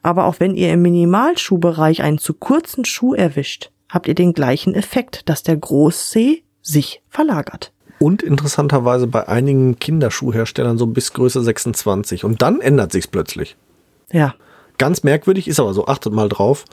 Aber 0.04 0.26
auch 0.26 0.38
wenn 0.38 0.54
ihr 0.54 0.72
im 0.72 0.82
Minimalschuhbereich 0.82 2.04
einen 2.04 2.18
zu 2.18 2.32
kurzen 2.32 2.84
Schuh 2.84 3.12
erwischt, 3.12 3.72
habt 3.88 4.06
ihr 4.06 4.14
den 4.14 4.34
gleichen 4.34 4.72
Effekt, 4.76 5.28
dass 5.28 5.42
der 5.42 5.56
Großzeh 5.56 6.44
sich 6.62 7.02
verlagert. 7.08 7.72
Und 7.98 8.22
interessanterweise 8.22 9.08
bei 9.08 9.26
einigen 9.26 9.80
Kinderschuhherstellern 9.80 10.78
so 10.78 10.86
bis 10.86 11.12
Größe 11.12 11.42
26. 11.42 12.22
Und 12.22 12.40
dann 12.40 12.60
ändert 12.60 12.92
sich's 12.92 13.08
plötzlich. 13.08 13.56
Ja. 14.12 14.36
Ganz 14.78 15.02
merkwürdig 15.02 15.48
ist 15.48 15.58
aber 15.58 15.74
so, 15.74 15.86
achtet 15.86 16.12
mal 16.12 16.28
drauf. 16.28 16.64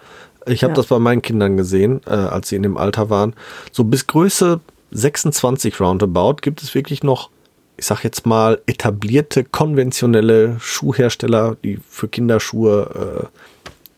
Ich 0.46 0.64
habe 0.64 0.72
ja. 0.72 0.76
das 0.76 0.88
bei 0.88 1.00
meinen 1.00 1.22
Kindern 1.22 1.58
gesehen, 1.58 2.02
äh, 2.06 2.12
als 2.12 2.50
sie 2.50 2.56
in 2.56 2.64
dem 2.64 2.78
Alter 2.78 3.10
waren. 3.10 3.34
So 3.72 3.84
bis 3.84 4.08
Größe 4.08 4.60
26 4.92 5.80
roundabout 5.80 6.38
gibt 6.42 6.62
es 6.62 6.76
wirklich 6.76 7.04
noch, 7.04 7.30
ich 7.78 7.86
sag 7.86 8.04
jetzt 8.04 8.26
mal, 8.26 8.62
etablierte, 8.66 9.44
konventionelle 9.44 10.58
Schuhhersteller, 10.60 11.58
die 11.64 11.80
für 11.88 12.08
Kinderschuhe, 12.08 13.30
äh, 13.32 13.38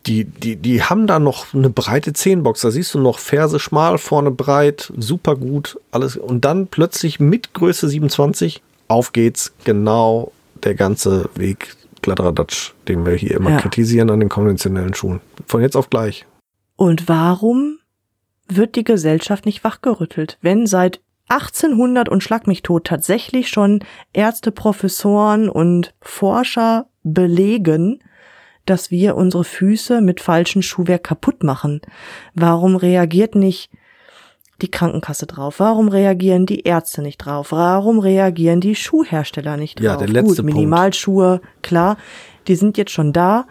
die, 0.06 0.24
die, 0.24 0.56
die 0.56 0.82
haben 0.82 1.06
da 1.06 1.18
noch 1.18 1.54
eine 1.54 1.70
breite 1.70 2.12
Zehenbox. 2.12 2.60
Da 2.60 2.70
siehst 2.70 2.92
du 2.92 2.98
noch 2.98 3.18
Ferse 3.18 3.58
schmal, 3.58 3.96
vorne 3.96 4.30
breit, 4.30 4.92
super 4.98 5.34
gut, 5.34 5.78
alles. 5.92 6.16
Und 6.16 6.44
dann 6.44 6.66
plötzlich 6.66 7.20
mit 7.20 7.54
Größe 7.54 7.88
27, 7.88 8.62
auf 8.88 9.12
geht's, 9.12 9.54
genau 9.64 10.32
der 10.62 10.74
ganze 10.74 11.30
Weg 11.34 11.74
Kladderadatsch, 12.02 12.72
den 12.86 13.06
wir 13.06 13.14
hier 13.14 13.32
immer 13.32 13.50
ja. 13.50 13.56
kritisieren 13.56 14.10
an 14.10 14.20
den 14.20 14.28
konventionellen 14.28 14.92
Schuhen. 14.92 15.20
Von 15.46 15.62
jetzt 15.62 15.74
auf 15.74 15.88
gleich. 15.88 16.26
Und 16.76 17.08
warum 17.08 17.78
wird 18.48 18.76
die 18.76 18.84
Gesellschaft 18.84 19.46
nicht 19.46 19.64
wachgerüttelt, 19.64 20.38
wenn 20.42 20.66
seit 20.66 21.00
1800 21.28 22.08
und 22.08 22.22
schlag 22.22 22.46
mich 22.46 22.62
tot 22.62 22.84
tatsächlich 22.86 23.48
schon 23.48 23.80
Ärzte, 24.12 24.52
Professoren 24.52 25.48
und 25.48 25.94
Forscher 26.00 26.86
belegen, 27.02 28.02
dass 28.66 28.90
wir 28.90 29.16
unsere 29.16 29.44
Füße 29.44 30.00
mit 30.00 30.20
falschem 30.20 30.62
Schuhwerk 30.62 31.04
kaputt 31.04 31.42
machen? 31.42 31.80
Warum 32.34 32.76
reagiert 32.76 33.34
nicht 33.34 33.70
die 34.60 34.70
Krankenkasse 34.70 35.26
drauf? 35.26 35.60
Warum 35.60 35.88
reagieren 35.88 36.46
die 36.46 36.60
Ärzte 36.60 37.02
nicht 37.02 37.18
drauf? 37.18 37.52
Warum 37.52 37.98
reagieren 37.98 38.60
die 38.60 38.74
Schuhhersteller 38.74 39.56
nicht 39.56 39.78
drauf? 39.78 39.84
Ja, 39.84 39.96
der 39.96 40.08
letzte 40.08 40.42
Gut, 40.42 40.44
Minimalschuhe, 40.44 41.40
klar, 41.62 41.96
die 42.48 42.56
sind 42.56 42.76
jetzt 42.76 42.92
schon 42.92 43.12
da. 43.12 43.46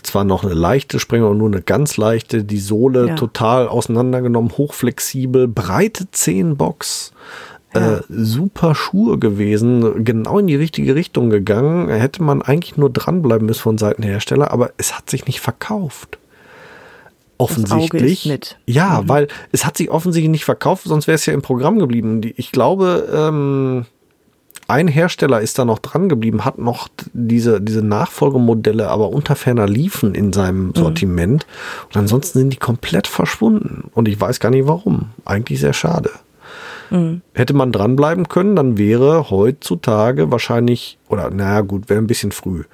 zwar 0.02 0.24
noch 0.24 0.44
eine 0.44 0.54
leichte 0.54 0.98
Sprengung, 1.00 1.36
nur 1.38 1.48
eine 1.48 1.62
ganz 1.62 1.96
leichte, 1.96 2.44
die 2.44 2.58
Sohle 2.58 3.08
ja. 3.08 3.14
total 3.14 3.68
auseinandergenommen, 3.68 4.52
hochflexibel, 4.56 5.48
breite 5.48 6.10
Zehenbox. 6.10 7.12
Ja. 7.74 7.98
Äh, 7.98 8.02
super 8.08 8.74
Schuhe 8.74 9.18
gewesen, 9.18 10.04
genau 10.04 10.38
in 10.38 10.46
die 10.46 10.56
richtige 10.56 10.94
Richtung 10.94 11.28
gegangen. 11.28 11.88
Hätte 11.88 12.22
man 12.22 12.40
eigentlich 12.40 12.78
nur 12.78 12.90
dranbleiben 12.90 13.46
müssen 13.46 13.60
von 13.60 13.78
Seiten 13.78 14.02
der 14.02 14.12
Hersteller, 14.12 14.50
aber 14.52 14.70
es 14.78 14.96
hat 14.96 15.10
sich 15.10 15.26
nicht 15.26 15.40
verkauft. 15.40 16.17
Offensichtlich. 17.38 18.56
Ja, 18.66 19.02
mhm. 19.02 19.08
weil 19.08 19.28
es 19.52 19.64
hat 19.64 19.76
sich 19.76 19.90
offensichtlich 19.90 20.30
nicht 20.30 20.44
verkauft, 20.44 20.84
sonst 20.84 21.06
wäre 21.06 21.14
es 21.14 21.24
ja 21.26 21.32
im 21.32 21.42
Programm 21.42 21.78
geblieben. 21.78 22.20
Ich 22.36 22.50
glaube, 22.50 23.08
ähm, 23.14 23.86
ein 24.66 24.86
Hersteller 24.86 25.40
ist 25.40 25.58
da 25.58 25.64
noch 25.64 25.78
dran 25.78 26.08
geblieben, 26.08 26.44
hat 26.44 26.58
noch 26.58 26.88
diese, 27.14 27.60
diese 27.60 27.82
Nachfolgemodelle, 27.82 28.88
aber 28.88 29.08
unter 29.08 29.34
ferner 29.34 29.66
liefen 29.66 30.14
in 30.14 30.32
seinem 30.32 30.66
mhm. 30.66 30.74
Sortiment. 30.74 31.46
Mhm. 31.46 31.86
Und 31.86 31.96
ansonsten 31.96 32.38
sind 32.40 32.52
die 32.52 32.58
komplett 32.58 33.06
verschwunden. 33.06 33.90
Und 33.94 34.08
ich 34.08 34.20
weiß 34.20 34.40
gar 34.40 34.50
nicht 34.50 34.66
warum. 34.66 35.10
Eigentlich 35.24 35.60
sehr 35.60 35.72
schade. 35.72 36.10
Mhm. 36.90 37.22
Hätte 37.34 37.54
man 37.54 37.72
dranbleiben 37.72 38.28
können, 38.28 38.56
dann 38.56 38.78
wäre 38.78 39.30
heutzutage 39.30 40.30
wahrscheinlich, 40.30 40.98
oder 41.08 41.30
naja 41.30 41.60
gut, 41.60 41.88
wäre 41.88 42.00
ein 42.00 42.06
bisschen 42.06 42.32
früh. 42.32 42.64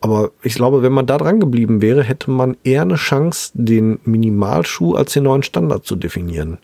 Aber 0.00 0.30
ich 0.42 0.54
glaube, 0.54 0.82
wenn 0.82 0.92
man 0.92 1.06
da 1.06 1.18
dran 1.18 1.40
geblieben 1.40 1.82
wäre, 1.82 2.02
hätte 2.02 2.30
man 2.30 2.56
eher 2.64 2.82
eine 2.82 2.96
Chance, 2.96 3.52
den 3.54 3.98
Minimalschuh 4.04 4.94
als 4.94 5.12
den 5.12 5.24
neuen 5.24 5.42
Standard 5.42 5.84
zu 5.84 5.96
definieren. 5.96 6.58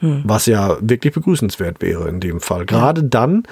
Mhm. 0.00 0.22
Was 0.24 0.46
ja 0.46 0.76
wirklich 0.80 1.14
begrüßenswert 1.14 1.80
wäre 1.80 2.08
in 2.08 2.20
dem 2.20 2.40
Fall. 2.40 2.66
Gerade 2.66 3.02
ja. 3.02 3.06
dann, 3.08 3.44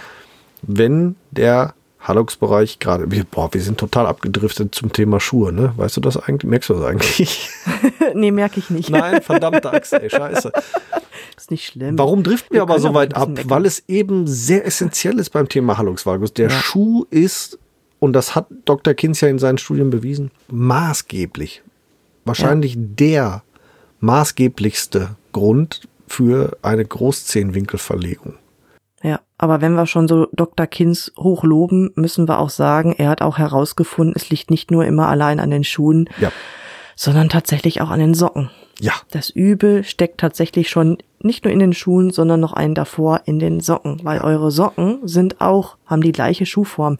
wenn 0.63 1.17
der 1.31 1.75
Hallux-Bereich 2.03 2.81
gerade, 2.81 3.07
boah, 3.31 3.55
wir 3.55 3.61
sind 3.61 3.79
total 3.79 4.07
abgedriftet 4.07 4.75
zum 4.75 4.93
Thema 4.93 5.21
Schuhe, 5.21 5.53
ne? 5.53 5.73
Weißt 5.77 5.97
du 5.97 6.01
das 6.01 6.17
eigentlich? 6.17 6.51
Merkst 6.51 6.71
du 6.71 6.75
das 6.75 6.85
eigentlich? 6.85 7.49
nee, 8.15 8.33
merke 8.33 8.59
ich 8.59 8.71
nicht. 8.71 8.91
Nein, 8.91 9.23
verdammte 9.23 9.73
Axt, 9.73 9.93
ey, 9.93 10.11
scheiße. 10.11 10.53
Ist 11.43 11.51
nicht 11.51 11.67
schlimm. 11.67 11.99
Warum 11.99 12.23
driften 12.23 12.55
wir, 12.55 12.59
wir 12.59 12.63
aber 12.63 12.79
so 12.79 12.95
weit 12.95 13.17
ab? 13.17 13.31
Meckern. 13.31 13.51
Weil 13.51 13.67
es 13.67 13.83
eben 13.89 14.29
sehr 14.29 14.65
essentiell 14.65 15.19
ist 15.19 15.31
beim 15.31 15.49
Thema 15.49 15.77
Hallux 15.77 16.07
Valgus. 16.07 16.33
Der 16.33 16.51
ja. 16.51 16.55
Schuh 16.55 17.05
ist, 17.11 17.59
und 17.99 18.13
das 18.13 18.37
hat 18.37 18.47
Dr. 18.65 18.95
Kinz 18.95 19.23
ja 19.23 19.27
in 19.27 19.41
seinen 19.41 19.59
Studien 19.59 19.91
bewiesen, 19.91 20.31
maßgeblich. 20.53 21.65
Wahrscheinlich 22.25 22.77
ja. 22.77 22.81
der 22.85 23.43
maßgeblichste 23.99 25.17
Grund 25.33 25.81
für 26.07 26.57
eine 26.63 26.85
Großzehenwinkelverlegung. 26.85 28.35
Ja, 29.03 29.19
aber 29.37 29.61
wenn 29.61 29.73
wir 29.73 29.87
schon 29.87 30.07
so 30.07 30.29
Dr. 30.31 30.69
Kins 30.69 31.11
hochloben, 31.19 31.91
müssen 31.97 32.29
wir 32.29 32.39
auch 32.39 32.51
sagen, 32.51 32.95
er 32.97 33.09
hat 33.09 33.21
auch 33.21 33.39
herausgefunden, 33.39 34.15
es 34.15 34.31
liegt 34.31 34.49
nicht 34.53 34.71
nur 34.71 34.85
immer 34.85 35.09
allein 35.09 35.41
an 35.41 35.51
den 35.51 35.65
Schuhen, 35.65 36.09
ja. 36.21 36.31
sondern 36.95 37.29
tatsächlich 37.29 37.81
auch 37.81 37.91
an 37.91 37.99
den 37.99 38.15
Socken. 38.15 38.49
Ja. 38.81 38.95
Das 39.11 39.31
Übel 39.31 39.85
steckt 39.85 40.19
tatsächlich 40.19 40.71
schon 40.71 40.99
nicht 41.25 41.45
nur 41.45 41.53
in 41.53 41.59
den 41.59 41.73
Schuhen, 41.73 42.11
sondern 42.11 42.41
noch 42.41 42.53
einen 42.53 42.75
davor 42.75 43.23
in 43.25 43.39
den 43.39 43.61
Socken, 43.61 44.01
weil 44.03 44.21
eure 44.21 44.51
Socken 44.51 45.07
sind 45.07 45.41
auch, 45.41 45.77
haben 45.87 46.03
die 46.03 46.13
gleiche 46.13 46.47
Schuhform. 46.47 46.99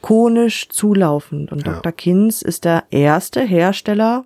Konisch 0.00 0.68
zulaufend. 0.68 1.50
Und 1.50 1.66
ja. 1.66 1.74
Dr. 1.74 1.92
Kins 1.92 2.42
ist 2.42 2.64
der 2.64 2.84
erste 2.90 3.42
Hersteller, 3.42 4.24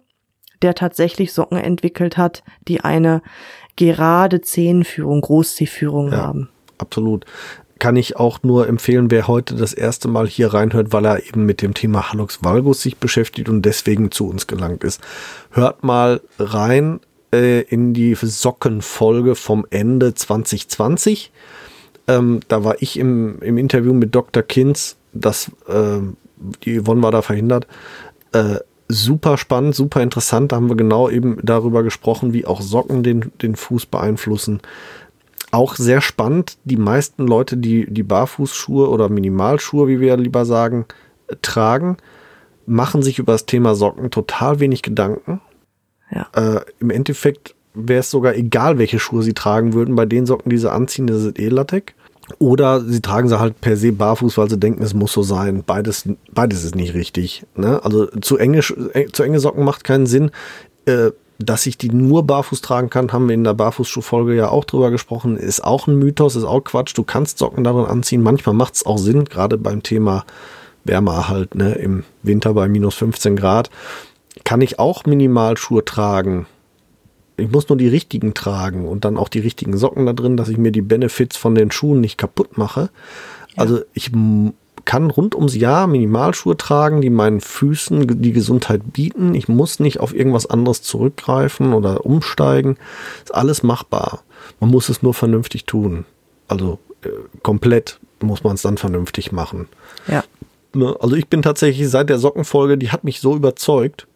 der 0.61 0.74
tatsächlich 0.74 1.33
Socken 1.33 1.59
entwickelt 1.59 2.16
hat, 2.16 2.43
die 2.68 2.82
eine 2.82 3.22
gerade 3.76 4.43
Zehenführung, 4.43 5.22
Großzehführung 5.22 6.12
ja. 6.12 6.18
haben 6.18 6.49
absolut. 6.82 7.24
Kann 7.78 7.97
ich 7.97 8.16
auch 8.16 8.43
nur 8.43 8.68
empfehlen, 8.68 9.11
wer 9.11 9.26
heute 9.26 9.57
das 9.57 9.72
erste 9.72 10.07
Mal 10.07 10.28
hier 10.28 10.53
reinhört, 10.53 10.93
weil 10.93 11.07
er 11.07 11.26
eben 11.26 11.47
mit 11.47 11.62
dem 11.62 11.74
Thema 11.74 12.12
Hallux 12.12 12.45
valgus 12.45 12.82
sich 12.82 12.99
beschäftigt 12.99 13.49
und 13.49 13.62
deswegen 13.62 14.11
zu 14.11 14.28
uns 14.28 14.47
gelangt 14.47 14.84
ist. 14.84 15.01
Hört 15.51 15.82
mal 15.82 16.20
rein 16.38 17.01
äh, 17.33 17.62
in 17.62 17.95
die 17.95 18.14
Sockenfolge 18.14 19.35
vom 19.35 19.66
Ende 19.70 20.14
2020. 20.14 21.33
Ähm, 22.09 22.41
da 22.49 22.64
war 22.64 22.76
ich 22.80 22.99
im, 22.99 23.41
im 23.41 23.59
Interview 23.59 23.93
mit 23.93 24.14
Dr. 24.14 24.43
Kinz, 24.43 24.97
das, 25.12 25.51
äh, 25.68 26.01
die 26.64 26.80
Yvonne 26.80 27.03
war 27.03 27.12
da 27.12 27.22
verhindert. 27.22 27.66
Äh, 28.33 28.57
super 28.89 29.39
spannend, 29.39 29.74
super 29.74 30.03
interessant. 30.03 30.53
Da 30.53 30.57
haben 30.57 30.68
wir 30.68 30.76
genau 30.76 31.09
eben 31.09 31.39
darüber 31.43 31.83
gesprochen, 31.83 32.33
wie 32.33 32.47
auch 32.47 32.61
Socken 32.61 33.03
den, 33.03 33.33
den 33.41 33.57
Fuß 33.57 33.87
beeinflussen 33.87 34.61
auch 35.53 35.76
sehr 35.76 36.01
spannend. 36.01 36.57
Die 36.64 36.76
meisten 36.76 37.26
Leute, 37.26 37.57
die 37.57 37.87
die 37.89 38.03
Barfußschuhe 38.03 38.89
oder 38.89 39.09
Minimalschuhe, 39.09 39.87
wie 39.87 40.01
wir 40.01 40.16
lieber 40.16 40.45
sagen, 40.45 40.87
tragen, 41.43 41.99
machen 42.66 43.03
sich 43.03 43.18
über 43.18 43.33
das 43.33 43.47
Thema 43.47 43.74
Socken 43.74 44.11
total 44.11 44.61
wenig 44.61 44.83
Gedanken. 44.83 45.41
Ja. 46.15 46.29
Äh, 46.35 46.61
Im 46.81 46.91
Endeffekt 46.91 47.55
wäre 47.75 48.01
es 48.01 48.11
sogar 48.11 48.35
egal, 48.35 48.79
welche 48.79 48.99
Schuhe 48.99 49.23
sie 49.23 49.35
tragen 49.35 49.73
würden. 49.73 49.97
Bei 49.97 50.07
den 50.07 50.27
Socken, 50.27 50.51
die 50.51 50.59
sie 50.59 50.71
anziehen, 50.71 51.07
das 51.07 51.23
ist 51.23 51.39
eh 51.39 51.49
Latex. 51.49 51.95
Oder 52.39 52.81
sie 52.81 53.01
tragen 53.01 53.29
sie 53.29 53.39
halt 53.39 53.61
per 53.61 53.77
se 53.77 53.93
barfuß, 53.93 54.39
weil 54.39 54.49
sie 54.49 54.59
denken, 54.59 54.83
es 54.83 54.95
muss 54.95 55.13
so 55.13 55.23
sein. 55.23 55.65
Beides, 55.67 56.09
beides 56.33 56.65
ist 56.65 56.75
nicht 56.75 56.95
richtig. 56.95 57.45
Ne? 57.57 57.81
Also 57.83 58.07
zu 58.07 58.39
enge, 58.39 58.59
äh, 58.95 59.07
zu 59.13 59.23
enge 59.23 59.41
Socken 59.41 59.65
macht 59.65 59.85
keinen 59.85 60.07
Sinn. 60.07 60.31
Äh, 60.87 61.11
dass 61.39 61.67
ich 61.67 61.77
die 61.77 61.91
nur 61.91 62.25
barfuß 62.25 62.61
tragen 62.61 62.89
kann, 62.89 63.13
haben 63.13 63.27
wir 63.27 63.35
in 63.35 63.43
der 63.43 63.55
Barfußschuhfolge 63.55 64.35
ja 64.37 64.49
auch 64.49 64.65
drüber 64.65 64.93
gesprochen, 64.93 65.37
ist 65.37 65.65
auch 65.65 65.89
ein 65.89 65.99
Mythos, 65.99 66.37
ist 66.37 66.45
auch 66.45 66.63
Quatsch. 66.63 66.97
Du 66.97 67.03
kannst 67.03 67.39
Socken 67.39 67.65
darin 67.65 67.87
anziehen. 67.87 68.23
Manchmal 68.23 68.55
macht 68.55 68.77
es 68.77 68.87
auch 68.87 68.99
Sinn, 68.99 69.25
gerade 69.25 69.59
beim 69.59 69.83
Thema 69.83 70.25
Wärme 70.85 71.29
halt, 71.29 71.55
ne, 71.55 71.75
im 71.75 72.05
Winter 72.23 72.55
bei 72.55 72.69
minus 72.69 72.95
15 72.95 73.37
Grad. 73.37 73.71
Kann 74.45 74.61
ich 74.61 74.78
auch 74.78 75.05
Minimalschuhe 75.05 75.84
tragen? 75.84 76.47
Ich 77.36 77.51
muss 77.51 77.68
nur 77.68 77.78
die 77.78 77.88
richtigen 77.88 78.34
tragen 78.34 78.86
und 78.86 79.05
dann 79.05 79.16
auch 79.16 79.28
die 79.28 79.40
richtigen 79.40 79.76
Socken 79.76 80.07
da 80.07 80.12
drin, 80.12 80.36
dass 80.36 80.49
ich 80.49 80.59
mir 80.59 80.70
die 80.70 80.82
Benefits 80.82 81.36
von 81.36 81.55
den 81.55 81.70
Schuhen 81.70 82.01
nicht 82.01 82.18
kaputt 82.18 82.59
mache. 82.59 82.90
Ja. 83.57 83.62
Also 83.62 83.80
ich 83.95 84.12
kann 84.84 85.11
rund 85.11 85.34
ums 85.34 85.55
Jahr 85.55 85.86
Minimalschuhe 85.86 86.57
tragen, 86.57 87.01
die 87.01 87.11
meinen 87.11 87.40
Füßen 87.40 88.22
die 88.22 88.32
Gesundheit 88.32 88.93
bieten. 88.93 89.34
Ich 89.34 89.49
muss 89.49 89.80
nicht 89.80 90.01
auf 90.01 90.14
irgendwas 90.14 90.47
anderes 90.47 90.82
zurückgreifen 90.82 91.72
oder 91.72 92.05
umsteigen. 92.05 92.76
Ist 93.22 93.34
alles 93.34 93.62
machbar. 93.62 94.22
Man 94.61 94.70
muss 94.70 94.88
es 94.88 95.03
nur 95.03 95.14
vernünftig 95.14 95.64
tun. 95.64 96.05
Also 96.49 96.78
äh, 97.03 97.09
komplett 97.43 98.01
muss 98.20 98.45
man 98.45 98.55
es 98.55 98.62
dann 98.62 98.76
vernünftig 98.76 99.32
machen. 99.32 99.68
Ja. 100.09 100.24
Ne, 100.74 100.97
also 101.01 101.16
ich 101.16 101.28
bin 101.28 101.43
tatsächlich 101.43 101.88
seit 101.88 102.09
der 102.09 102.18
Sockenfolge, 102.18 102.78
die 102.78 102.90
hat 102.90 103.05
mich 103.05 103.20
so 103.20 103.36
überzeugt, 103.36 104.07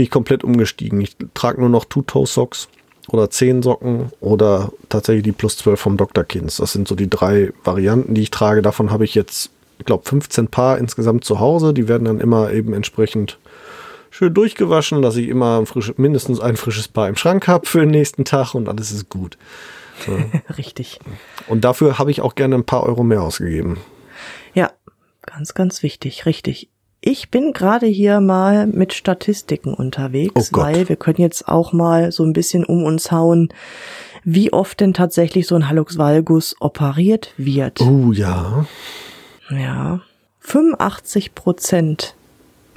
bin 0.00 0.04
ich 0.04 0.10
komplett 0.10 0.44
umgestiegen. 0.44 0.98
Ich 1.02 1.14
trage 1.34 1.60
nur 1.60 1.68
noch 1.68 1.84
Two-Toe-Socks 1.84 2.68
oder 3.08 3.28
10 3.28 3.60
Socken 3.60 4.10
oder 4.20 4.72
tatsächlich 4.88 5.24
die 5.24 5.32
Plus 5.32 5.58
12 5.58 5.78
vom 5.78 5.98
Dr. 5.98 6.24
Kins. 6.24 6.56
Das 6.56 6.72
sind 6.72 6.88
so 6.88 6.94
die 6.94 7.10
drei 7.10 7.52
Varianten, 7.64 8.14
die 8.14 8.22
ich 8.22 8.30
trage. 8.30 8.62
Davon 8.62 8.90
habe 8.90 9.04
ich 9.04 9.14
jetzt 9.14 9.50
ich 9.78 9.84
glaube, 9.84 10.08
15 10.08 10.48
Paar 10.48 10.78
insgesamt 10.78 11.24
zu 11.24 11.38
Hause. 11.38 11.74
Die 11.74 11.86
werden 11.86 12.06
dann 12.06 12.18
immer 12.18 12.50
eben 12.50 12.72
entsprechend 12.72 13.38
schön 14.08 14.32
durchgewaschen, 14.32 15.02
dass 15.02 15.16
ich 15.16 15.28
immer 15.28 15.60
ein 15.60 15.66
frisch, 15.66 15.92
mindestens 15.98 16.40
ein 16.40 16.56
frisches 16.56 16.88
Paar 16.88 17.06
im 17.06 17.16
Schrank 17.16 17.46
habe 17.46 17.66
für 17.66 17.80
den 17.80 17.90
nächsten 17.90 18.24
Tag 18.24 18.54
und 18.54 18.70
alles 18.70 18.92
ist 18.92 19.10
gut. 19.10 19.36
So. 20.06 20.18
Richtig. 20.56 20.98
Und 21.46 21.62
dafür 21.66 21.98
habe 21.98 22.10
ich 22.10 22.22
auch 22.22 22.36
gerne 22.36 22.54
ein 22.54 22.64
paar 22.64 22.84
Euro 22.84 23.02
mehr 23.02 23.20
ausgegeben. 23.20 23.76
Ja, 24.54 24.70
ganz, 25.26 25.52
ganz 25.52 25.82
wichtig, 25.82 26.24
richtig. 26.24 26.70
Ich 27.02 27.30
bin 27.30 27.52
gerade 27.54 27.86
hier 27.86 28.20
mal 28.20 28.66
mit 28.66 28.92
Statistiken 28.92 29.72
unterwegs, 29.72 30.50
oh 30.52 30.58
weil 30.58 30.88
wir 30.88 30.96
können 30.96 31.20
jetzt 31.20 31.48
auch 31.48 31.72
mal 31.72 32.12
so 32.12 32.24
ein 32.24 32.34
bisschen 32.34 32.64
um 32.64 32.84
uns 32.84 33.10
hauen, 33.10 33.48
wie 34.22 34.52
oft 34.52 34.80
denn 34.80 34.92
tatsächlich 34.92 35.46
so 35.46 35.54
ein 35.54 35.68
Hallux 35.68 35.96
valgus 35.96 36.56
operiert 36.60 37.32
wird. 37.38 37.80
Oh 37.80 38.12
ja. 38.12 38.66
Ja. 39.48 40.00
85 40.40 41.34
Prozent 41.34 42.14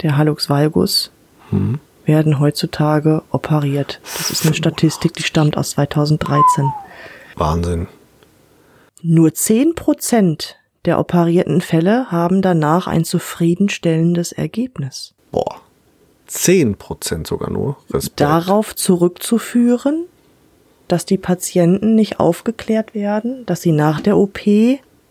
der 0.00 0.16
Hallux 0.16 0.48
valgus 0.48 1.10
hm. 1.50 1.78
werden 2.06 2.40
heutzutage 2.40 3.22
operiert. 3.30 4.00
Das 4.02 4.30
ist 4.30 4.46
eine 4.46 4.54
Statistik, 4.54 5.12
die 5.14 5.22
stammt 5.22 5.56
aus 5.58 5.70
2013. 5.70 6.72
Wahnsinn. 7.36 7.88
Nur 9.02 9.34
10 9.34 9.74
Prozent 9.74 10.56
der 10.84 10.98
operierten 10.98 11.60
Fälle 11.60 12.10
haben 12.10 12.42
danach 12.42 12.86
ein 12.86 13.04
zufriedenstellendes 13.04 14.32
Ergebnis. 14.32 15.14
Boah. 15.30 15.60
10 16.26 16.76
Prozent 16.76 17.26
sogar 17.26 17.50
nur. 17.50 17.76
Respekt. 17.90 18.20
Darauf 18.20 18.74
zurückzuführen, 18.74 20.04
dass 20.88 21.06
die 21.06 21.18
Patienten 21.18 21.94
nicht 21.94 22.20
aufgeklärt 22.20 22.94
werden, 22.94 23.44
dass 23.46 23.62
sie 23.62 23.72
nach 23.72 24.00
der 24.00 24.16
OP 24.16 24.40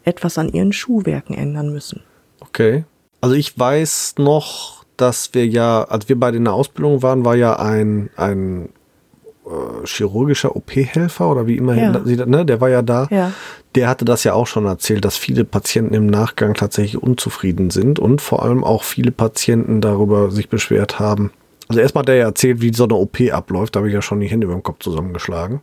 etwas 0.03 0.37
an 0.37 0.49
ihren 0.49 0.73
Schuhwerken 0.73 1.35
ändern 1.35 1.71
müssen. 1.71 2.01
Okay. 2.39 2.85
Also 3.21 3.35
ich 3.35 3.57
weiß 3.57 4.15
noch, 4.17 4.83
dass 4.97 5.33
wir 5.33 5.47
ja, 5.47 5.83
als 5.83 6.09
wir 6.09 6.19
beide 6.19 6.37
in 6.37 6.43
der 6.43 6.53
Ausbildung 6.53 7.01
waren, 7.01 7.25
war 7.25 7.35
ja 7.35 7.57
ein, 7.57 8.09
ein 8.15 8.69
äh, 9.45 9.85
chirurgischer 9.85 10.55
OP-Helfer 10.55 11.29
oder 11.29 11.47
wie 11.47 11.57
immer, 11.57 11.75
ja. 11.75 11.91
ne, 12.25 12.45
der 12.45 12.61
war 12.61 12.69
ja 12.69 12.81
da. 12.81 13.07
Ja. 13.11 13.31
Der 13.75 13.89
hatte 13.89 14.05
das 14.05 14.23
ja 14.23 14.33
auch 14.33 14.47
schon 14.47 14.65
erzählt, 14.65 15.03
dass 15.03 15.17
viele 15.17 15.43
Patienten 15.45 15.93
im 15.95 16.07
Nachgang 16.07 16.53
tatsächlich 16.53 17.01
unzufrieden 17.01 17.71
sind 17.71 17.99
und 17.99 18.21
vor 18.21 18.43
allem 18.43 18.63
auch 18.63 18.83
viele 18.83 19.11
Patienten 19.11 19.81
darüber 19.81 20.31
sich 20.31 20.49
beschwert 20.49 20.99
haben. 20.99 21.31
Also 21.67 21.81
erstmal 21.81 22.03
hat 22.03 22.09
er 22.09 22.15
ja 22.15 22.25
erzählt, 22.25 22.61
wie 22.61 22.73
so 22.73 22.83
eine 22.83 22.95
OP 22.95 23.19
abläuft, 23.31 23.75
da 23.75 23.79
habe 23.79 23.87
ich 23.87 23.93
ja 23.93 24.01
schon 24.01 24.19
die 24.19 24.27
Hände 24.27 24.45
über 24.45 24.53
den 24.53 24.63
Kopf 24.63 24.79
zusammengeschlagen. 24.79 25.61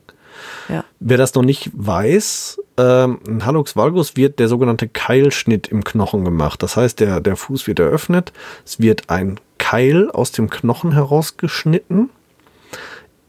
Ja. 0.69 0.85
Wer 1.01 1.19
das 1.19 1.35
noch 1.35 1.43
nicht 1.43 1.71
weiß, 1.75 2.61
ähm, 2.79 3.21
ein 3.27 3.47
Hallux 3.47 3.77
valgus 3.77 4.17
wird 4.17 4.39
der 4.39 4.49
sogenannte 4.49 4.89
Keilschnitt 4.89 5.69
im 5.69 5.85
Knochen 5.85 6.25
gemacht. 6.25 6.63
Das 6.63 6.77
heißt, 6.77 7.01
der, 7.01 7.21
der 7.21 7.37
Fuß 7.37 7.67
wird 7.67 7.79
eröffnet, 7.79 8.33
es 8.65 8.81
wird 8.81 9.11
ein 9.11 9.39
Keil 9.59 10.11
aus 10.11 10.33
dem 10.33 10.51
Knochen 10.51 10.93
herausgeschnitten 10.93 12.11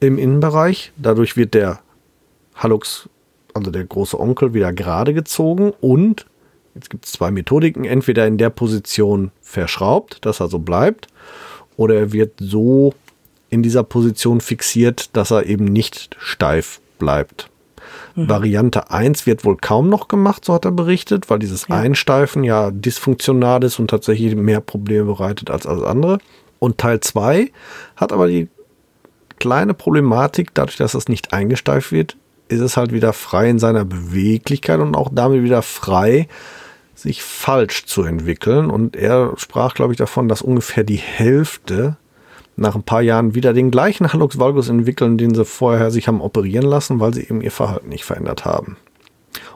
im 0.01 0.17
Innenbereich. 0.17 0.91
Dadurch 0.97 1.37
wird 1.37 1.53
der 1.53 1.79
Hallux, 2.55 3.07
also 3.53 3.71
der 3.71 3.85
große 3.85 4.19
Onkel, 4.19 4.53
wieder 4.53 4.73
gerade 4.73 5.13
gezogen 5.13 5.71
und 5.79 6.25
jetzt 6.75 6.89
gibt 6.89 7.05
es 7.05 7.13
zwei 7.13 7.31
Methodiken, 7.31 7.85
entweder 7.85 8.27
in 8.27 8.37
der 8.37 8.49
Position 8.49 9.31
verschraubt, 9.41 10.25
dass 10.25 10.41
er 10.41 10.49
so 10.49 10.59
bleibt, 10.59 11.07
oder 11.77 11.95
er 11.95 12.13
wird 12.13 12.33
so 12.39 12.93
in 13.49 13.63
dieser 13.63 13.83
Position 13.83 14.41
fixiert, 14.41 15.15
dass 15.15 15.31
er 15.31 15.45
eben 15.45 15.65
nicht 15.65 16.15
steif 16.19 16.79
bleibt. 16.99 17.49
Mhm. 18.15 18.29
Variante 18.29 18.91
1 18.91 19.25
wird 19.25 19.43
wohl 19.43 19.57
kaum 19.57 19.89
noch 19.89 20.07
gemacht, 20.07 20.45
so 20.45 20.53
hat 20.53 20.65
er 20.65 20.71
berichtet, 20.71 21.29
weil 21.29 21.39
dieses 21.39 21.67
ja. 21.67 21.75
Einsteifen 21.75 22.43
ja 22.43 22.71
dysfunktional 22.71 23.63
ist 23.63 23.79
und 23.79 23.89
tatsächlich 23.89 24.35
mehr 24.35 24.61
Probleme 24.61 25.05
bereitet 25.05 25.49
als 25.49 25.65
alles 25.65 25.83
andere. 25.83 26.19
Und 26.59 26.77
Teil 26.77 26.99
2 26.99 27.51
hat 27.95 28.13
aber 28.13 28.27
die 28.27 28.47
kleine 29.41 29.73
Problematik, 29.73 30.53
dadurch, 30.53 30.77
dass 30.77 30.93
es 30.93 31.09
nicht 31.09 31.33
eingesteift 31.33 31.91
wird, 31.91 32.15
ist 32.47 32.61
es 32.61 32.77
halt 32.77 32.93
wieder 32.93 33.11
frei 33.11 33.49
in 33.49 33.59
seiner 33.59 33.85
Beweglichkeit 33.85 34.79
und 34.79 34.95
auch 34.95 35.09
damit 35.11 35.43
wieder 35.43 35.63
frei, 35.63 36.27
sich 36.93 37.23
falsch 37.23 37.85
zu 37.85 38.03
entwickeln. 38.03 38.69
Und 38.69 38.95
er 38.95 39.33
sprach, 39.37 39.73
glaube 39.73 39.93
ich, 39.93 39.97
davon, 39.97 40.27
dass 40.27 40.43
ungefähr 40.43 40.83
die 40.83 40.97
Hälfte 40.97 41.97
nach 42.55 42.75
ein 42.75 42.83
paar 42.83 43.01
Jahren 43.01 43.33
wieder 43.33 43.53
den 43.53 43.71
gleichen 43.71 44.13
Hallux 44.13 44.37
valgus 44.37 44.69
entwickeln, 44.69 45.17
den 45.17 45.33
sie 45.33 45.43
vorher 45.43 45.89
sich 45.89 46.07
haben 46.07 46.21
operieren 46.21 46.65
lassen, 46.65 46.99
weil 46.99 47.13
sie 47.13 47.23
eben 47.23 47.41
ihr 47.41 47.51
Verhalten 47.51 47.89
nicht 47.89 48.05
verändert 48.05 48.45
haben. 48.45 48.77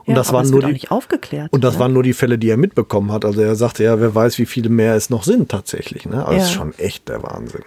Und 0.04 0.14
ja, 0.14 0.14
das 0.14 0.32
waren 0.32 0.50
nur 0.50 0.62
die, 0.62 0.88
aufgeklärt. 0.88 1.52
Und 1.52 1.62
das 1.62 1.74
ne? 1.74 1.80
waren 1.80 1.92
nur 1.92 2.02
die 2.02 2.14
Fälle, 2.14 2.38
die 2.38 2.48
er 2.48 2.56
mitbekommen 2.56 3.12
hat. 3.12 3.24
Also 3.24 3.40
er 3.40 3.54
sagte 3.54 3.84
ja, 3.84 4.00
wer 4.00 4.14
weiß, 4.14 4.38
wie 4.38 4.46
viele 4.46 4.68
mehr 4.68 4.96
es 4.96 5.10
noch 5.10 5.22
sind 5.22 5.48
tatsächlich. 5.48 6.06
Ne? 6.06 6.24
Aber 6.24 6.32
ja. 6.32 6.38
das 6.38 6.48
ist 6.48 6.54
schon 6.54 6.76
echt 6.78 7.08
der 7.08 7.22
Wahnsinn. 7.22 7.62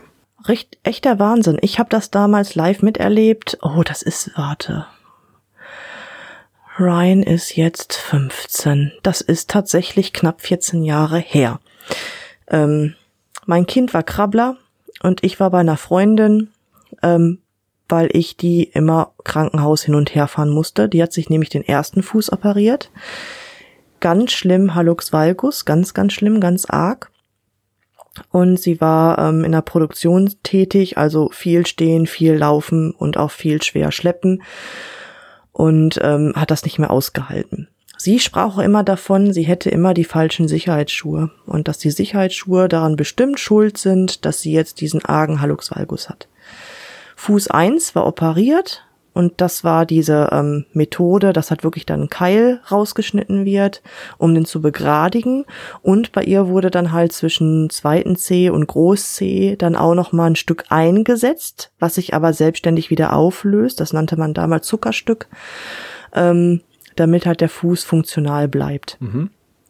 Richt, 0.48 0.78
echter 0.84 1.20
Wahnsinn. 1.20 1.58
Ich 1.62 1.80
habe 1.80 1.90
das 1.90 2.12
damals 2.12 2.56
live 2.56 2.82
miterlebt. 2.82 3.58
Oh, 3.62 3.84
das 3.84 4.02
ist, 4.02 4.32
warte. 4.36 4.86
Ryan 6.80 7.24
ist 7.24 7.58
jetzt 7.58 7.94
15. 7.94 8.94
Das 9.04 9.20
ist 9.20 9.50
tatsächlich 9.50 10.14
knapp 10.14 10.42
14 10.42 10.84
Jahre 10.84 11.20
her. 11.20 11.60
Ähm, 12.48 12.96
mein 13.46 13.68
Kind 13.68 13.94
war 13.94 14.04
Krabbler 14.04 14.56
und 15.02 15.24
ich 15.24 15.40
war 15.40 15.50
bei 15.50 15.60
einer 15.60 15.76
Freundin, 15.76 16.52
ähm, 17.04 17.40
weil 17.90 18.10
ich 18.14 18.38
die 18.38 18.64
immer 18.64 19.12
Krankenhaus 19.26 19.84
hin 19.84 19.96
und 19.96 20.16
her 20.16 20.28
fahren 20.28 20.52
musste. 20.52 20.88
Die 20.88 21.04
hat 21.04 21.12
sich 21.12 21.30
nämlich 21.30 21.50
den 21.50 21.68
ersten 21.68 22.02
Fuß 22.02 22.32
operiert. 22.32 22.92
Ganz 24.00 24.32
schlimm 24.32 24.74
Hallux 24.74 25.12
valgus, 25.12 25.66
ganz, 25.66 25.94
ganz 25.94 26.14
schlimm, 26.14 26.40
ganz 26.40 26.66
arg. 26.66 27.12
Und 28.32 28.60
sie 28.60 28.82
war 28.82 29.18
ähm, 29.20 29.44
in 29.44 29.52
der 29.52 29.62
Produktion 29.62 30.34
tätig, 30.44 30.98
also 30.98 31.30
viel 31.32 31.66
stehen, 31.66 32.08
viel 32.08 32.36
laufen 32.36 32.92
und 32.92 33.18
auch 33.18 33.32
viel 33.32 33.62
schwer 33.62 33.92
schleppen 33.92 34.42
und 35.52 36.00
ähm, 36.02 36.34
hat 36.36 36.52
das 36.52 36.64
nicht 36.64 36.80
mehr 36.80 36.92
ausgehalten. 36.92 37.68
Sie 37.98 38.20
sprach 38.20 38.56
auch 38.56 38.60
immer 38.60 38.84
davon, 38.84 39.34
sie 39.34 39.44
hätte 39.44 39.70
immer 39.70 39.94
die 39.94 40.06
falschen 40.06 40.48
Sicherheitsschuhe 40.48 41.32
und 41.46 41.68
dass 41.68 41.80
die 41.80 41.92
Sicherheitsschuhe 41.92 42.70
daran 42.70 42.96
bestimmt 42.96 43.42
schuld 43.42 43.78
sind, 43.78 44.24
dass 44.24 44.40
sie 44.40 44.54
jetzt 44.54 44.80
diesen 44.80 45.04
argen 45.04 45.42
Hallux 45.42 45.72
valgus 45.72 46.08
hat. 46.10 46.30
Fuß 47.18 47.50
1 47.50 47.96
war 47.96 48.08
operiert 48.08 48.86
und 49.14 49.42
das 49.42 49.64
war 49.64 49.86
diese 49.86 50.30
ähm, 50.32 50.66
Methode, 50.74 51.34
dass 51.34 51.50
halt 51.50 51.64
wirklich 51.64 51.86
dann 51.86 52.04
ein 52.04 52.10
Keil 52.10 52.62
rausgeschnitten 52.72 53.46
wird, 53.46 53.82
um 54.18 54.34
den 54.34 54.46
zu 54.46 54.62
begradigen. 54.62 55.46
Und 55.82 56.12
bei 56.12 56.24
ihr 56.24 56.48
wurde 56.48 56.72
dann 56.72 56.92
halt 56.92 57.12
zwischen 57.12 57.70
zweiten 57.70 58.16
C 58.16 58.50
und 58.50 58.68
Groß 58.68 59.14
C 59.16 59.56
dann 59.58 59.76
auch 59.76 59.96
noch 59.96 60.12
mal 60.12 60.28
ein 60.28 60.36
Stück 60.36 60.66
eingesetzt, 60.70 61.72
was 61.80 61.96
sich 61.96 62.14
aber 62.14 62.34
selbstständig 62.34 62.90
wieder 62.90 63.14
auflöst. 63.14 63.80
Das 63.80 63.94
nannte 63.94 64.18
man 64.18 64.34
damals 64.34 64.68
Zuckerstück. 64.68 65.28
ähm, 66.14 66.62
damit 66.96 67.26
halt 67.26 67.42
der 67.42 67.50
Fuß 67.50 67.84
funktional 67.84 68.48
bleibt. 68.48 68.98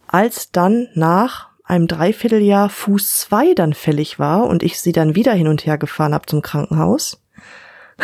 Als 0.08 0.52
dann 0.52 0.88
nach 0.96 1.50
einem 1.64 1.88
Dreivierteljahr 1.88 2.70
Fuß 2.70 3.20
2 3.20 3.54
dann 3.54 3.74
fällig 3.74 4.18
war 4.18 4.48
und 4.48 4.64
ich 4.64 4.82
sie 4.82 4.92
dann 4.92 5.16
wieder 5.16 5.34
hin 5.34 5.48
und 5.48 5.66
her 5.66 5.78
gefahren 5.78 6.14
habe 6.14 6.26
zum 6.26 6.42
Krankenhaus, 6.42 7.22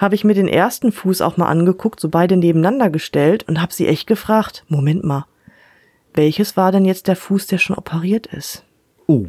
habe 0.00 0.14
ich 0.14 0.24
mir 0.24 0.34
den 0.34 0.48
ersten 0.48 0.92
Fuß 0.92 1.20
auch 1.20 1.36
mal 1.36 1.46
angeguckt, 1.46 2.00
so 2.00 2.08
beide 2.08 2.36
nebeneinander 2.36 2.90
gestellt 2.90 3.46
und 3.48 3.60
habe 3.60 3.72
sie 3.72 3.86
echt 3.86 4.06
gefragt, 4.06 4.64
Moment 4.68 5.04
mal, 5.04 5.26
welches 6.14 6.56
war 6.56 6.72
denn 6.72 6.84
jetzt 6.84 7.06
der 7.06 7.16
Fuß, 7.16 7.46
der 7.46 7.58
schon 7.58 7.76
operiert 7.76 8.26
ist? 8.26 8.64
Oh, 9.06 9.26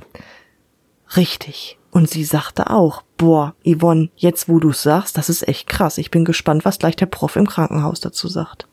Richtig. 1.18 1.78
Und 1.92 2.10
sie 2.10 2.24
sagte 2.24 2.70
auch, 2.70 3.04
boah, 3.18 3.54
Yvonne, 3.66 4.10
jetzt 4.16 4.48
wo 4.48 4.60
du's 4.60 4.82
sagst, 4.82 5.18
das 5.18 5.30
ist 5.30 5.48
echt 5.48 5.68
krass. 5.68 5.98
Ich 5.98 6.10
bin 6.10 6.24
gespannt, 6.24 6.64
was 6.64 6.80
gleich 6.80 6.96
der 6.96 7.06
Prof 7.06 7.36
im 7.36 7.48
Krankenhaus 7.48 8.00
dazu 8.00 8.30
sagt. 8.30 8.68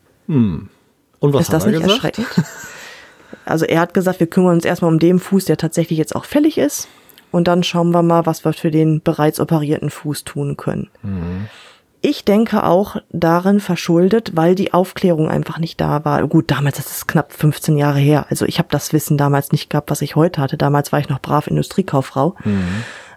und 1.18 1.32
was 1.32 1.42
ist 1.42 1.53
das 1.53 1.66
hat 1.66 1.72
er 1.72 1.78
nicht 1.80 1.88
gesagt? 1.88 2.18
erschreckend? 2.18 2.46
Also 3.44 3.66
er 3.66 3.80
hat 3.80 3.92
gesagt, 3.92 4.20
wir 4.20 4.26
kümmern 4.26 4.55
uns 4.55 4.64
erstmal 4.64 4.90
um 4.90 4.99
den 4.99 5.18
Fuß, 5.18 5.46
der 5.46 5.59
tatsächlich 5.59 5.99
jetzt 5.99 6.16
auch 6.16 6.24
fällig 6.24 6.57
ist. 6.57 6.88
Und 7.30 7.46
dann 7.46 7.62
schauen 7.62 7.90
wir 7.90 8.03
mal, 8.03 8.24
was 8.24 8.44
wir 8.44 8.55
für 8.55 8.70
den 8.70 9.03
bereits 9.03 9.38
operierten 9.38 9.90
Fuß 9.90 10.24
tun 10.24 10.57
können. 10.57 10.88
Ich 12.01 12.24
denke 12.24 12.64
auch 12.64 12.96
darin 13.11 13.59
verschuldet, 13.59 14.32
weil 14.34 14.55
die 14.55 14.72
Aufklärung 14.72 15.28
einfach 15.28 15.59
nicht 15.59 15.80
da 15.80 16.05
war. 16.05 16.26
Gut, 16.28 16.51
damals 16.51 16.78
ist 16.78 16.90
es 16.90 17.07
knapp 17.07 17.32
15 17.32 17.76
Jahre 17.76 17.99
her. 17.99 18.26
Also 18.30 18.46
ich 18.46 18.59
habe 18.59 18.68
das 18.70 18.92
Wissen 18.92 19.18
damals 19.18 19.51
nicht 19.51 19.68
gehabt, 19.68 19.90
was 19.90 20.03
ich 20.03 20.14
heute 20.14 20.40
hatte. 20.40 20.57
Damals 20.57 20.92
war 20.92 21.01
ich 21.01 21.09
noch 21.09 21.20
brav 21.20 21.49
Industriekauffrau 21.49 22.36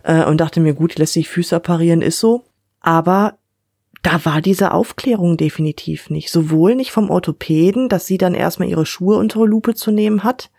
äh, 0.04 0.24
und 0.26 0.40
dachte 0.40 0.60
mir, 0.60 0.74
gut, 0.74 0.98
lässt 0.98 1.14
sich 1.14 1.30
Füße 1.30 1.56
operieren, 1.56 2.02
ist 2.02 2.20
so. 2.20 2.44
Aber 2.80 3.36
da 4.02 4.26
war 4.26 4.42
diese 4.42 4.74
Aufklärung 4.74 5.38
definitiv 5.38 6.10
nicht. 6.10 6.32
Sowohl 6.32 6.76
nicht 6.76 6.92
vom 6.92 7.12
Orthopäden, 7.12 7.88
dass 7.88 8.08
sie 8.08 8.18
dann 8.18 8.34
erstmal 8.34 8.68
ihre 8.68 8.88
Schuhe 8.88 9.18
unter 9.18 9.46
Lupe 9.46 9.76
zu 9.76 9.92
nehmen 9.92 10.24
hat. 10.24 10.50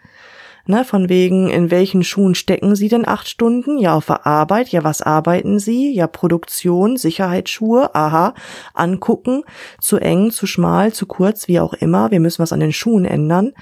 Ne, 0.66 0.84
von 0.84 1.08
wegen, 1.08 1.50
in 1.50 1.70
welchen 1.70 2.04
Schuhen 2.04 2.34
stecken 2.34 2.76
Sie 2.76 2.88
denn 2.88 3.06
acht 3.06 3.28
Stunden? 3.28 3.78
Ja, 3.78 3.96
auf 3.96 4.06
der 4.06 4.26
Arbeit. 4.26 4.68
Ja, 4.68 4.84
was 4.84 5.02
arbeiten 5.02 5.58
Sie? 5.58 5.92
Ja, 5.92 6.06
Produktion, 6.06 6.96
Sicherheitsschuhe. 6.96 7.94
Aha, 7.94 8.34
angucken. 8.74 9.42
Zu 9.80 9.98
eng, 9.98 10.30
zu 10.30 10.46
schmal, 10.46 10.92
zu 10.92 11.06
kurz, 11.06 11.48
wie 11.48 11.60
auch 11.60 11.74
immer. 11.74 12.10
Wir 12.10 12.20
müssen 12.20 12.42
was 12.42 12.52
an 12.52 12.60
den 12.60 12.72
Schuhen 12.72 13.04
ändern, 13.04 13.52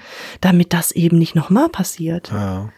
damit 0.41 0.73
das 0.73 0.91
eben 0.91 1.17
nicht 1.17 1.35
nochmal 1.35 1.69
passiert. 1.69 2.31
Ja. 2.31 2.69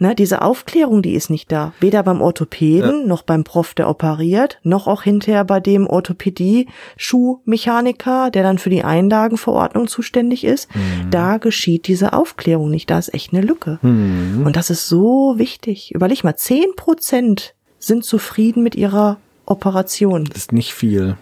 Ne, 0.00 0.14
diese 0.14 0.42
Aufklärung, 0.42 1.02
die 1.02 1.14
ist 1.14 1.28
nicht 1.28 1.50
da. 1.50 1.72
Weder 1.80 2.02
beim 2.04 2.20
Orthopäden, 2.20 3.08
noch 3.08 3.22
beim 3.22 3.42
Prof, 3.44 3.74
der 3.74 3.88
operiert, 3.88 4.58
noch 4.62 4.86
auch 4.86 5.02
hinterher 5.02 5.42
bei 5.44 5.58
dem 5.60 5.86
Orthopädie-Schuhmechaniker, 5.88 8.30
der 8.30 8.42
dann 8.42 8.58
für 8.58 8.68
die 8.70 8.84
Einlagenverordnung 8.84 9.88
zuständig 9.88 10.44
ist. 10.44 10.68
Da 11.10 11.38
geschieht 11.38 11.86
diese 11.88 12.12
Aufklärung 12.12 12.70
nicht. 12.70 12.90
Da 12.90 12.98
ist 12.98 13.12
echt 13.14 13.32
eine 13.32 13.42
Lücke. 13.42 13.78
Und 13.82 14.52
das 14.54 14.70
ist 14.70 14.86
so 14.88 15.34
wichtig. 15.36 15.92
Überleg 15.94 16.22
mal, 16.24 16.36
zehn 16.36 16.74
Prozent 16.76 17.54
sind 17.78 18.04
zufrieden 18.04 18.62
mit 18.62 18.74
ihrer 18.76 19.16
Operation. 19.46 20.24
Das 20.26 20.36
ist 20.38 20.52
nicht 20.52 20.72
viel. 20.74 21.16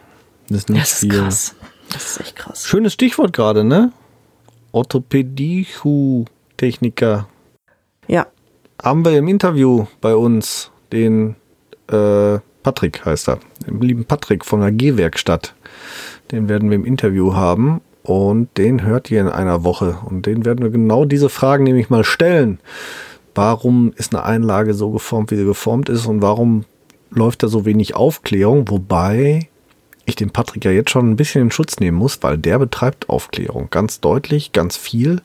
Das 0.49 0.59
ist 0.59 0.69
nicht 0.69 0.83
Das 0.83 0.93
ist 0.93 0.99
viel. 1.01 1.09
krass. 1.11 1.55
Das 1.93 2.05
ist 2.11 2.21
echt 2.21 2.37
krass. 2.37 2.67
Schönes 2.67 2.93
Stichwort 2.93 3.33
gerade, 3.33 3.65
ne? 3.65 3.93
Orthopädie-Techniker. 4.73 7.27
Ja, 8.09 8.27
Haben 8.83 9.05
wir 9.05 9.17
im 9.19 9.29
Interview 9.29 9.87
bei 10.01 10.15
uns 10.15 10.71
den 10.93 11.37
äh, 11.91 12.39
Patrick 12.63 13.05
heißt 13.05 13.29
er. 13.29 13.39
Den 13.67 13.81
lieben 13.81 14.05
Patrick 14.05 14.45
von 14.45 14.61
der 14.61 14.73
G-Werkstatt. 14.73 15.55
Den 16.33 16.49
werden 16.49 16.69
wir 16.69 16.75
im 16.75 16.85
Interview 16.85 17.35
haben 17.35 17.81
und 18.03 18.49
den 18.59 18.83
hört 18.83 19.11
ihr 19.11 19.21
in 19.21 19.29
einer 19.29 19.63
Woche. 19.63 19.99
Und 20.05 20.27
den 20.27 20.45
werden 20.45 20.63
wir 20.63 20.71
genau 20.71 21.05
diese 21.05 21.29
Fragen 21.29 21.65
nämlich 21.65 21.91
mal 21.91 22.05
stellen. 22.05 22.59
Warum 23.37 23.93
ist 23.97 24.15
eine 24.15 24.25
Einlage 24.25 24.75
so 24.75 24.91
geformt, 24.91 25.31
wie 25.31 25.37
sie 25.37 25.45
geformt 25.45 25.89
ist 25.89 26.07
und 26.07 26.23
warum 26.23 26.65
läuft 27.11 27.43
da 27.43 27.49
so 27.49 27.65
wenig 27.65 27.95
Aufklärung? 27.95 28.69
Wobei 28.69 29.49
ich 30.05 30.17
den 30.17 30.31
Patrick 30.31 30.65
ja 30.65 30.71
jetzt 30.71 30.91
schon 30.91 31.11
ein 31.11 31.17
bisschen 31.17 31.43
in 31.43 31.51
Schutz 31.51 31.79
nehmen 31.79 31.99
muss, 31.99 32.23
weil 32.23 32.39
der 32.39 32.59
betreibt 32.59 33.09
Aufklärung. 33.09 33.69
Ganz 33.71 34.01
deutlich, 34.01 34.53
ganz 34.53 34.77
viel. 34.77 35.21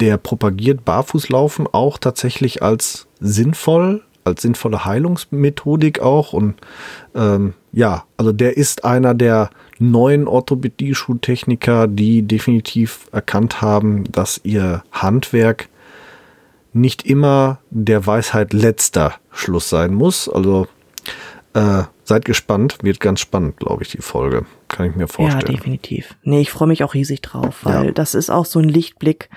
Der 0.00 0.16
propagiert 0.18 0.84
Barfußlaufen 0.84 1.66
auch 1.72 1.98
tatsächlich 1.98 2.62
als 2.62 3.06
sinnvoll, 3.20 4.02
als 4.24 4.42
sinnvolle 4.42 4.84
Heilungsmethodik 4.84 6.00
auch. 6.00 6.32
Und 6.32 6.54
ähm, 7.14 7.54
ja, 7.72 8.04
also 8.16 8.32
der 8.32 8.56
ist 8.56 8.84
einer 8.84 9.14
der 9.14 9.50
neuen 9.78 10.26
Orthopädie-Schuhtechniker, 10.28 11.86
die 11.88 12.22
definitiv 12.22 13.06
erkannt 13.12 13.60
haben, 13.62 14.04
dass 14.12 14.40
ihr 14.44 14.82
Handwerk 14.92 15.68
nicht 16.72 17.06
immer 17.06 17.58
der 17.70 18.06
Weisheit 18.06 18.52
letzter 18.52 19.14
Schluss 19.32 19.68
sein 19.70 19.94
muss. 19.94 20.28
Also 20.28 20.66
äh, 21.54 21.84
seid 22.04 22.24
gespannt, 22.26 22.78
wird 22.82 23.00
ganz 23.00 23.20
spannend, 23.20 23.56
glaube 23.56 23.82
ich, 23.82 23.90
die 23.90 24.02
Folge. 24.02 24.44
Kann 24.68 24.90
ich 24.90 24.94
mir 24.94 25.02
Ja, 25.04 25.06
vorstellen. 25.06 25.56
definitiv. 25.56 26.14
Nee, 26.22 26.40
ich 26.40 26.50
freue 26.50 26.68
mich 26.68 26.84
auch 26.84 26.92
riesig 26.94 27.22
drauf, 27.22 27.60
weil 27.62 27.86
Ja. 27.86 27.92
das 27.92 28.14
ist 28.14 28.30
auch 28.30 28.44
so 28.44 28.58
ein 28.58 28.68
Lichtblick. 28.68 29.30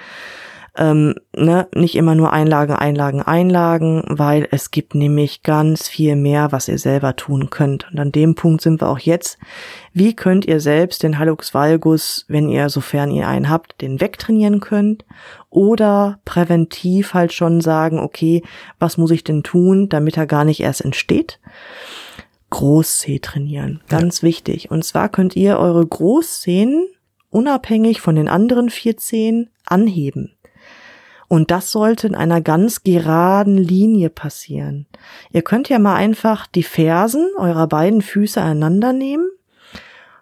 Ähm, 0.80 1.16
ne, 1.36 1.68
nicht 1.76 1.96
immer 1.96 2.16
nur 2.16 2.32
Einlagen, 2.32 2.74
Einlagen, 2.74 3.22
Einlagen, 3.22 4.02
weil 4.08 4.48
es 4.52 4.72
gibt 4.72 4.96
nämlich 4.96 5.44
ganz 5.44 5.90
viel 5.90 6.16
mehr, 6.16 6.54
was 6.54 6.70
ihr 6.70 6.80
selber 6.80 7.18
tun 7.18 7.50
könnt. 7.50 7.92
Und 7.92 8.00
an 8.00 8.14
dem 8.14 8.34
Punkt 8.34 8.62
sind 8.62 8.80
wir 8.82 8.88
auch 8.88 9.00
jetzt. 9.00 9.38
Wie 9.92 10.16
könnt 10.16 10.46
ihr 10.46 10.62
selbst 10.62 11.04
den 11.04 11.20
Hallux 11.20 11.54
valgus, 11.54 12.24
wenn 12.30 12.48
ihr, 12.48 12.70
sofern 12.70 13.12
ihr 13.12 13.28
einen 13.28 13.50
habt, 13.50 13.82
den 13.82 14.00
wegtrainieren 14.00 14.62
könnt? 14.62 15.04
Oder 15.50 16.20
präventiv 16.24 17.14
halt 17.14 17.34
schon 17.34 17.60
sagen, 17.60 18.00
okay, 18.00 18.42
was 18.80 18.98
muss 18.98 19.12
ich 19.12 19.26
denn 19.26 19.44
tun, 19.44 19.90
damit 19.90 20.16
er 20.16 20.28
gar 20.28 20.46
nicht 20.46 20.62
erst 20.62 20.86
entsteht? 20.86 21.42
Großzeh 22.52 23.20
trainieren. 23.20 23.82
Ganz 23.90 24.24
wichtig. 24.24 24.72
Und 24.72 24.86
zwar 24.86 25.10
könnt 25.10 25.36
ihr 25.36 25.60
eure 25.60 25.86
Großzehen 25.86 26.88
unabhängig 27.32 28.00
von 28.00 28.16
den 28.16 28.30
anderen 28.30 28.70
vier 28.70 28.96
Zehen 28.96 29.50
anheben. 29.66 30.32
Und 31.30 31.52
das 31.52 31.72
sollte 31.72 32.08
in 32.08 32.16
einer 32.16 32.42
ganz 32.42 32.84
geraden 32.84 33.56
Linie 33.56 34.10
passieren. 34.10 34.88
Ihr 35.32 35.44
könnt 35.44 35.70
ja 35.70 35.78
mal 35.78 35.96
einfach 35.96 36.48
die 36.48 36.64
Fersen 36.64 37.30
eurer 37.38 37.68
beiden 37.68 38.02
Füße 38.02 38.42
aneinander 38.42 38.94
nehmen 38.94 39.30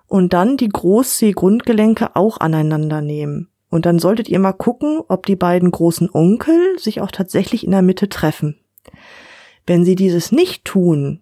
und 0.08 0.34
dann 0.34 0.58
die 0.58 0.68
Großzeh-Grundgelenke 0.68 2.16
auch 2.18 2.42
aneinander 2.42 3.02
nehmen. 3.02 3.50
Und 3.70 3.86
dann 3.86 4.00
solltet 4.00 4.28
ihr 4.28 4.40
mal 4.40 4.52
gucken, 4.52 5.02
ob 5.08 5.26
die 5.26 5.38
beiden 5.38 5.72
großen 5.72 6.10
Onkel 6.12 6.78
sich 6.78 7.00
auch 7.00 7.12
tatsächlich 7.12 7.64
in 7.64 7.72
der 7.72 7.82
Mitte 7.82 8.10
treffen. 8.10 8.58
Wenn 9.66 9.86
sie 9.86 9.96
dieses 9.96 10.34
nicht 10.34 10.66
tun, 10.66 11.22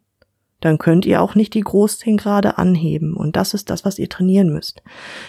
dann 0.62 0.78
könnt 0.78 1.06
ihr 1.06 1.22
auch 1.22 1.36
nicht 1.36 1.54
die 1.54 1.62
Großzehen 1.62 2.18
gerade 2.18 2.58
anheben. 2.58 3.16
Und 3.16 3.36
das 3.36 3.54
ist 3.54 3.70
das, 3.70 3.86
was 3.86 4.00
ihr 4.00 4.10
trainieren 4.10 4.52
müsst. 4.52 4.82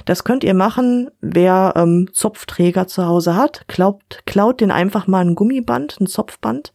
Das 0.05 0.25
könnt 0.25 0.45
ihr 0.45 0.55
machen, 0.55 1.11
wer 1.21 1.75
ähm, 1.77 2.09
Zopfträger 2.13 2.87
zu 2.87 3.07
Hause 3.07 3.37
hat. 3.37 3.67
Klaut, 3.69 4.23
klaut 4.25 4.61
den 4.61 4.71
einfach 4.71 5.07
mal 5.07 5.25
ein 5.25 5.35
Gummiband, 5.35 6.01
ein 6.01 6.07
Zopfband 6.07 6.73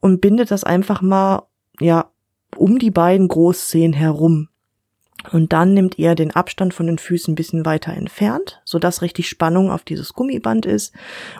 und 0.00 0.20
bindet 0.20 0.50
das 0.50 0.64
einfach 0.64 1.00
mal, 1.00 1.44
ja, 1.80 2.10
um 2.56 2.78
die 2.78 2.90
beiden 2.90 3.28
Großzehen 3.28 3.92
herum. 3.92 4.48
Und 5.32 5.52
dann 5.52 5.72
nimmt 5.72 5.98
ihr 5.98 6.14
den 6.14 6.32
Abstand 6.32 6.74
von 6.74 6.86
den 6.86 6.98
Füßen 6.98 7.32
ein 7.32 7.36
bisschen 7.36 7.64
weiter 7.64 7.94
entfernt, 7.94 8.60
sodass 8.64 9.00
richtig 9.00 9.28
Spannung 9.28 9.70
auf 9.70 9.82
dieses 9.82 10.12
Gummiband 10.12 10.66
ist 10.66 10.92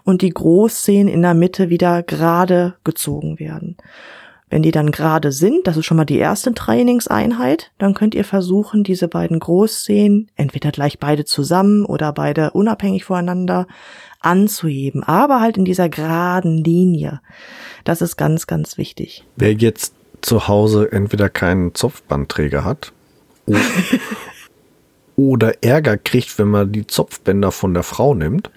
und 0.05 0.23
die 0.23 0.31
Großzehen 0.31 1.07
in 1.07 1.23
der 1.23 1.35
Mitte 1.35 1.69
wieder 1.69 2.03
gerade 2.03 2.77
gezogen 2.85 3.39
werden. 3.39 3.77
Wenn 4.55 4.63
die 4.63 4.71
dann 4.71 4.93
gerade 4.93 5.33
sind, 5.33 5.67
das 5.67 5.77
ist 5.77 5.85
schon 5.85 5.97
mal 5.97 6.05
die 6.05 6.19
erste 6.19 6.55
Trainingseinheit, 6.55 7.73
dann 7.77 7.93
könnt 7.93 8.15
ihr 8.15 8.23
versuchen, 8.23 8.85
diese 8.85 9.09
beiden 9.09 9.41
Großzehen, 9.41 10.31
entweder 10.37 10.71
gleich 10.71 11.01
beide 11.01 11.25
zusammen 11.25 11.85
oder 11.85 12.13
beide 12.13 12.53
unabhängig 12.53 13.05
voneinander, 13.05 13.67
anzuheben, 14.21 15.03
aber 15.03 15.41
halt 15.41 15.57
in 15.57 15.65
dieser 15.65 15.89
geraden 15.89 16.59
Linie. 16.59 17.21
Das 17.83 18.01
ist 18.01 18.17
ganz, 18.17 18.47
ganz 18.47 18.79
wichtig. 18.79 19.25
Wer 19.35 19.55
jetzt 19.55 19.93
zu 20.21 20.47
Hause 20.47 20.93
entweder 20.93 21.29
keinen 21.29 21.75
Zopfbandträger 21.75 22.65
hat 22.65 22.93
oder 25.17 25.65
Ärger 25.65 25.97
kriegt, 25.97 26.39
wenn 26.39 26.47
man 26.47 26.71
die 26.71 26.87
Zopfbänder 26.87 27.51
von 27.51 27.75
der 27.75 27.83
Frau 27.83 28.15
nimmt. 28.15 28.53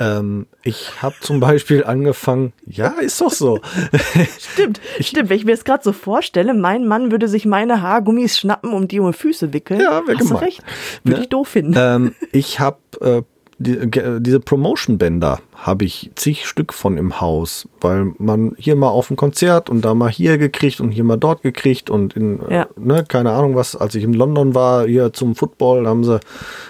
Ähm, 0.00 0.46
ich 0.62 1.02
habe 1.02 1.14
zum 1.20 1.40
Beispiel 1.40 1.84
angefangen, 1.84 2.52
ja, 2.66 2.88
ist 3.00 3.20
doch 3.20 3.30
so. 3.30 3.60
Stimmt, 4.38 4.80
stimmt. 5.00 5.28
Wenn 5.30 5.36
ich 5.36 5.44
mir 5.44 5.52
das 5.52 5.64
gerade 5.64 5.82
so 5.84 5.92
vorstelle, 5.92 6.54
mein 6.54 6.86
Mann 6.86 7.10
würde 7.10 7.28
sich 7.28 7.44
meine 7.46 7.82
Haargummis 7.82 8.38
schnappen, 8.38 8.72
um 8.72 8.88
die 8.88 9.00
um 9.00 9.12
die 9.12 9.18
Füße 9.18 9.52
wickeln. 9.52 9.80
Ja, 9.80 10.06
wär 10.06 10.14
Hast 10.16 10.24
du 10.24 10.28
gemein. 10.28 10.44
recht. 10.44 10.62
Würde 11.04 11.16
Ne? 11.18 11.22
ich 11.24 11.28
doof 11.28 11.48
finden. 11.48 11.74
ähm, 11.76 12.14
ich 12.32 12.60
habe 12.60 12.78
äh, 13.00 13.22
die, 13.58 13.78
diese 14.20 14.40
Promotion-Bänder 14.40 15.40
habe 15.54 15.84
ich 15.84 16.10
zig 16.16 16.46
Stück 16.46 16.72
von 16.72 16.96
im 16.98 17.20
Haus, 17.20 17.68
weil 17.80 18.12
man 18.18 18.54
hier 18.58 18.74
mal 18.76 18.88
auf 18.88 19.10
ein 19.10 19.16
Konzert 19.16 19.70
und 19.70 19.84
da 19.84 19.94
mal 19.94 20.10
hier 20.10 20.38
gekriegt 20.38 20.80
und 20.80 20.90
hier 20.90 21.04
mal 21.04 21.16
dort 21.16 21.42
gekriegt 21.42 21.88
und 21.88 22.14
in, 22.16 22.40
Ja. 22.50 22.66
ne, 22.76 23.04
keine 23.06 23.32
Ahnung 23.32 23.54
was, 23.54 23.76
als 23.76 23.94
ich 23.94 24.04
in 24.04 24.12
London 24.12 24.54
war, 24.54 24.86
hier 24.86 25.12
zum 25.12 25.34
Football, 25.36 25.86
haben 25.86 26.04
sie, 26.04 26.20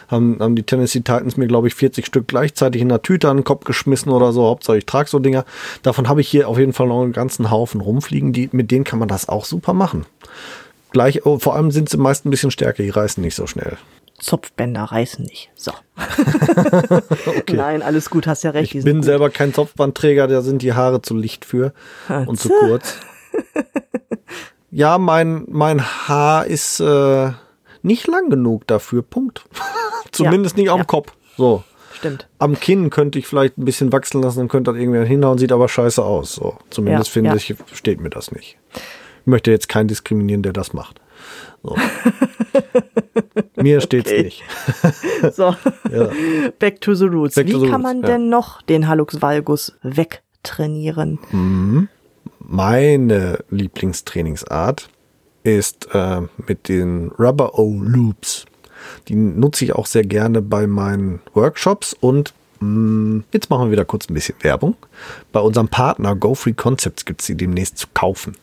haben, 0.08 0.38
haben 0.40 0.56
die 0.56 0.62
Tennessee 0.62 1.00
Titans 1.00 1.36
mir, 1.36 1.46
glaube 1.46 1.68
ich, 1.68 1.74
40 1.74 2.04
Stück 2.06 2.28
gleichzeitig 2.28 2.82
in 2.82 2.88
der 2.90 3.02
Tüte 3.02 3.28
an 3.28 3.38
den 3.38 3.44
Kopf 3.44 3.64
geschmissen 3.64 4.12
oder 4.12 4.32
so, 4.32 4.44
Hauptsache 4.44 4.78
ich 4.78 4.86
trage 4.86 5.08
so 5.08 5.18
Dinger. 5.18 5.44
Davon 5.82 6.08
habe 6.08 6.20
ich 6.20 6.28
hier 6.28 6.48
auf 6.48 6.58
jeden 6.58 6.72
Fall 6.72 6.88
noch 6.88 7.02
einen 7.02 7.12
ganzen 7.12 7.50
Haufen 7.50 7.80
rumfliegen, 7.80 8.32
die, 8.32 8.48
mit 8.52 8.70
denen 8.70 8.84
kann 8.84 8.98
man 8.98 9.08
das 9.08 9.28
auch 9.28 9.44
super 9.44 9.72
machen. 9.72 10.06
Gleich, 10.90 11.26
oh, 11.26 11.38
vor 11.38 11.56
allem 11.56 11.70
sind 11.72 11.88
sie 11.88 11.96
meist 11.96 12.24
ein 12.24 12.30
bisschen 12.30 12.52
stärker, 12.52 12.82
die 12.82 12.90
reißen 12.90 13.22
nicht 13.22 13.34
so 13.34 13.46
schnell. 13.46 13.78
Zopfbänder 14.24 14.84
reißen 14.84 15.24
nicht. 15.24 15.50
So. 15.54 15.72
Nein, 17.52 17.82
alles 17.82 18.08
gut, 18.08 18.26
hast 18.26 18.42
ja 18.42 18.50
recht. 18.50 18.74
Ich 18.74 18.84
bin 18.84 18.96
gut. 18.96 19.04
selber 19.04 19.30
kein 19.30 19.52
Zopfbandträger, 19.52 20.26
da 20.28 20.40
sind 20.40 20.62
die 20.62 20.72
Haare 20.72 21.02
zu 21.02 21.14
licht 21.14 21.44
für 21.44 21.72
und 22.08 22.40
zu 22.40 22.48
kurz. 22.48 22.96
Ja, 24.76 24.98
mein, 24.98 25.44
mein 25.46 25.80
Haar 26.08 26.46
ist 26.46 26.80
äh, 26.80 27.30
nicht 27.82 28.08
lang 28.08 28.28
genug 28.28 28.66
dafür, 28.66 29.02
Punkt. 29.02 29.44
Zumindest 30.10 30.56
nicht 30.56 30.68
am 30.68 30.78
ja. 30.78 30.84
Kopf. 30.84 31.12
So. 31.36 31.62
Stimmt. 31.92 32.26
Am 32.40 32.58
Kinn 32.58 32.90
könnte 32.90 33.20
ich 33.20 33.28
vielleicht 33.28 33.56
ein 33.56 33.64
bisschen 33.64 33.92
wachsen 33.92 34.20
lassen, 34.20 34.40
dann 34.40 34.48
könnte 34.48 34.72
das 34.72 34.80
irgendwie 34.80 35.06
hinhauen, 35.06 35.38
sieht 35.38 35.52
aber 35.52 35.68
scheiße 35.68 36.04
aus. 36.04 36.34
So. 36.34 36.58
Zumindest 36.70 37.10
Ja, 37.10 37.12
finde 37.12 37.30
ja. 37.30 37.36
ich, 37.36 37.54
steht 37.72 38.00
mir 38.00 38.10
das 38.10 38.32
nicht. 38.32 38.58
Ich 38.74 39.26
möchte 39.26 39.52
jetzt 39.52 39.68
keinen 39.68 39.86
diskriminieren, 39.86 40.42
der 40.42 40.52
das 40.52 40.72
macht. 40.72 41.00
So. 41.64 41.76
mir 43.56 43.80
steht's 43.80 44.10
Okay. 44.10 44.22
nicht. 44.24 44.42
So, 45.34 45.54
Ja. 45.90 46.08
back 46.58 46.80
to 46.82 46.94
the 46.94 47.06
roots. 47.06 47.34
Back 47.36 47.46
Wie 47.46 47.52
the 47.52 47.58
kann 47.70 47.80
roots, 47.80 47.82
man 47.82 48.00
ja. 48.02 48.06
denn 48.08 48.28
noch 48.28 48.60
den 48.62 48.86
Hallux 48.88 49.22
valgus 49.22 49.72
wegtrainieren? 49.82 51.18
Meine 52.40 53.38
Lieblingstrainingsart 53.50 54.88
ist 55.42 55.88
äh, 55.94 56.20
mit 56.46 56.68
den 56.68 57.10
Rubber 57.18 57.58
O 57.58 57.72
Loops. 57.82 58.44
Die 59.08 59.14
nutze 59.14 59.64
ich 59.64 59.72
auch 59.74 59.86
sehr 59.86 60.04
gerne 60.04 60.42
bei 60.42 60.66
meinen 60.66 61.20
Workshops 61.32 61.94
und 61.98 62.34
mh, 62.60 63.22
jetzt 63.32 63.48
machen 63.48 63.66
wir 63.68 63.72
wieder 63.72 63.84
kurz 63.86 64.08
ein 64.10 64.14
bisschen 64.14 64.36
Werbung. 64.42 64.76
Bei 65.32 65.40
unserem 65.40 65.68
Partner 65.68 66.14
Go 66.14 66.34
Free 66.34 66.52
Concepts 66.52 67.04
gibt 67.06 67.22
es 67.22 67.26
die 67.28 67.34
demnächst 67.36 67.78
zu 67.78 67.86
kaufen. 67.94 68.36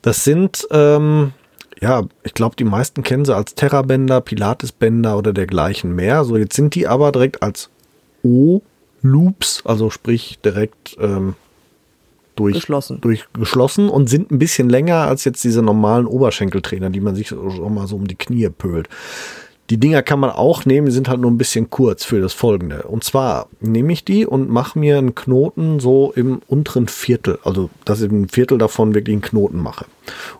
Das 0.00 0.24
sind, 0.24 0.66
ähm, 0.70 1.32
ja, 1.80 2.04
ich 2.24 2.34
glaube, 2.34 2.56
die 2.56 2.64
meisten 2.64 3.02
kennen 3.02 3.24
sie 3.24 3.34
als 3.34 3.54
Terrabänder, 3.54 4.20
Pilatesbänder 4.20 5.16
oder 5.16 5.32
dergleichen 5.32 5.94
mehr. 5.94 6.24
So, 6.24 6.36
jetzt 6.36 6.56
sind 6.56 6.74
die 6.74 6.88
aber 6.88 7.12
direkt 7.12 7.42
als 7.42 7.70
O-Loops, 8.22 9.62
also 9.64 9.90
sprich 9.90 10.38
direkt 10.44 10.96
ähm, 11.00 11.34
durch, 12.34 12.54
Geschlossen. 12.54 13.00
durch 13.00 13.26
geschlossen 13.32 13.88
und 13.88 14.08
sind 14.08 14.30
ein 14.30 14.38
bisschen 14.38 14.68
länger 14.68 15.06
als 15.06 15.24
jetzt 15.24 15.42
diese 15.44 15.62
normalen 15.62 16.06
Oberschenkeltrainer, 16.06 16.90
die 16.90 17.00
man 17.00 17.14
sich 17.14 17.28
schon 17.28 17.74
mal 17.74 17.86
so 17.86 17.96
um 17.96 18.06
die 18.06 18.16
Knie 18.16 18.48
pölt. 18.48 18.88
Die 19.70 19.76
Dinger 19.76 20.02
kann 20.02 20.20
man 20.20 20.30
auch 20.30 20.64
nehmen, 20.64 20.90
sind 20.90 21.08
halt 21.08 21.20
nur 21.20 21.30
ein 21.30 21.36
bisschen 21.36 21.68
kurz 21.68 22.02
für 22.02 22.22
das 22.22 22.32
folgende. 22.32 22.84
Und 22.84 23.04
zwar 23.04 23.48
nehme 23.60 23.92
ich 23.92 24.02
die 24.02 24.24
und 24.24 24.48
mache 24.48 24.78
mir 24.78 24.96
einen 24.96 25.14
Knoten 25.14 25.78
so 25.78 26.12
im 26.16 26.40
unteren 26.46 26.88
Viertel, 26.88 27.38
also 27.44 27.68
dass 27.84 28.00
ich 28.00 28.10
ein 28.10 28.28
Viertel 28.28 28.56
davon 28.56 28.94
wirklich 28.94 29.14
einen 29.14 29.22
Knoten 29.22 29.58
mache. 29.58 29.84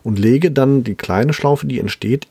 Und 0.01 0.17
lege 0.17 0.49
dann 0.49 0.83
die 0.83 0.95
kleine 0.95 1.33
Schlaufe, 1.33 1.67
die 1.67 1.79
entsteht, 1.79 2.27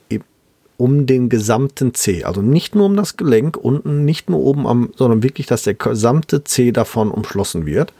um 0.76 1.06
den 1.06 1.28
gesamten 1.28 1.94
Zeh. 1.94 2.24
Also 2.24 2.42
nicht 2.42 2.74
nur 2.74 2.86
um 2.86 2.96
das 2.96 3.16
Gelenk 3.16 3.56
unten, 3.56 4.04
nicht 4.04 4.28
nur 4.28 4.40
oben 4.40 4.66
am, 4.66 4.90
sondern 4.96 5.22
wirklich, 5.22 5.46
dass 5.46 5.62
der 5.62 5.74
gesamte 5.74 6.42
Zeh 6.42 6.72
davon 6.72 7.12
umschlossen 7.12 7.64
wird. 7.64 7.92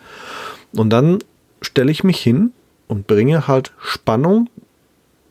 Und 0.72 0.90
dann 0.90 1.18
stelle 1.61 1.92
ich 1.92 2.03
mich 2.03 2.20
hin 2.20 2.53
und 2.88 3.07
bringe 3.07 3.46
halt 3.46 3.72
Spannung 3.78 4.49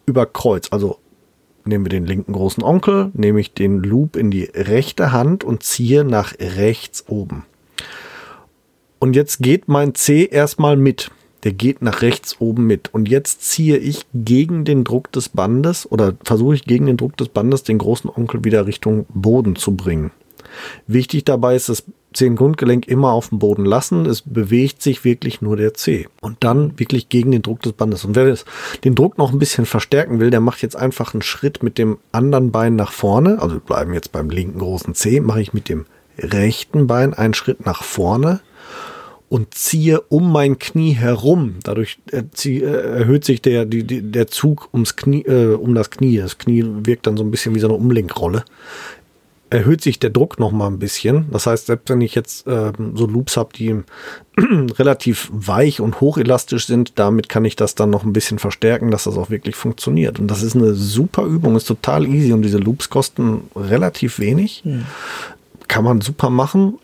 über 0.05 0.25
Kreuz. 0.25 0.67
Also 0.71 0.99
nehmen 1.67 1.85
wir 1.85 1.89
den 1.89 2.05
linken 2.05 2.33
großen 2.33 2.63
Onkel, 2.63 3.11
nehme 3.13 3.39
ich 3.39 3.53
den 3.53 3.83
Loop 3.83 4.15
in 4.15 4.31
die 4.31 4.43
rechte 4.43 5.11
Hand 5.11 5.43
und 5.43 5.63
ziehe 5.63 6.03
nach 6.03 6.33
rechts 6.39 7.05
oben. 7.07 7.45
Und 8.99 9.15
jetzt 9.15 9.39
geht 9.39 9.67
mein 9.67 9.93
C 9.95 10.25
erstmal 10.25 10.75
mit. 10.75 11.11
Der 11.43 11.53
geht 11.53 11.81
nach 11.81 12.01
rechts 12.01 12.37
oben 12.39 12.65
mit. 12.65 12.93
Und 12.93 13.07
jetzt 13.07 13.43
ziehe 13.43 13.77
ich 13.77 14.05
gegen 14.13 14.65
den 14.65 14.83
Druck 14.83 15.11
des 15.11 15.29
Bandes 15.29 15.89
oder 15.89 16.15
versuche 16.23 16.55
ich 16.55 16.65
gegen 16.65 16.87
den 16.87 16.97
Druck 16.97 17.15
des 17.17 17.29
Bandes 17.29 17.63
den 17.63 17.77
großen 17.77 18.09
Onkel 18.09 18.43
wieder 18.43 18.65
Richtung 18.65 19.05
Boden 19.09 19.55
zu 19.55 19.75
bringen. 19.75 20.11
Wichtig 20.87 21.25
dabei 21.25 21.55
ist 21.55 21.69
das 21.69 21.83
Zehengrundgelenk 22.13 22.87
immer 22.87 23.11
auf 23.11 23.29
dem 23.29 23.39
Boden 23.39 23.65
lassen. 23.65 24.05
Es 24.05 24.21
bewegt 24.21 24.81
sich 24.81 25.03
wirklich 25.03 25.41
nur 25.41 25.57
der 25.57 25.73
Zeh. 25.73 26.07
Und 26.21 26.37
dann 26.43 26.79
wirklich 26.79 27.09
gegen 27.09 27.31
den 27.31 27.41
Druck 27.41 27.61
des 27.61 27.73
Bandes. 27.73 28.05
Und 28.05 28.15
wer 28.15 28.35
den 28.83 28.95
Druck 28.95 29.17
noch 29.17 29.31
ein 29.31 29.39
bisschen 29.39 29.65
verstärken 29.65 30.19
will, 30.19 30.29
der 30.31 30.39
macht 30.39 30.61
jetzt 30.61 30.75
einfach 30.75 31.13
einen 31.13 31.21
Schritt 31.21 31.61
mit 31.63 31.77
dem 31.77 31.97
anderen 32.11 32.51
Bein 32.51 32.75
nach 32.75 32.91
vorne. 32.91 33.39
Also 33.41 33.55
wir 33.55 33.59
bleiben 33.59 33.93
jetzt 33.93 34.11
beim 34.11 34.29
linken 34.29 34.59
großen 34.59 34.95
Zeh. 34.95 35.19
Mache 35.19 35.41
ich 35.41 35.53
mit 35.53 35.69
dem 35.69 35.85
rechten 36.17 36.87
Bein 36.87 37.13
einen 37.13 37.35
Schritt 37.35 37.65
nach 37.65 37.83
vorne 37.83 38.39
und 39.29 39.53
ziehe 39.53 40.01
um 40.01 40.31
mein 40.31 40.57
Knie 40.57 40.93
herum. 40.93 41.55
Dadurch 41.61 41.99
erzie- 42.11 42.63
äh, 42.63 42.99
erhöht 42.99 43.25
sich 43.25 43.41
der, 43.41 43.65
die, 43.65 43.83
der 43.83 44.27
Zug 44.27 44.69
ums 44.73 44.95
Knie, 44.95 45.23
äh, 45.23 45.53
um 45.53 45.75
das 45.75 45.91
Knie. 45.91 46.17
Das 46.17 46.37
Knie 46.37 46.63
wirkt 46.65 47.05
dann 47.05 47.17
so 47.17 47.23
ein 47.23 47.29
bisschen 47.31 47.53
wie 47.53 47.59
so 47.59 47.67
eine 47.67 47.75
Umlenkrolle. 47.75 48.45
Erhöht 49.49 49.81
sich 49.81 49.99
der 49.99 50.09
Druck 50.09 50.39
noch 50.39 50.51
mal 50.51 50.67
ein 50.67 50.79
bisschen. 50.79 51.27
Das 51.31 51.47
heißt, 51.47 51.67
selbst 51.67 51.89
wenn 51.89 52.01
ich 52.01 52.15
jetzt 52.15 52.45
ähm, 52.47 52.95
so 52.95 53.05
Loops 53.05 53.37
habe, 53.37 53.49
die 53.55 53.81
relativ 54.77 55.29
weich 55.31 55.79
und 55.79 56.01
hochelastisch 56.01 56.67
sind, 56.67 56.99
damit 56.99 57.29
kann 57.29 57.45
ich 57.45 57.55
das 57.55 57.75
dann 57.75 57.89
noch 57.89 58.03
ein 58.03 58.13
bisschen 58.13 58.39
verstärken, 58.39 58.91
dass 58.91 59.05
das 59.05 59.17
auch 59.17 59.29
wirklich 59.29 59.55
funktioniert. 59.55 60.19
Und 60.19 60.27
das 60.27 60.43
ist 60.43 60.55
eine 60.55 60.73
super 60.73 61.23
Übung, 61.23 61.55
ist 61.55 61.65
total 61.65 62.05
easy 62.05 62.33
und 62.33 62.41
diese 62.41 62.57
Loops 62.57 62.89
kosten 62.89 63.49
relativ 63.55 64.19
wenig 64.19 64.63
kann 65.67 65.83
man 65.83 66.01
super 66.01 66.29
machen. 66.29 66.79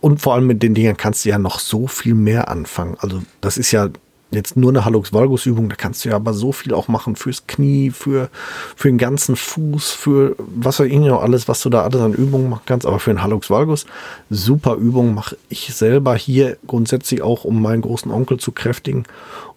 Und 0.00 0.20
vor 0.20 0.34
allem 0.34 0.46
mit 0.46 0.62
den 0.62 0.74
Dingern 0.74 0.96
kannst 0.96 1.24
du 1.24 1.30
ja 1.30 1.38
noch 1.38 1.58
so 1.58 1.86
viel 1.86 2.14
mehr 2.14 2.48
anfangen. 2.48 2.96
Also 3.00 3.22
das 3.40 3.58
ist 3.58 3.72
ja 3.72 3.88
jetzt 4.30 4.56
nur 4.56 4.70
eine 4.70 4.84
Hallux 4.84 5.12
Valgus 5.12 5.46
Übung, 5.46 5.68
da 5.68 5.76
kannst 5.76 6.04
du 6.04 6.08
ja 6.08 6.16
aber 6.16 6.32
so 6.32 6.52
viel 6.52 6.74
auch 6.74 6.88
machen 6.88 7.16
fürs 7.16 7.46
Knie, 7.46 7.90
für, 7.90 8.28
für 8.74 8.88
den 8.88 8.98
ganzen 8.98 9.36
Fuß, 9.36 9.92
für 9.92 10.34
was 10.38 10.80
ich 10.80 10.92
noch 10.92 11.22
alles, 11.22 11.48
was 11.48 11.62
du 11.62 11.70
da 11.70 11.82
alles 11.82 12.00
an 12.00 12.12
Übungen 12.12 12.50
machen 12.50 12.64
kannst. 12.66 12.86
Aber 12.86 12.98
für 12.98 13.10
den 13.10 13.22
Hallux 13.22 13.50
Valgus, 13.50 13.86
super 14.30 14.74
Übung, 14.74 15.14
mache 15.14 15.36
ich 15.48 15.74
selber 15.74 16.16
hier 16.16 16.58
grundsätzlich 16.66 17.22
auch, 17.22 17.44
um 17.44 17.62
meinen 17.62 17.82
großen 17.82 18.10
Onkel 18.10 18.38
zu 18.38 18.52
kräftigen. 18.52 19.04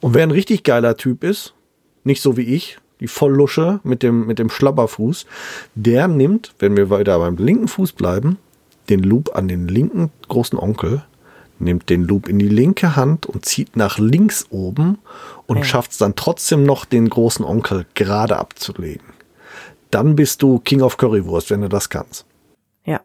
Und 0.01 0.13
wer 0.13 0.24
ein 0.24 0.32
richtig 0.32 0.63
geiler 0.63 0.97
Typ 0.97 1.24
ist, 1.24 1.53
nicht 2.03 2.22
so 2.22 2.38
wie 2.38 2.43
ich, 2.43 2.78
die 2.99 3.07
Volllusche 3.07 3.80
mit 3.84 4.03
dem, 4.03 4.28
mit 4.28 4.39
dem 4.39 4.49
Schlabberfuß, 4.49 5.26
der 5.76 6.07
nimmt, 6.07 6.53
wenn 6.59 6.76
wir 6.76 6.89
weiter 6.89 7.17
beim 7.20 7.38
linken 7.38 7.67
Fuß 7.67 7.93
bleiben, 7.93 8.38
den 8.89 9.03
Loop 9.03 9.36
an 9.36 9.47
den 9.47 9.67
linken 9.67 10.11
großen 10.28 10.59
Onkel, 10.59 11.03
nimmt 11.60 11.89
den 11.89 12.03
Loop 12.03 12.28
in 12.30 12.39
die 12.39 12.47
linke 12.49 12.95
Hand 12.95 13.26
und 13.26 13.45
zieht 13.45 13.76
nach 13.76 13.97
links 13.99 14.47
oben 14.49 14.99
und 15.47 15.57
Ja. 15.57 15.64
schafft 15.64 15.91
es 15.91 15.97
dann 15.97 16.16
trotzdem 16.16 16.64
noch, 16.64 16.86
den 16.86 17.10
großen 17.10 17.43
Onkel 17.45 17.86
gerade 17.95 18.38
abzulegen. 18.38 19.07
Dann 19.91 20.16
bist 20.16 20.41
du 20.41 20.60
King 20.60 20.82
of 20.82 20.97
Currywurst, 20.97 21.49
wenn 21.49 21.62
du 21.62 21.70
das 21.70 21.89
kannst. 21.89 22.26
Ja. 22.86 23.01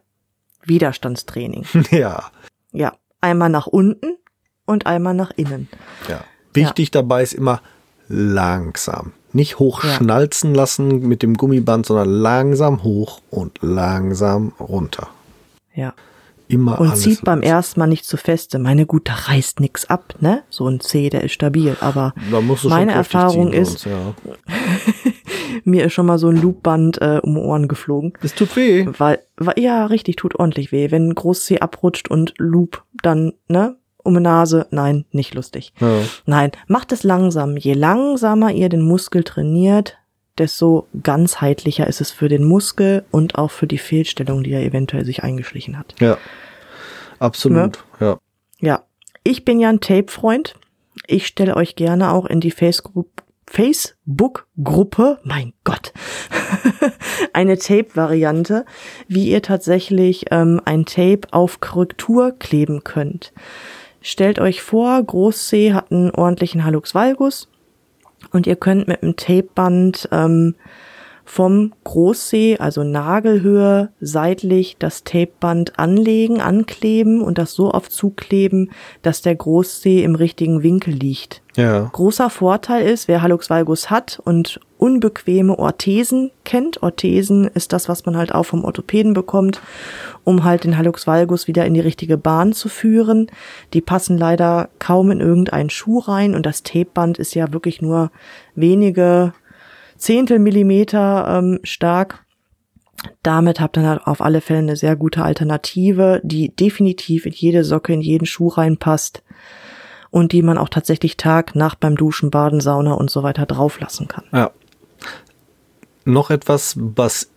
Widerstandstraining. 0.63 1.65
ja, 1.91 2.23
Ja. 2.71 2.93
Einmal 3.21 3.49
nach 3.49 3.65
unten 3.67 4.17
und 4.65 4.85
einmal 4.85 5.13
nach 5.15 5.31
innen. 5.35 5.67
ja. 6.07 6.23
Wichtig 6.53 6.91
dabei 6.91 7.21
ist 7.23 7.33
immer 7.33 7.61
langsam. 8.07 9.11
Nicht 9.33 9.59
hochschnalzen 9.59 10.53
lassen 10.55 11.05
mit 11.07 11.21
dem 11.23 11.35
Gummiband, 11.35 11.85
sondern 11.85 12.07
langsam 12.09 12.83
hoch 12.83 13.19
und 13.29 13.59
langsam 13.61 14.53
runter. 14.59 15.09
Ja. 15.73 15.93
Immer 16.47 16.79
Und 16.79 16.95
zieht 16.95 17.23
beim 17.23 17.41
ersten 17.41 17.79
Mal 17.79 17.87
nicht 17.87 18.05
zu 18.05 18.17
feste. 18.17 18.59
Meine 18.59 18.85
gut, 18.85 19.09
da 19.09 19.13
reißt 19.13 19.59
nix 19.59 19.85
ab, 19.85 20.15
ne? 20.19 20.43
So 20.49 20.67
ein 20.67 20.79
C, 20.79 21.09
der 21.09 21.23
ist 21.23 21.33
stabil. 21.33 21.75
Aber 21.81 22.13
meine 22.63 22.91
Erfahrung 22.91 23.51
ist, 23.51 23.79
sonst, 23.79 23.85
ja. 23.85 24.13
mir 25.63 25.85
ist 25.85 25.93
schon 25.93 26.05
mal 26.05 26.19
so 26.19 26.29
ein 26.29 26.41
Loopband 26.41 27.01
äh, 27.01 27.19
um 27.23 27.37
Ohren 27.37 27.67
geflogen. 27.67 28.13
Es 28.21 28.35
tut 28.35 28.55
weh. 28.55 28.87
Weil, 28.97 29.19
weil, 29.37 29.59
ja, 29.59 29.85
richtig, 29.87 30.17
tut 30.17 30.35
ordentlich 30.35 30.71
weh. 30.71 30.91
Wenn 30.91 31.09
ein 31.09 31.15
Groß-C 31.15 31.59
abrutscht 31.59 32.09
und 32.09 32.33
Loop, 32.37 32.83
dann, 33.01 33.33
ne? 33.47 33.77
Um 34.03 34.13
die 34.13 34.19
Nase, 34.19 34.67
nein, 34.69 35.05
nicht 35.11 35.33
lustig. 35.33 35.73
Ja. 35.79 35.97
Nein, 36.27 36.51
macht 36.67 36.91
es 36.91 37.01
langsam. 37.01 37.57
Je 37.57 37.73
langsamer 37.73 38.51
ihr 38.51 38.69
den 38.69 38.81
Muskel 38.81 39.23
trainiert, 39.23 39.97
desto 40.37 40.87
ganzheitlicher 41.01 41.87
ist 41.87 42.01
es 42.01 42.11
für 42.11 42.29
den 42.29 42.43
Muskel 42.43 43.05
und 43.11 43.35
auch 43.35 43.51
für 43.51 43.67
die 43.67 43.77
Fehlstellung, 43.77 44.43
die 44.43 44.51
er 44.51 44.63
eventuell 44.63 45.05
sich 45.05 45.23
eingeschlichen 45.23 45.77
hat. 45.77 45.95
Ja. 45.99 46.17
Absolut. 47.19 47.83
Ja. 47.99 48.19
Ja, 48.59 48.83
ich 49.23 49.45
bin 49.45 49.59
ja 49.59 49.69
ein 49.69 49.79
Tape-Freund. 49.79 50.55
Ich 51.07 51.27
stelle 51.27 51.55
euch 51.55 51.75
gerne 51.75 52.11
auch 52.11 52.25
in 52.25 52.39
die 52.39 52.51
Facebook- 52.51 53.23
Facebook-Gruppe, 53.47 55.19
mein 55.23 55.53
Gott, 55.63 55.93
eine 57.33 57.57
Tape-Variante, 57.57 58.65
wie 59.07 59.29
ihr 59.29 59.41
tatsächlich 59.41 60.25
ähm, 60.31 60.59
ein 60.65 60.85
Tape 60.85 61.21
auf 61.31 61.59
Korrektur 61.59 62.31
kleben 62.37 62.83
könnt. 62.83 63.33
Stellt 64.01 64.39
euch 64.39 64.61
vor, 64.61 65.01
Großsee 65.01 65.73
hat 65.73 65.91
einen 65.91 66.11
ordentlichen 66.11 66.65
Hallux 66.65 66.95
Valgus 66.95 67.47
und 68.35 68.47
ihr 68.47 68.55
könnt 68.55 68.87
mit 68.87 69.01
einem 69.01 69.15
Tapeband 69.15 70.09
ähm, 70.11 70.55
vom 71.25 71.73
Großsee, 71.83 72.57
also 72.59 72.83
Nagelhöhe, 72.83 73.89
seitlich 73.99 74.77
das 74.77 75.03
Tapeband 75.03 75.77
anlegen, 75.79 76.39
ankleben 76.39 77.21
und 77.21 77.39
das 77.39 77.53
so 77.53 77.73
oft 77.73 77.91
zukleben, 77.91 78.71
dass 79.01 79.23
der 79.23 79.35
Großsee 79.35 80.03
im 80.03 80.13
richtigen 80.13 80.61
Winkel 80.61 80.93
liegt. 80.93 81.41
Ja. 81.55 81.89
Großer 81.91 82.29
Vorteil 82.29 82.85
ist, 82.85 83.07
wer 83.07 83.21
Hallux 83.21 83.49
valgus 83.49 83.89
hat 83.89 84.21
und 84.23 84.59
unbequeme 84.77 85.57
Orthesen 85.57 86.31
kennt. 86.43 86.83
Orthesen 86.83 87.45
ist 87.47 87.73
das, 87.73 87.89
was 87.89 88.05
man 88.05 88.17
halt 88.17 88.35
auch 88.35 88.43
vom 88.43 88.63
Orthopäden 88.63 89.13
bekommt, 89.13 89.61
um 90.23 90.43
halt 90.43 90.63
den 90.63 90.77
Hallux 90.77 91.07
valgus 91.07 91.47
wieder 91.47 91.65
in 91.65 91.73
die 91.73 91.79
richtige 91.79 92.17
Bahn 92.17 92.53
zu 92.53 92.69
führen. 92.69 93.27
Die 93.73 93.81
passen 93.81 94.17
leider 94.17 94.69
kaum 94.79 95.11
in 95.11 95.21
irgendeinen 95.21 95.69
Schuh 95.69 95.99
rein 95.99 96.35
und 96.35 96.45
das 96.45 96.61
Tapeband 96.61 97.17
ist 97.17 97.33
ja 97.33 97.51
wirklich 97.53 97.81
nur 97.81 98.11
wenige 98.53 99.33
Zehntel 99.97 100.39
Millimeter 100.39 101.39
ähm, 101.39 101.59
stark. 101.63 102.25
Damit 103.23 103.59
habt 103.59 103.77
ihr 103.77 104.01
auf 104.05 104.21
alle 104.21 104.41
Fälle 104.41 104.59
eine 104.59 104.75
sehr 104.75 104.95
gute 104.95 105.23
Alternative, 105.23 106.21
die 106.23 106.55
definitiv 106.55 107.25
in 107.25 107.33
jede 107.33 107.63
Socke, 107.63 107.93
in 107.93 108.01
jeden 108.01 108.25
Schuh 108.25 108.47
reinpasst 108.47 109.23
und 110.11 110.31
die 110.31 110.41
man 110.41 110.57
auch 110.57 110.69
tatsächlich 110.69 111.17
Tag, 111.17 111.55
Nacht 111.55 111.79
beim 111.79 111.95
Duschen, 111.95 112.31
Baden, 112.31 112.61
Sauna 112.61 112.93
und 112.93 113.11
so 113.11 113.21
weiter 113.21 113.45
drauflassen 113.45 114.07
kann. 114.07 114.23
Ja. 114.31 114.51
Noch 116.05 116.29
etwas, 116.29 116.75
was 116.77 117.29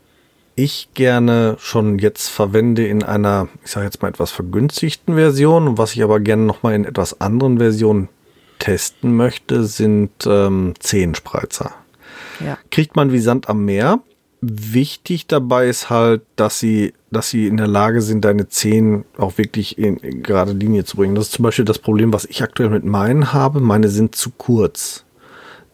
ich 0.54 0.88
gerne 0.94 1.56
schon 1.58 1.98
jetzt 1.98 2.28
verwende 2.28 2.86
in 2.86 3.02
einer, 3.02 3.48
ich 3.64 3.70
sage 3.70 3.86
jetzt 3.86 4.02
mal 4.02 4.08
etwas 4.08 4.30
vergünstigten 4.30 5.14
Version 5.14 5.78
was 5.78 5.94
ich 5.94 6.02
aber 6.02 6.20
gerne 6.20 6.42
noch 6.42 6.62
mal 6.62 6.74
in 6.74 6.84
etwas 6.84 7.20
anderen 7.20 7.58
Versionen 7.58 8.08
testen 8.58 9.14
möchte, 9.14 9.64
sind 9.64 10.10
ähm, 10.26 10.74
Zehenspreizer. 10.80 11.74
Ja. 12.44 12.58
Kriegt 12.70 12.96
man 12.96 13.12
wie 13.12 13.18
Sand 13.18 13.48
am 13.48 13.64
Meer. 13.64 14.00
Wichtig 14.40 15.26
dabei 15.26 15.68
ist 15.68 15.90
halt, 15.90 16.22
dass 16.36 16.60
sie, 16.60 16.92
dass 17.10 17.28
sie 17.28 17.48
in 17.48 17.56
der 17.56 17.66
Lage 17.66 18.02
sind, 18.02 18.24
deine 18.24 18.48
Zehen 18.48 19.04
auch 19.16 19.36
wirklich 19.36 19.78
in, 19.78 19.96
in 19.96 20.22
gerade 20.22 20.52
Linie 20.52 20.84
zu 20.84 20.96
bringen. 20.96 21.16
Das 21.16 21.26
ist 21.26 21.32
zum 21.32 21.42
Beispiel 21.42 21.64
das 21.64 21.80
Problem, 21.80 22.12
was 22.12 22.24
ich 22.24 22.42
aktuell 22.42 22.70
mit 22.70 22.84
meinen 22.84 23.32
habe. 23.32 23.60
Meine 23.60 23.88
sind 23.88 24.14
zu 24.14 24.30
kurz. 24.30 25.04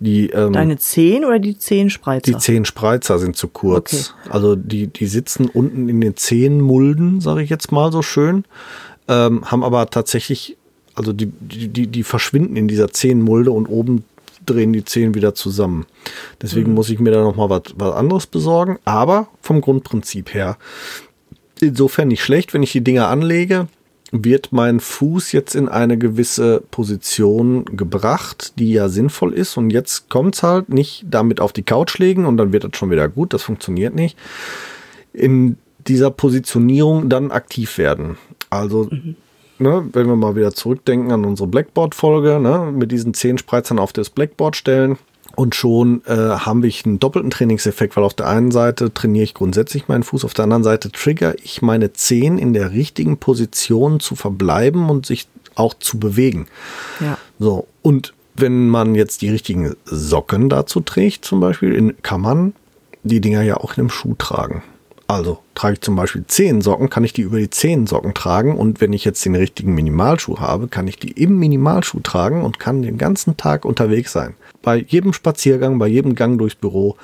Die, 0.00 0.30
ähm, 0.30 0.52
Deine 0.52 0.78
Zehen 0.78 1.24
oder 1.24 1.38
die 1.38 1.56
Zehenspreizer? 1.58 2.30
Die 2.30 2.38
Zehenspreizer 2.38 3.18
sind 3.18 3.36
zu 3.36 3.48
kurz. 3.48 4.14
Okay. 4.22 4.30
Also 4.30 4.56
die, 4.56 4.86
die 4.88 5.06
sitzen 5.06 5.46
unten 5.46 5.88
in 5.88 6.00
den 6.00 6.16
Zehenmulden, 6.16 7.20
sage 7.20 7.42
ich 7.42 7.50
jetzt 7.50 7.70
mal 7.70 7.92
so 7.92 8.02
schön, 8.02 8.44
ähm, 9.08 9.50
haben 9.50 9.62
aber 9.62 9.88
tatsächlich, 9.90 10.56
also 10.94 11.12
die, 11.12 11.26
die, 11.26 11.86
die 11.86 12.02
verschwinden 12.02 12.56
in 12.56 12.68
dieser 12.68 12.88
Zehenmulde 12.88 13.50
und 13.50 13.66
oben 13.66 14.04
drehen 14.46 14.72
die 14.72 14.84
Zehen 14.84 15.14
wieder 15.14 15.34
zusammen. 15.34 15.86
Deswegen 16.42 16.70
mhm. 16.70 16.74
muss 16.74 16.90
ich 16.90 16.98
mir 16.98 17.10
da 17.10 17.22
noch 17.22 17.36
mal 17.36 17.50
was, 17.50 17.62
was 17.76 17.94
anderes 17.94 18.26
besorgen. 18.26 18.78
Aber 18.84 19.28
vom 19.40 19.60
Grundprinzip 19.60 20.34
her, 20.34 20.56
insofern 21.60 22.08
nicht 22.08 22.22
schlecht, 22.22 22.54
wenn 22.54 22.62
ich 22.62 22.72
die 22.72 22.84
Dinger 22.84 23.08
anlege, 23.08 23.68
wird 24.12 24.52
mein 24.52 24.78
Fuß 24.78 25.32
jetzt 25.32 25.54
in 25.56 25.68
eine 25.68 25.98
gewisse 25.98 26.62
Position 26.70 27.64
gebracht, 27.64 28.52
die 28.58 28.72
ja 28.72 28.88
sinnvoll 28.88 29.32
ist. 29.32 29.56
Und 29.56 29.70
jetzt 29.70 30.08
kommt 30.08 30.36
es 30.36 30.42
halt 30.42 30.68
nicht 30.68 31.04
damit 31.08 31.40
auf 31.40 31.52
die 31.52 31.64
Couch 31.64 31.98
legen 31.98 32.24
und 32.26 32.36
dann 32.36 32.52
wird 32.52 32.64
das 32.64 32.76
schon 32.76 32.90
wieder 32.90 33.08
gut. 33.08 33.32
Das 33.32 33.42
funktioniert 33.42 33.94
nicht. 33.94 34.16
In 35.12 35.56
dieser 35.88 36.10
Positionierung 36.10 37.08
dann 37.08 37.30
aktiv 37.30 37.76
werden. 37.78 38.16
Also 38.50 38.88
mhm 38.90 39.16
ne, 39.58 39.86
wenn 39.92 40.06
wir 40.06 40.16
mal 40.16 40.36
wieder 40.36 40.52
zurückdenken 40.52 41.12
an 41.12 41.24
unsere 41.24 41.48
Blackboard-Folge, 41.48 42.40
ne, 42.40 42.72
mit 42.72 42.92
diesen 42.92 43.14
zehn 43.14 43.38
Spreizern 43.38 43.78
auf 43.78 43.92
das 43.92 44.10
Blackboard 44.10 44.56
stellen. 44.56 44.98
Und 45.36 45.56
schon 45.56 46.02
äh, 46.06 46.14
haben 46.14 46.62
wir 46.62 46.72
einen 46.84 47.00
doppelten 47.00 47.30
Trainingseffekt, 47.30 47.96
weil 47.96 48.04
auf 48.04 48.14
der 48.14 48.28
einen 48.28 48.52
Seite 48.52 48.94
trainiere 48.94 49.24
ich 49.24 49.34
grundsätzlich 49.34 49.88
meinen 49.88 50.04
Fuß, 50.04 50.24
auf 50.24 50.34
der 50.34 50.44
anderen 50.44 50.62
Seite 50.62 50.92
trigger 50.92 51.34
ich 51.42 51.60
meine 51.60 51.92
Zehen 51.92 52.38
in 52.38 52.52
der 52.52 52.70
richtigen 52.70 53.16
Position 53.16 53.98
zu 53.98 54.14
verbleiben 54.14 54.90
und 54.90 55.06
sich 55.06 55.26
auch 55.56 55.74
zu 55.74 55.98
bewegen. 55.98 56.46
Ja. 57.00 57.18
So, 57.40 57.66
und 57.82 58.14
wenn 58.36 58.68
man 58.68 58.94
jetzt 58.94 59.22
die 59.22 59.28
richtigen 59.28 59.74
Socken 59.84 60.48
dazu 60.48 60.80
trägt, 60.80 61.24
zum 61.24 61.40
Beispiel, 61.40 61.94
kann 62.02 62.20
man 62.20 62.54
die 63.02 63.20
Dinger 63.20 63.42
ja 63.42 63.56
auch 63.56 63.74
in 63.74 63.82
einem 63.82 63.90
Schuh 63.90 64.14
tragen. 64.16 64.62
Also 65.06 65.38
trage 65.54 65.74
ich 65.74 65.80
zum 65.82 65.96
Beispiel 65.96 66.24
zehn 66.26 66.62
Socken, 66.62 66.88
kann 66.88 67.04
ich 67.04 67.12
die 67.12 67.22
über 67.22 67.38
die 67.38 67.50
zehn 67.50 67.86
Socken 67.86 68.14
tragen 68.14 68.56
und 68.56 68.80
wenn 68.80 68.92
ich 68.92 69.04
jetzt 69.04 69.24
den 69.24 69.34
richtigen 69.34 69.74
Minimalschuh 69.74 70.38
habe, 70.38 70.68
kann 70.68 70.88
ich 70.88 70.98
die 70.98 71.12
im 71.12 71.38
Minimalschuh 71.38 72.00
tragen 72.00 72.42
und 72.42 72.58
kann 72.58 72.82
den 72.82 72.96
ganzen 72.96 73.36
Tag 73.36 73.64
unterwegs 73.64 74.12
sein. 74.12 74.34
Bei 74.62 74.76
jedem 74.76 75.12
Spaziergang, 75.12 75.78
bei 75.78 75.88
jedem 75.88 76.14
Gang 76.14 76.38
durchs 76.38 76.54
Büro 76.54 76.96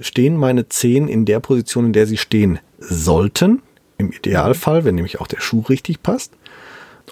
stehen 0.00 0.36
meine 0.36 0.68
Zehen 0.68 1.08
in 1.08 1.24
der 1.24 1.40
Position, 1.40 1.86
in 1.86 1.92
der 1.92 2.06
sie 2.06 2.16
stehen 2.16 2.58
sollten, 2.78 3.62
im 3.98 4.10
Idealfall, 4.12 4.84
wenn 4.84 4.96
nämlich 4.96 5.20
auch 5.20 5.26
der 5.26 5.40
Schuh 5.40 5.60
richtig 5.60 6.02
passt, 6.02 6.32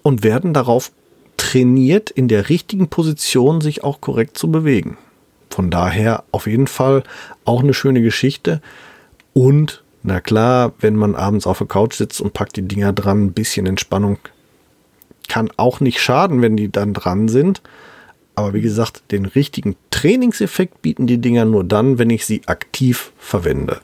und 0.03 0.25
werden 0.25 0.53
darauf 0.53 0.91
trainiert, 1.37 2.11
in 2.11 2.29
der 2.29 2.49
richtigen 2.49 2.89
Position 2.89 3.61
sich 3.61 3.85
auch 3.85 4.01
korrekt 4.01 4.37
zu 4.37 4.51
bewegen. 4.51 4.97
Von 5.51 5.71
daher 5.71 6.25
auf 6.33 6.47
jeden 6.47 6.67
Fall 6.67 7.05
auch 7.45 7.63
eine 7.63 7.75
schöne 7.75 8.03
Geschichte 8.03 8.61
und 9.33 9.83
na 10.09 10.21
klar, 10.21 10.73
wenn 10.81 10.97
man 10.97 11.15
abends 11.15 11.47
auf 11.47 11.59
der 11.59 11.67
Couch 11.67 11.95
sitzt 11.95 12.23
und 12.23 12.33
packt 12.33 12.57
die 12.57 12.67
Dinger 12.67 12.95
dran, 12.95 13.27
ein 13.27 13.33
bisschen 13.33 13.67
Entspannung 13.67 14.19
kann 15.29 15.51
auch 15.59 15.81
nicht 15.81 16.01
schaden, 16.01 16.41
wenn 16.41 16.57
die 16.57 16.73
dann 16.73 16.95
dran 16.95 17.29
sind. 17.29 17.61
Aber 18.35 18.55
wie 18.55 18.63
gesagt, 18.63 19.03
den 19.11 19.27
richtigen 19.27 19.77
Trainingseffekt 19.91 20.81
bieten 20.81 21.07
die 21.07 21.19
Dinger 21.19 21.45
nur 21.45 21.63
dann, 21.63 21.99
wenn 21.99 22.09
ich 22.09 22.25
sie 22.25 22.41
aktiv 22.47 23.13
verwende. 23.19 23.81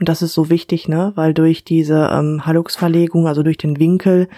Und 0.00 0.08
das 0.08 0.20
ist 0.20 0.34
so 0.34 0.50
wichtig, 0.50 0.88
ne? 0.88 1.12
Weil 1.14 1.32
durch 1.32 1.62
diese 1.62 2.10
ähm, 2.12 2.44
Hallux-Verlegung, 2.44 3.28
also 3.28 3.44
durch 3.44 3.58
den 3.58 3.78
Winkel, 3.78 4.28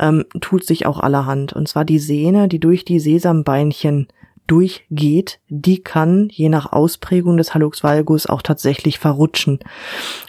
ähm, 0.00 0.24
tut 0.40 0.64
sich 0.64 0.86
auch 0.86 0.98
allerhand. 0.98 1.52
Und 1.52 1.68
zwar 1.68 1.84
die 1.84 2.00
Sehne, 2.00 2.48
die 2.48 2.58
durch 2.58 2.84
die 2.84 2.98
Sesambeinchen 2.98 4.08
durchgeht, 4.48 5.38
die 5.48 5.82
kann 5.82 6.28
je 6.32 6.48
nach 6.48 6.72
Ausprägung 6.72 7.36
des 7.36 7.54
Hallux 7.54 7.84
valgus 7.84 8.26
auch 8.26 8.42
tatsächlich 8.42 8.98
verrutschen. 8.98 9.60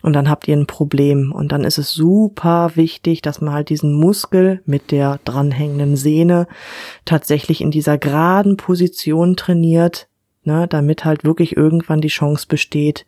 Und 0.04 0.14
dann 0.14 0.30
habt 0.30 0.48
ihr 0.48 0.56
ein 0.56 0.68
Problem. 0.68 1.32
Und 1.32 1.52
dann 1.52 1.64
ist 1.64 1.80
es 1.80 1.92
super 1.92 2.72
wichtig, 2.76 3.22
dass 3.22 3.42
man 3.42 3.54
halt 3.54 3.70
diesen 3.70 3.94
Muskel 3.94 4.62
mit 4.66 4.92
der 4.92 5.20
dranhängenden 5.26 5.96
Sehne 5.96 6.48
tatsächlich 7.06 7.62
in 7.62 7.72
dieser 7.72 7.98
geraden 7.98 8.58
Position 8.58 9.36
trainiert, 9.36 10.08
ne, 10.44 10.68
damit 10.68 11.06
halt 11.06 11.24
wirklich 11.24 11.58
irgendwann 11.58 12.02
die 12.02 12.10
Chance 12.10 12.46
besteht, 12.48 13.06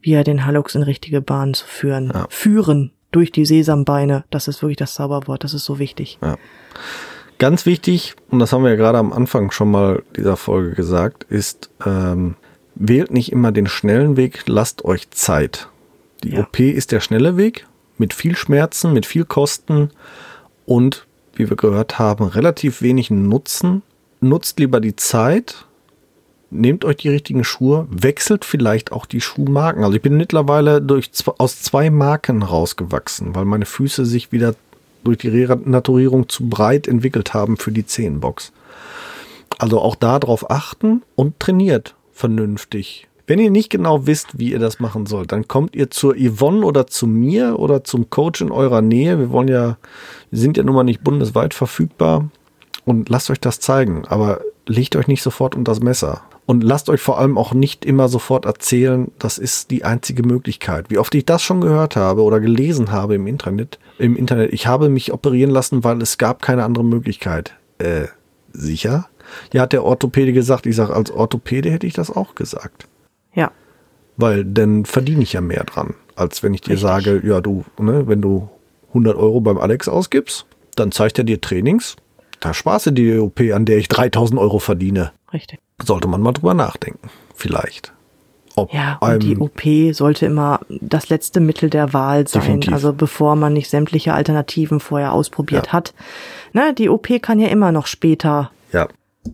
wieder 0.00 0.24
den 0.24 0.46
Hallux 0.46 0.74
in 0.74 0.82
richtige 0.82 1.20
Bahn 1.20 1.54
zu 1.54 1.66
führen. 1.66 2.10
Ja. 2.12 2.26
Führen 2.30 2.92
durch 3.12 3.30
die 3.30 3.46
Sesambeine, 3.46 4.24
das 4.30 4.48
ist 4.48 4.62
wirklich 4.62 4.76
das 4.76 4.94
Zauberwort, 4.94 5.44
das 5.44 5.54
ist 5.54 5.64
so 5.64 5.78
wichtig. 5.78 6.18
Ja. 6.22 6.36
Ganz 7.38 7.66
wichtig, 7.66 8.14
und 8.30 8.38
das 8.38 8.52
haben 8.52 8.62
wir 8.62 8.70
ja 8.70 8.76
gerade 8.76 8.98
am 8.98 9.12
Anfang 9.12 9.50
schon 9.50 9.70
mal 9.70 10.02
dieser 10.16 10.36
Folge 10.36 10.74
gesagt, 10.74 11.24
ist, 11.24 11.70
ähm, 11.84 12.34
wählt 12.74 13.10
nicht 13.10 13.30
immer 13.30 13.52
den 13.52 13.66
schnellen 13.66 14.16
Weg, 14.16 14.44
lasst 14.46 14.84
euch 14.84 15.10
Zeit. 15.10 15.68
Die 16.24 16.30
ja. 16.30 16.40
OP 16.40 16.58
ist 16.60 16.92
der 16.92 17.00
schnelle 17.00 17.36
Weg 17.36 17.66
mit 17.98 18.14
viel 18.14 18.36
Schmerzen, 18.36 18.92
mit 18.92 19.06
viel 19.06 19.24
Kosten 19.24 19.90
und, 20.64 21.06
wie 21.34 21.48
wir 21.48 21.56
gehört 21.56 21.98
haben, 21.98 22.24
relativ 22.24 22.82
wenig 22.82 23.10
Nutzen. 23.10 23.82
Nutzt 24.20 24.58
lieber 24.58 24.80
die 24.80 24.96
Zeit, 24.96 25.66
nehmt 26.50 26.84
euch 26.84 26.96
die 26.96 27.08
richtigen 27.08 27.44
Schuhe, 27.44 27.86
wechselt 27.90 28.44
vielleicht 28.44 28.92
auch 28.92 29.06
die 29.06 29.20
Schuhmarken. 29.20 29.84
Also 29.84 29.96
ich 29.96 30.02
bin 30.02 30.16
mittlerweile 30.16 30.80
durch, 30.80 31.10
aus 31.38 31.60
zwei 31.60 31.90
Marken 31.90 32.42
rausgewachsen, 32.42 33.34
weil 33.34 33.44
meine 33.44 33.66
Füße 33.66 34.06
sich 34.06 34.32
wieder 34.32 34.54
durch 35.06 35.18
die 35.18 35.28
Renaturierung 35.28 36.28
zu 36.28 36.48
breit 36.48 36.86
entwickelt 36.88 37.34
haben 37.34 37.56
für 37.56 37.72
die 37.72 37.86
Zehenbox. 37.86 38.52
Also 39.58 39.80
auch 39.80 39.94
darauf 39.94 40.50
achten 40.50 41.02
und 41.14 41.40
trainiert 41.40 41.94
vernünftig. 42.12 43.08
Wenn 43.26 43.40
ihr 43.40 43.50
nicht 43.50 43.70
genau 43.70 44.06
wisst, 44.06 44.38
wie 44.38 44.52
ihr 44.52 44.60
das 44.60 44.78
machen 44.78 45.06
sollt, 45.06 45.32
dann 45.32 45.48
kommt 45.48 45.74
ihr 45.74 45.90
zur 45.90 46.14
Yvonne 46.14 46.64
oder 46.64 46.86
zu 46.86 47.06
mir 47.06 47.58
oder 47.58 47.82
zum 47.82 48.08
Coach 48.08 48.40
in 48.40 48.52
eurer 48.52 48.82
Nähe. 48.82 49.18
Wir 49.18 49.30
wollen 49.30 49.48
ja, 49.48 49.78
wir 50.30 50.38
sind 50.38 50.56
ja 50.56 50.62
nun 50.62 50.76
mal 50.76 50.84
nicht 50.84 51.02
bundesweit 51.02 51.52
verfügbar 51.52 52.30
und 52.84 53.08
lasst 53.08 53.30
euch 53.30 53.40
das 53.40 53.58
zeigen. 53.58 54.04
Aber 54.06 54.42
legt 54.66 54.96
euch 54.96 55.06
nicht 55.06 55.22
sofort 55.22 55.54
unter 55.54 55.72
das 55.72 55.80
Messer. 55.80 56.22
Und 56.44 56.62
lasst 56.62 56.88
euch 56.88 57.00
vor 57.00 57.18
allem 57.18 57.38
auch 57.38 57.54
nicht 57.54 57.84
immer 57.84 58.08
sofort 58.08 58.44
erzählen, 58.44 59.10
das 59.18 59.38
ist 59.38 59.70
die 59.70 59.84
einzige 59.84 60.22
Möglichkeit. 60.22 60.86
Wie 60.90 60.98
oft 60.98 61.14
ich 61.14 61.24
das 61.24 61.42
schon 61.42 61.60
gehört 61.60 61.96
habe 61.96 62.22
oder 62.22 62.38
gelesen 62.38 62.92
habe 62.92 63.16
im 63.16 63.26
Internet, 63.26 63.78
im 63.98 64.16
Internet, 64.16 64.52
ich 64.52 64.66
habe 64.66 64.88
mich 64.88 65.12
operieren 65.12 65.50
lassen, 65.50 65.82
weil 65.82 66.00
es 66.02 66.18
gab 66.18 66.42
keine 66.42 66.64
andere 66.64 66.84
Möglichkeit. 66.84 67.54
Äh, 67.78 68.06
sicher? 68.52 69.08
Ja, 69.52 69.62
hat 69.62 69.72
der 69.72 69.84
Orthopäde 69.84 70.32
gesagt. 70.32 70.66
Ich 70.66 70.76
sage, 70.76 70.94
als 70.94 71.10
Orthopäde 71.10 71.70
hätte 71.70 71.86
ich 71.86 71.94
das 71.94 72.10
auch 72.10 72.34
gesagt. 72.36 72.86
Ja. 73.34 73.50
Weil 74.16 74.44
dann 74.44 74.84
verdiene 74.84 75.22
ich 75.22 75.32
ja 75.32 75.40
mehr 75.40 75.64
dran, 75.64 75.94
als 76.14 76.42
wenn 76.42 76.54
ich 76.54 76.60
dir 76.60 76.74
Richtig. 76.74 76.88
sage, 76.88 77.22
ja, 77.24 77.40
du, 77.40 77.64
ne, 77.78 78.06
wenn 78.06 78.22
du 78.22 78.48
100 78.88 79.16
Euro 79.16 79.40
beim 79.40 79.58
Alex 79.58 79.88
ausgibst, 79.88 80.46
dann 80.76 80.92
zeigt 80.92 81.18
er 81.18 81.24
dir 81.24 81.40
Trainings. 81.40 81.96
Da 82.46 82.54
sparst 82.54 82.86
du 82.86 82.90
die 82.92 83.18
OP, 83.18 83.40
an 83.52 83.64
der 83.64 83.78
ich 83.78 83.88
3000 83.88 84.38
Euro 84.38 84.60
verdiene. 84.60 85.10
Richtig. 85.32 85.58
Sollte 85.82 86.06
man 86.06 86.20
mal 86.20 86.30
drüber 86.30 86.54
nachdenken. 86.54 87.10
Vielleicht. 87.34 87.92
Ob 88.54 88.72
Ja, 88.72 88.98
und 89.00 89.20
die 89.24 89.36
OP 89.36 89.62
sollte 89.92 90.26
immer 90.26 90.60
das 90.68 91.08
letzte 91.08 91.40
Mittel 91.40 91.70
der 91.70 91.92
Wahl 91.92 92.28
sein. 92.28 92.42
Definitiv. 92.42 92.72
Also 92.72 92.92
bevor 92.92 93.34
man 93.34 93.52
nicht 93.52 93.68
sämtliche 93.68 94.14
Alternativen 94.14 94.78
vorher 94.78 95.12
ausprobiert 95.12 95.66
Ja. 95.66 95.72
hat. 95.72 95.92
Ne, 96.52 96.72
die 96.72 96.88
OP 96.88 97.18
kann 97.20 97.40
ja 97.40 97.48
immer 97.48 97.72
noch 97.72 97.88
später, 97.88 98.52
ja, 98.72 98.86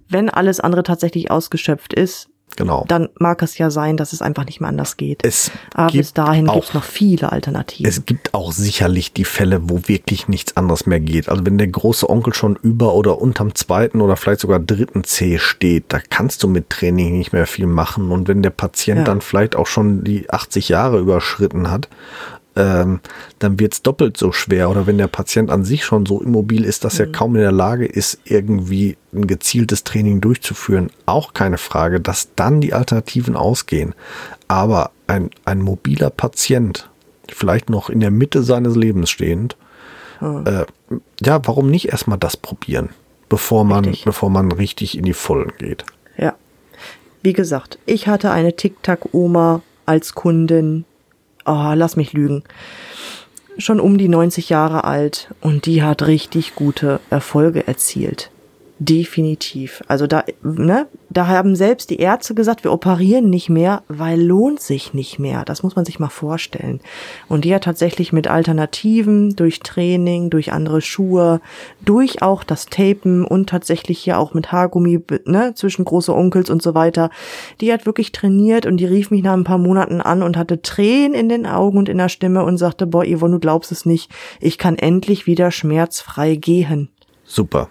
wenn 0.09 0.31
alles 0.31 0.59
andere 0.59 0.83
tatsächlich 0.83 1.31
ausgeschöpft 1.31 1.93
ist, 1.93 2.31
genau. 2.57 2.85
dann 2.89 3.09
mag 3.19 3.43
es 3.43 3.59
ja 3.59 3.71
sein, 3.71 3.97
dass 3.97 4.13
es 4.13 4.23
einfach 4.23 4.45
nicht 4.47 4.61
mehr 4.61 4.69
anders 4.69 4.97
geht. 4.97 5.25
Es 5.25 5.51
Aber 5.75 5.87
bis 5.93 6.09
gibt 6.09 6.19
dahin 6.19 6.49
auch- 6.49 6.55
gibt's 6.55 6.75
noch 6.75 6.85
viele 6.85 7.33
Alternativen. 7.33 7.89
Es 7.89 8.05
gibt 8.07 8.35
auch 8.35 8.53
sicherlich 8.53 9.13
die 9.13 9.25
Fälle, 9.25 9.69
wo 9.69 9.83
wirklich 9.89 10.29
nichts 10.29 10.57
anderes 10.57 10.87
mehr 10.87 11.01
geht. 11.01 11.29
Also 11.29 11.45
wenn 11.47 11.59
der 11.59 11.69
große 11.69 12.09
Onkel 12.09 12.35
schon 12.35 12.57
über 12.63 12.95
oder 12.95 13.21
unterm 13.21 13.55
zweiten 13.55 14.01
oder 14.01 14.17
vielleicht 14.17 14.41
sogar 14.41 14.59
dritten 14.61 15.05
C 15.05 15.39
steht, 15.39 15.85
da 15.89 15.99
kannst 16.11 16.43
du 16.43 16.49
mit 16.49 16.71
Training 16.71 17.19
nicht 17.19 17.33
mehr 17.33 17.47
viel 17.47 17.67
machen. 17.67 18.11
Und 18.11 18.29
wenn 18.29 18.43
der 18.43 18.51
Patient 18.51 18.99
Ja. 18.99 19.05
dann 19.05 19.21
vielleicht 19.21 19.57
auch 19.57 19.67
schon 19.67 20.05
die 20.05 20.29
80 20.31 20.69
Jahre 20.69 20.99
überschritten 20.99 21.71
hat, 21.71 21.89
ähm, 22.57 23.01
dann 23.39 23.59
wird's 23.59 23.83
doppelt 23.83 24.17
so 24.17 24.33
schwer. 24.33 24.71
Oder 24.71 24.87
wenn 24.87 24.99
der 24.99 25.07
Patient 25.09 25.51
an 25.51 25.65
sich 25.65 25.85
schon 25.85 26.07
so 26.07 26.21
immobil 26.21 26.65
ist, 26.65 26.85
dass 26.85 27.01
er 27.01 27.11
kaum 27.11 27.35
in 27.37 27.43
der 27.43 27.53
Lage 27.53 27.87
ist, 27.87 28.19
irgendwie 28.25 28.97
ein 29.13 29.27
gezieltes 29.27 29.85
Training 29.85 30.21
durchzuführen, 30.21 30.91
auch 31.07 31.35
keine 31.35 31.59
Frage, 31.59 32.01
dass 32.01 32.35
dann 32.37 32.61
die 32.61 32.75
Alternativen 32.75 33.37
ausgehen. 33.37 33.95
Aber 34.49 34.91
ein, 35.07 35.31
ein 35.45 35.61
mobiler 35.63 36.11
Patient, 36.11 36.91
vielleicht 37.29 37.71
noch 37.71 37.89
in 37.89 38.01
der 38.01 38.11
Mitte 38.11 38.43
seines 38.43 38.77
Lebens 38.77 39.11
stehend, 39.11 39.57
äh, 40.23 40.67
ja, 41.21 41.41
warum 41.47 41.69
nicht 41.69 41.89
erstmal 41.89 42.19
das 42.19 42.37
probieren, 42.37 42.91
bevor 43.29 43.65
man, 43.65 43.85
Richtig. 43.85 44.05
bevor 44.05 44.31
man 44.31 44.53
richtig 44.53 44.97
in 44.97 45.05
die 45.05 45.15
Vollen 45.15 45.53
geht? 45.59 45.85
Ja. 46.17 46.35
Wie 47.23 47.33
gesagt, 47.33 47.79
ich 47.87 48.07
hatte 48.07 48.31
eine 48.31 48.55
Tic-Tac-Oma 48.55 49.63
als 49.85 50.15
Kundin. 50.15 50.85
Oh, 51.45 51.73
lass 51.75 51.97
mich 51.97 52.13
lügen. 52.13 52.43
Schon 53.59 53.81
um 53.81 53.99
die 53.99 54.09
90 54.09 54.49
Jahre 54.49 54.85
alt 54.85 55.35
und 55.41 55.67
die 55.67 55.83
hat 55.83 56.07
richtig 56.07 56.55
gute 56.55 57.01
Erfolge 57.11 57.67
erzielt. 57.67 58.31
Definitiv. 58.85 59.81
Also 59.87 60.09
da, 60.09 60.25
ne, 60.43 60.89
da 61.09 61.29
haben 61.29 61.55
selbst 61.55 61.89
die 61.91 62.01
Ärzte 62.01 62.35
gesagt, 62.35 62.65
wir 62.65 62.73
operieren 62.73 63.31
nicht 63.31 63.49
mehr, 63.49 63.85
weil 63.87 64.21
lohnt 64.21 64.59
sich 64.61 64.93
nicht 64.93 65.21
mehr. 65.21 65.45
Das 65.45 65.63
muss 65.63 65.77
man 65.77 65.85
sich 65.85 66.01
mal 66.01 66.09
vorstellen. 66.09 66.81
Und 67.29 67.45
die 67.45 67.55
hat 67.55 67.63
tatsächlich 67.63 68.13
mit 68.13 68.27
Alternativen, 68.27 69.37
durch 69.37 69.61
Training, 69.61 70.31
durch 70.31 70.53
andere 70.53 70.81
Schuhe, 70.81 71.41
durch 71.85 72.23
auch 72.23 72.43
das 72.43 72.67
Tapen 72.67 73.25
und 73.25 73.49
tatsächlich 73.49 74.01
hier 74.01 74.19
auch 74.19 74.35
mit 74.35 74.51
Haargummi, 74.51 74.99
ne, 75.27 75.53
zwischen 75.55 75.85
große 75.85 76.13
Onkels 76.13 76.51
und 76.51 76.61
so 76.61 76.75
weiter. 76.75 77.11
Die 77.61 77.73
hat 77.73 77.87
wirklich 77.87 78.11
trainiert 78.11 78.67
und 78.67 78.79
die 78.79 78.87
rief 78.87 79.13
mich 79.13 79.23
nach 79.23 79.35
ein 79.35 79.45
paar 79.45 79.59
Monaten 79.59 80.01
an 80.01 80.25
und 80.25 80.37
hatte 80.37 80.61
Tränen 80.61 81.15
in 81.15 81.29
den 81.29 81.47
Augen 81.47 81.79
und 81.79 81.89
in 81.89 81.99
der 81.99 82.09
Stimme 82.09 82.43
und 82.43 82.57
sagte, 82.57 82.89
boah, 82.89 83.05
Yvonne, 83.05 83.35
du 83.35 83.39
glaubst 83.39 83.71
es 83.71 83.87
nicht, 83.87 84.11
ich 84.41 84.59
kann 84.59 84.77
endlich 84.77 85.29
wieder 85.29 85.53
schmerzfrei 85.53 86.35
gehen. 86.35 86.89
Super. 87.25 87.69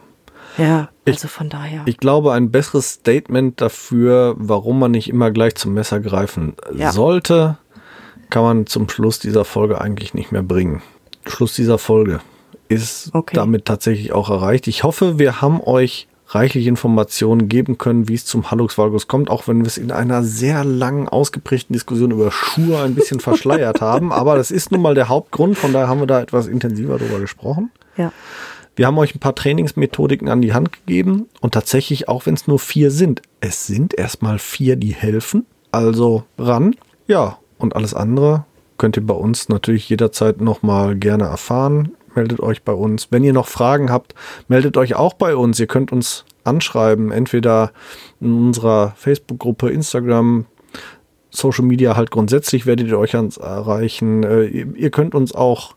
Ja, 0.62 0.90
Ich- 1.06 1.14
also 1.16 1.28
von 1.28 1.50
daher. 1.50 1.82
Ich 1.86 1.98
glaube, 1.98 2.34
ein 2.34 2.52
besseres 2.52 2.92
Statement 2.94 3.60
dafür, 3.62 4.36
warum 4.38 4.80
man 4.80 4.92
nicht 4.92 5.10
immer 5.10 5.32
gleich 5.32 5.56
zum 5.56 5.74
Messer 5.74 6.00
greifen 6.00 6.54
Ja. 6.76 6.92
sollte, 6.92 7.58
kann 8.30 8.44
man 8.44 8.66
zum 8.68 8.88
Schluss 8.90 9.20
dieser 9.20 9.44
Folge 9.46 9.82
eigentlich 9.82 10.14
nicht 10.14 10.32
mehr 10.32 10.44
bringen. 10.44 10.82
Schluss 11.28 11.54
dieser 11.56 11.78
Folge 11.78 12.20
ist 12.68 13.10
Okay. 13.14 13.36
damit 13.36 13.66
tatsächlich 13.66 14.14
auch 14.14 14.30
erreicht. 14.30 14.68
Ich 14.68 14.84
hoffe, 14.84 15.20
wir 15.20 15.42
haben 15.42 15.62
euch 15.62 16.08
reichlich 16.28 16.68
Informationen 16.68 17.50
geben 17.50 17.78
können, 17.78 18.08
wie 18.08 18.14
es 18.14 18.26
zum 18.26 18.50
Hallux 18.52 18.78
Valgus 18.78 19.10
kommt, 19.10 19.30
auch 19.30 19.50
wenn 19.50 19.60
wir 19.60 19.68
es 19.68 19.78
in 19.78 19.92
einer 19.92 20.24
sehr 20.24 20.64
langen, 20.64 21.10
ausgeprägten 21.10 21.74
Diskussion 21.74 22.12
über 22.12 22.32
Schuhe 22.32 22.82
ein 22.82 22.96
bisschen 22.96 23.20
verschleiert 23.20 23.82
haben. 23.82 24.14
Aber 24.14 24.36
das 24.38 24.50
ist 24.50 24.72
nun 24.72 24.82
mal 24.82 24.96
der 24.96 25.10
Hauptgrund, 25.10 25.58
von 25.58 25.74
daher 25.74 25.90
haben 25.90 26.00
wir 26.00 26.08
da 26.08 26.22
etwas 26.22 26.48
intensiver 26.48 26.98
drüber 26.98 27.20
gesprochen. 27.20 27.72
ja. 27.98 28.12
Wir 28.76 28.88
haben 28.88 28.98
euch 28.98 29.14
ein 29.14 29.20
paar 29.20 29.36
Trainingsmethodiken 29.36 30.30
an 30.30 30.42
die 30.42 30.54
Hand 30.54 30.72
gegeben 30.72 31.28
und 31.42 31.54
tatsächlich, 31.54 32.08
auch 32.08 32.26
wenn 32.26 32.36
es 32.36 32.48
nur 32.48 32.60
vier 32.60 32.90
sind, 32.92 33.22
es 33.42 33.68
sind 33.68 33.94
erstmal 33.94 34.40
vier, 34.40 34.76
die 34.76 34.94
helfen. 34.94 35.46
Also 35.72 36.24
ran. 36.38 36.76
Ja, 37.08 37.38
und 37.58 37.76
alles 37.76 37.94
andere 37.94 38.46
könnt 38.78 38.98
ihr 38.98 39.06
bei 39.06 39.14
uns 39.14 39.50
natürlich 39.50 39.88
jederzeit 39.90 40.42
nochmal 40.42 40.96
gerne 40.96 41.26
erfahren. 41.26 41.92
Meldet 42.16 42.40
euch 42.40 42.64
bei 42.64 42.74
uns. 42.74 43.08
Wenn 43.12 43.24
ihr 43.24 43.34
noch 43.34 43.48
Fragen 43.48 43.92
habt, 43.92 44.16
meldet 44.48 44.76
euch 44.76 44.96
auch 44.96 45.14
bei 45.14 45.36
uns. 45.36 45.60
Ihr 45.60 45.68
könnt 45.68 45.92
uns 45.92 46.26
anschreiben, 46.44 47.12
entweder 47.12 47.72
in 48.20 48.34
unserer 48.34 48.94
Facebook-Gruppe, 48.98 49.70
Instagram, 49.70 50.46
Social 51.30 51.64
Media 51.64 51.96
halt 51.96 52.12
grundsätzlich 52.12 52.66
werdet 52.66 52.88
ihr 52.88 53.00
euch 53.00 53.16
ans 53.16 53.38
erreichen. 53.38 54.24
Äh, 54.24 54.46
ihr 54.48 54.90
könnt 54.90 55.16
uns 55.16 55.34
auch 55.34 55.76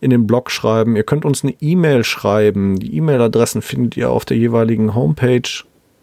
in 0.00 0.10
den 0.10 0.26
Blog 0.26 0.50
schreiben. 0.50 0.96
Ihr 0.96 1.04
könnt 1.04 1.24
uns 1.24 1.42
eine 1.42 1.54
E-Mail 1.60 2.04
schreiben. 2.04 2.78
Die 2.78 2.96
E-Mail-Adressen 2.96 3.62
findet 3.62 3.96
ihr 3.96 4.10
auf 4.10 4.24
der 4.24 4.36
jeweiligen 4.36 4.94
Homepage, 4.94 5.48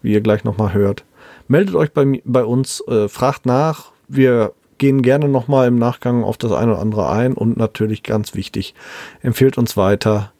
wie 0.02 0.12
ihr 0.12 0.20
gleich 0.20 0.44
nochmal 0.44 0.74
hört. 0.74 1.04
Meldet 1.48 1.74
euch 1.74 1.92
bei, 1.92 2.20
bei 2.24 2.44
uns, 2.44 2.82
äh, 2.88 3.08
fragt 3.08 3.46
nach. 3.46 3.92
Wir 4.08 4.52
gehen 4.78 5.02
gerne 5.02 5.28
nochmal 5.28 5.68
im 5.68 5.76
Nachgang 5.76 6.22
auf 6.24 6.36
das 6.36 6.52
eine 6.52 6.72
oder 6.72 6.80
andere 6.80 7.10
ein 7.10 7.32
und 7.32 7.56
natürlich 7.56 8.02
ganz 8.02 8.34
wichtig, 8.34 8.74
empfehlt 9.22 9.58
uns 9.58 9.76
weiter. 9.76 10.32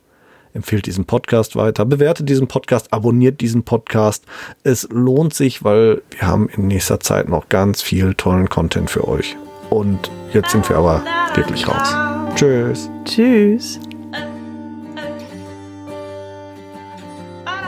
Empfehlt 0.53 0.87
diesen 0.87 1.05
Podcast 1.05 1.55
weiter, 1.55 1.85
bewertet 1.85 2.31
diesen 2.31 2.49
Podcast, 2.49 2.91
abonniert 2.91 3.43
diesen 3.43 3.65
Podcast. 3.65 4.25
Es 4.63 4.89
lohnt 4.91 5.35
sich, 5.35 5.65
weil 5.65 6.01
wir 6.11 6.23
haben 6.27 6.49
in 6.49 6.67
nächster 6.67 6.99
Zeit 6.99 7.29
noch 7.29 7.51
ganz 7.51 7.83
viel 7.83 8.15
tollen 8.15 8.49
Content 8.49 8.89
für 8.89 9.07
euch. 9.07 9.37
Und 9.69 10.11
jetzt 10.33 10.53
sind 10.53 10.67
wir 10.71 10.77
aber 10.77 11.05
wirklich 11.35 11.69
raus. 11.69 12.16
Tschüss. 12.37 12.91
Tschüss. 13.07 13.81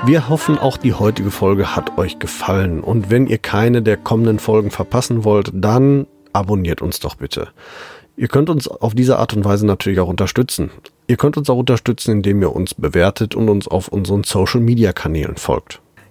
Wir 0.05 0.29
hoffen, 0.29 0.59
auch 0.59 0.77
die 0.77 0.93
heutige 0.93 1.31
Folge 1.31 1.75
hat 1.75 1.97
euch 1.97 2.19
gefallen. 2.19 2.81
Und 2.81 3.09
wenn 3.09 3.27
ihr 3.27 3.39
keine 3.39 3.81
der 3.81 3.97
kommenden 3.97 4.39
Folgen 4.39 4.71
verpassen 4.71 5.25
wollt, 5.25 5.51
dann 5.55 6.07
abonniert 6.35 6.83
uns 6.83 7.01
doch 7.01 7.15
bitte. 7.15 7.49
Ihr 8.19 8.29
könnt 8.29 8.51
uns 8.51 8.69
auf 8.69 8.95
diese 8.95 9.19
Art 9.19 9.33
und 9.33 9.47
Weise 9.47 9.65
natürlich 9.65 10.01
auch 10.01 10.09
unterstützen. 10.09 10.71
Ihr 11.07 11.17
könnt 11.17 11.39
uns 11.39 11.49
auch 11.49 11.57
unterstützen, 11.57 12.13
indem 12.13 12.43
ihr 12.43 12.55
uns 12.55 12.75
bewertet 12.75 13.35
und 13.35 13.49
uns 13.49 13.69
auf 13.69 13.89
unseren 13.89 14.23
Social-Media-Kanälen 14.23 15.37
folgt. 15.37 15.81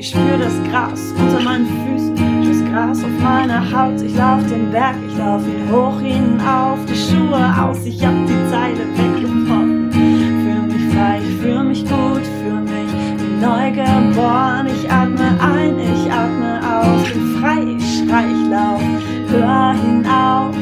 Ich 0.00 0.08
spür 0.08 0.38
das 0.38 0.54
Gras 0.70 1.12
unter 1.12 1.42
meinen 1.42 1.66
Füßen, 1.66 2.16
das 2.48 2.72
Gras 2.72 3.04
auf 3.04 3.22
meiner 3.22 3.60
Haut. 3.70 4.00
Ich 4.00 4.16
lauf 4.16 4.40
den 4.46 4.70
Berg, 4.72 4.96
ich 5.06 5.18
lauf 5.18 5.42
ihn 5.46 5.70
hoch 5.70 6.00
hinauf, 6.00 6.78
die 6.88 6.96
Schuhe 6.96 7.54
aus, 7.62 7.84
ich 7.84 8.02
hab 8.02 8.14
die 8.26 8.50
Zeile 8.50 8.80
weggebrochen. 8.96 9.92
Fühl 9.92 10.62
mich 10.72 10.94
frei, 10.94 11.20
ich 11.22 11.36
fühl 11.42 11.64
mich 11.64 11.84
gut, 11.84 12.24
fühl 12.40 12.62
mich 12.62 12.90
neu 13.42 13.70
geboren. 13.72 14.68
Ich 14.68 14.90
atme 14.90 15.36
ein, 15.38 15.78
ich 15.78 16.10
atme 16.10 16.60
aus, 16.64 17.12
bin 17.12 17.36
frei, 17.38 17.76
ich 17.76 17.98
schrei, 17.98 18.24
ich 18.24 18.48
lauf, 18.48 18.80
hör 19.28 19.74
hinauf, 19.74 20.56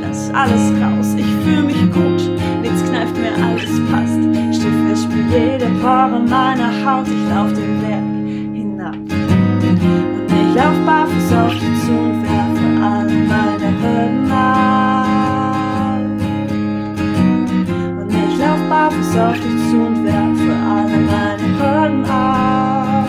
lass 0.00 0.28
alles 0.34 0.72
raus. 0.82 1.14
Ich 1.16 1.32
fühl 1.44 1.62
mich 1.62 1.82
gut, 1.92 2.36
nichts 2.60 2.82
kneift 2.90 3.16
mir, 3.16 3.32
alles 3.46 3.80
passt. 3.92 4.18
Steh 4.58 4.72
fest, 4.88 5.04
spür 5.04 5.38
jede 5.38 5.66
Pore 5.80 6.18
meiner 6.28 6.72
Haut, 6.84 7.06
ich 7.06 7.32
lauf 7.32 7.52
den 7.52 7.80
Berg 7.80 8.21
ich 10.52 10.58
lauf 10.58 10.78
barfuß 10.84 11.32
auf 11.32 11.52
dich 11.54 11.80
zu 11.84 11.92
und 11.92 12.22
werfe 12.24 12.66
alle 12.84 13.14
meine 13.32 13.68
Hürden 13.80 14.30
ab. 14.30 15.06
Und 18.00 18.10
ich 18.10 18.38
lauf 18.38 18.60
barfuß 18.68 19.16
auf 19.16 19.34
dich 19.34 19.70
zu 19.70 19.76
und 19.86 20.04
werfe 20.04 20.52
alle 20.76 20.98
meine 21.10 21.48
Hürden 21.58 22.04
ab. 22.04 23.08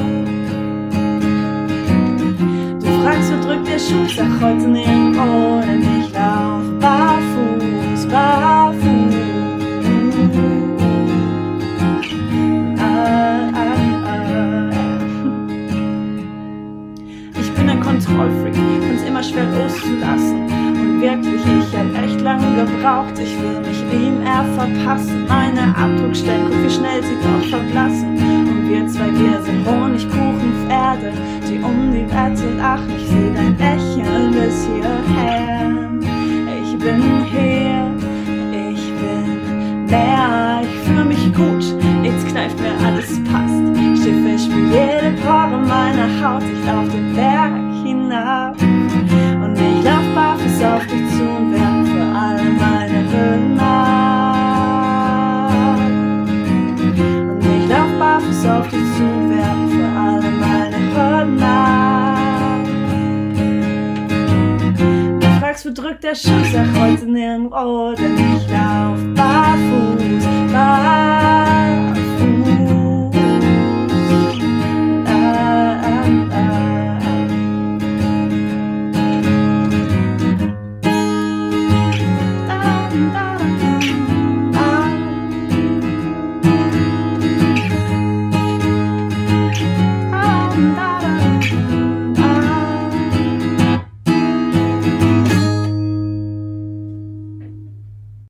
Du 2.79 2.87
fragst, 3.03 3.33
wo 3.33 3.37
drückt 3.45 3.67
der 3.67 3.79
Schuh, 3.79 4.07
sag 4.07 4.31
heute 4.41 4.67
nirgendwo, 4.67 5.61
denn 5.61 5.81
ich 5.99 6.13
lauf 6.13 6.63
barfuß, 6.79 8.07
barfuß. 8.07 8.62
Ein 18.13 18.17
Kontrollfreak, 18.17 18.55
find's 18.55 19.03
immer 19.03 19.23
schwer 19.23 19.45
loszulassen. 19.45 20.43
Und 20.43 21.01
wirklich, 21.01 21.41
ich 21.41 21.77
hab 21.77 22.03
echt 22.03 22.21
lange 22.21 22.45
gebraucht. 22.55 23.13
Ich 23.19 23.35
will 23.39 23.59
mich 23.61 23.81
ihm 23.91 24.21
eher 24.21 24.45
verpassen. 24.55 25.25
Meine 25.27 25.75
Abdruckstellen, 25.75 26.47
guck 26.49 26.63
wie 26.63 26.69
schnell 26.69 27.03
sie 27.03 27.17
doch 27.21 27.47
verblassen. 27.49 28.17
Und 28.17 28.69
wir 28.69 28.87
zwei, 28.87 29.11
wir 29.11 29.41
sind 29.41 29.65
Honigkuchenpferde, 29.65 31.13
die 31.47 31.59
um 31.59 31.91
die 31.91 32.05
Wette 32.05 32.57
lachen. 32.57 32.91
Ich 32.97 33.07
seh 33.07 33.31
dein 33.33 33.57
Lächeln 33.57 34.31
bis 34.31 34.67
hierher. 34.67 35.71
Ich 36.63 36.77
bin 36.77 37.01
hier, 37.31 37.91
ich 38.51 38.83
bin 38.99 39.85
mehr, 39.85 40.61
ich 40.63 40.79
fühl 40.87 41.05
mich 41.05 41.33
gut. 41.33 41.81
Nichts 42.01 42.25
kneift 42.25 42.59
mir, 42.59 42.73
alles 42.85 43.23
passt. 43.23 43.53
Steh 44.01 44.21
fest, 44.23 44.45
spür 44.45 44.65
jede 44.65 45.15
Pore 45.21 45.57
meiner 45.65 46.09
Haut. 46.21 46.43
Ich 46.43 46.65
lauf 46.65 46.89
den 46.89 47.13
Berg 47.15 47.62
hinab. 48.13 48.55
Und 48.61 49.57
ich 49.57 49.83
lauf 49.83 50.05
barfuß 50.15 50.63
auf 50.63 50.85
dich 50.87 51.09
zu 51.15 51.23
und 51.23 51.51
werfe 51.51 52.01
alle 52.15 52.43
meine 52.43 52.99
Hüllen 53.11 53.59
ab. 53.59 54.69
Und 57.31 57.45
ich 57.45 57.67
lauf 57.69 57.91
barfuß 57.99 58.45
auf 58.45 58.67
dich 58.67 58.87
zu 58.95 59.03
und 59.03 59.29
werfe 59.29 59.83
alle 59.97 60.31
meine 60.31 60.77
Hürden 60.93 61.43
ab. 61.43 62.67
Du 65.19 65.27
fragst, 65.39 65.65
wo 65.65 65.71
drückt 65.73 66.03
der 66.03 66.15
Schuh, 66.15 66.43
sag 66.51 66.67
heute 66.79 67.05
nirgendwo, 67.05 67.93
denn 67.93 68.15
ich 68.15 68.47
lauf 68.49 68.99
barfuß, 69.15 70.25
barfuß. 70.51 71.52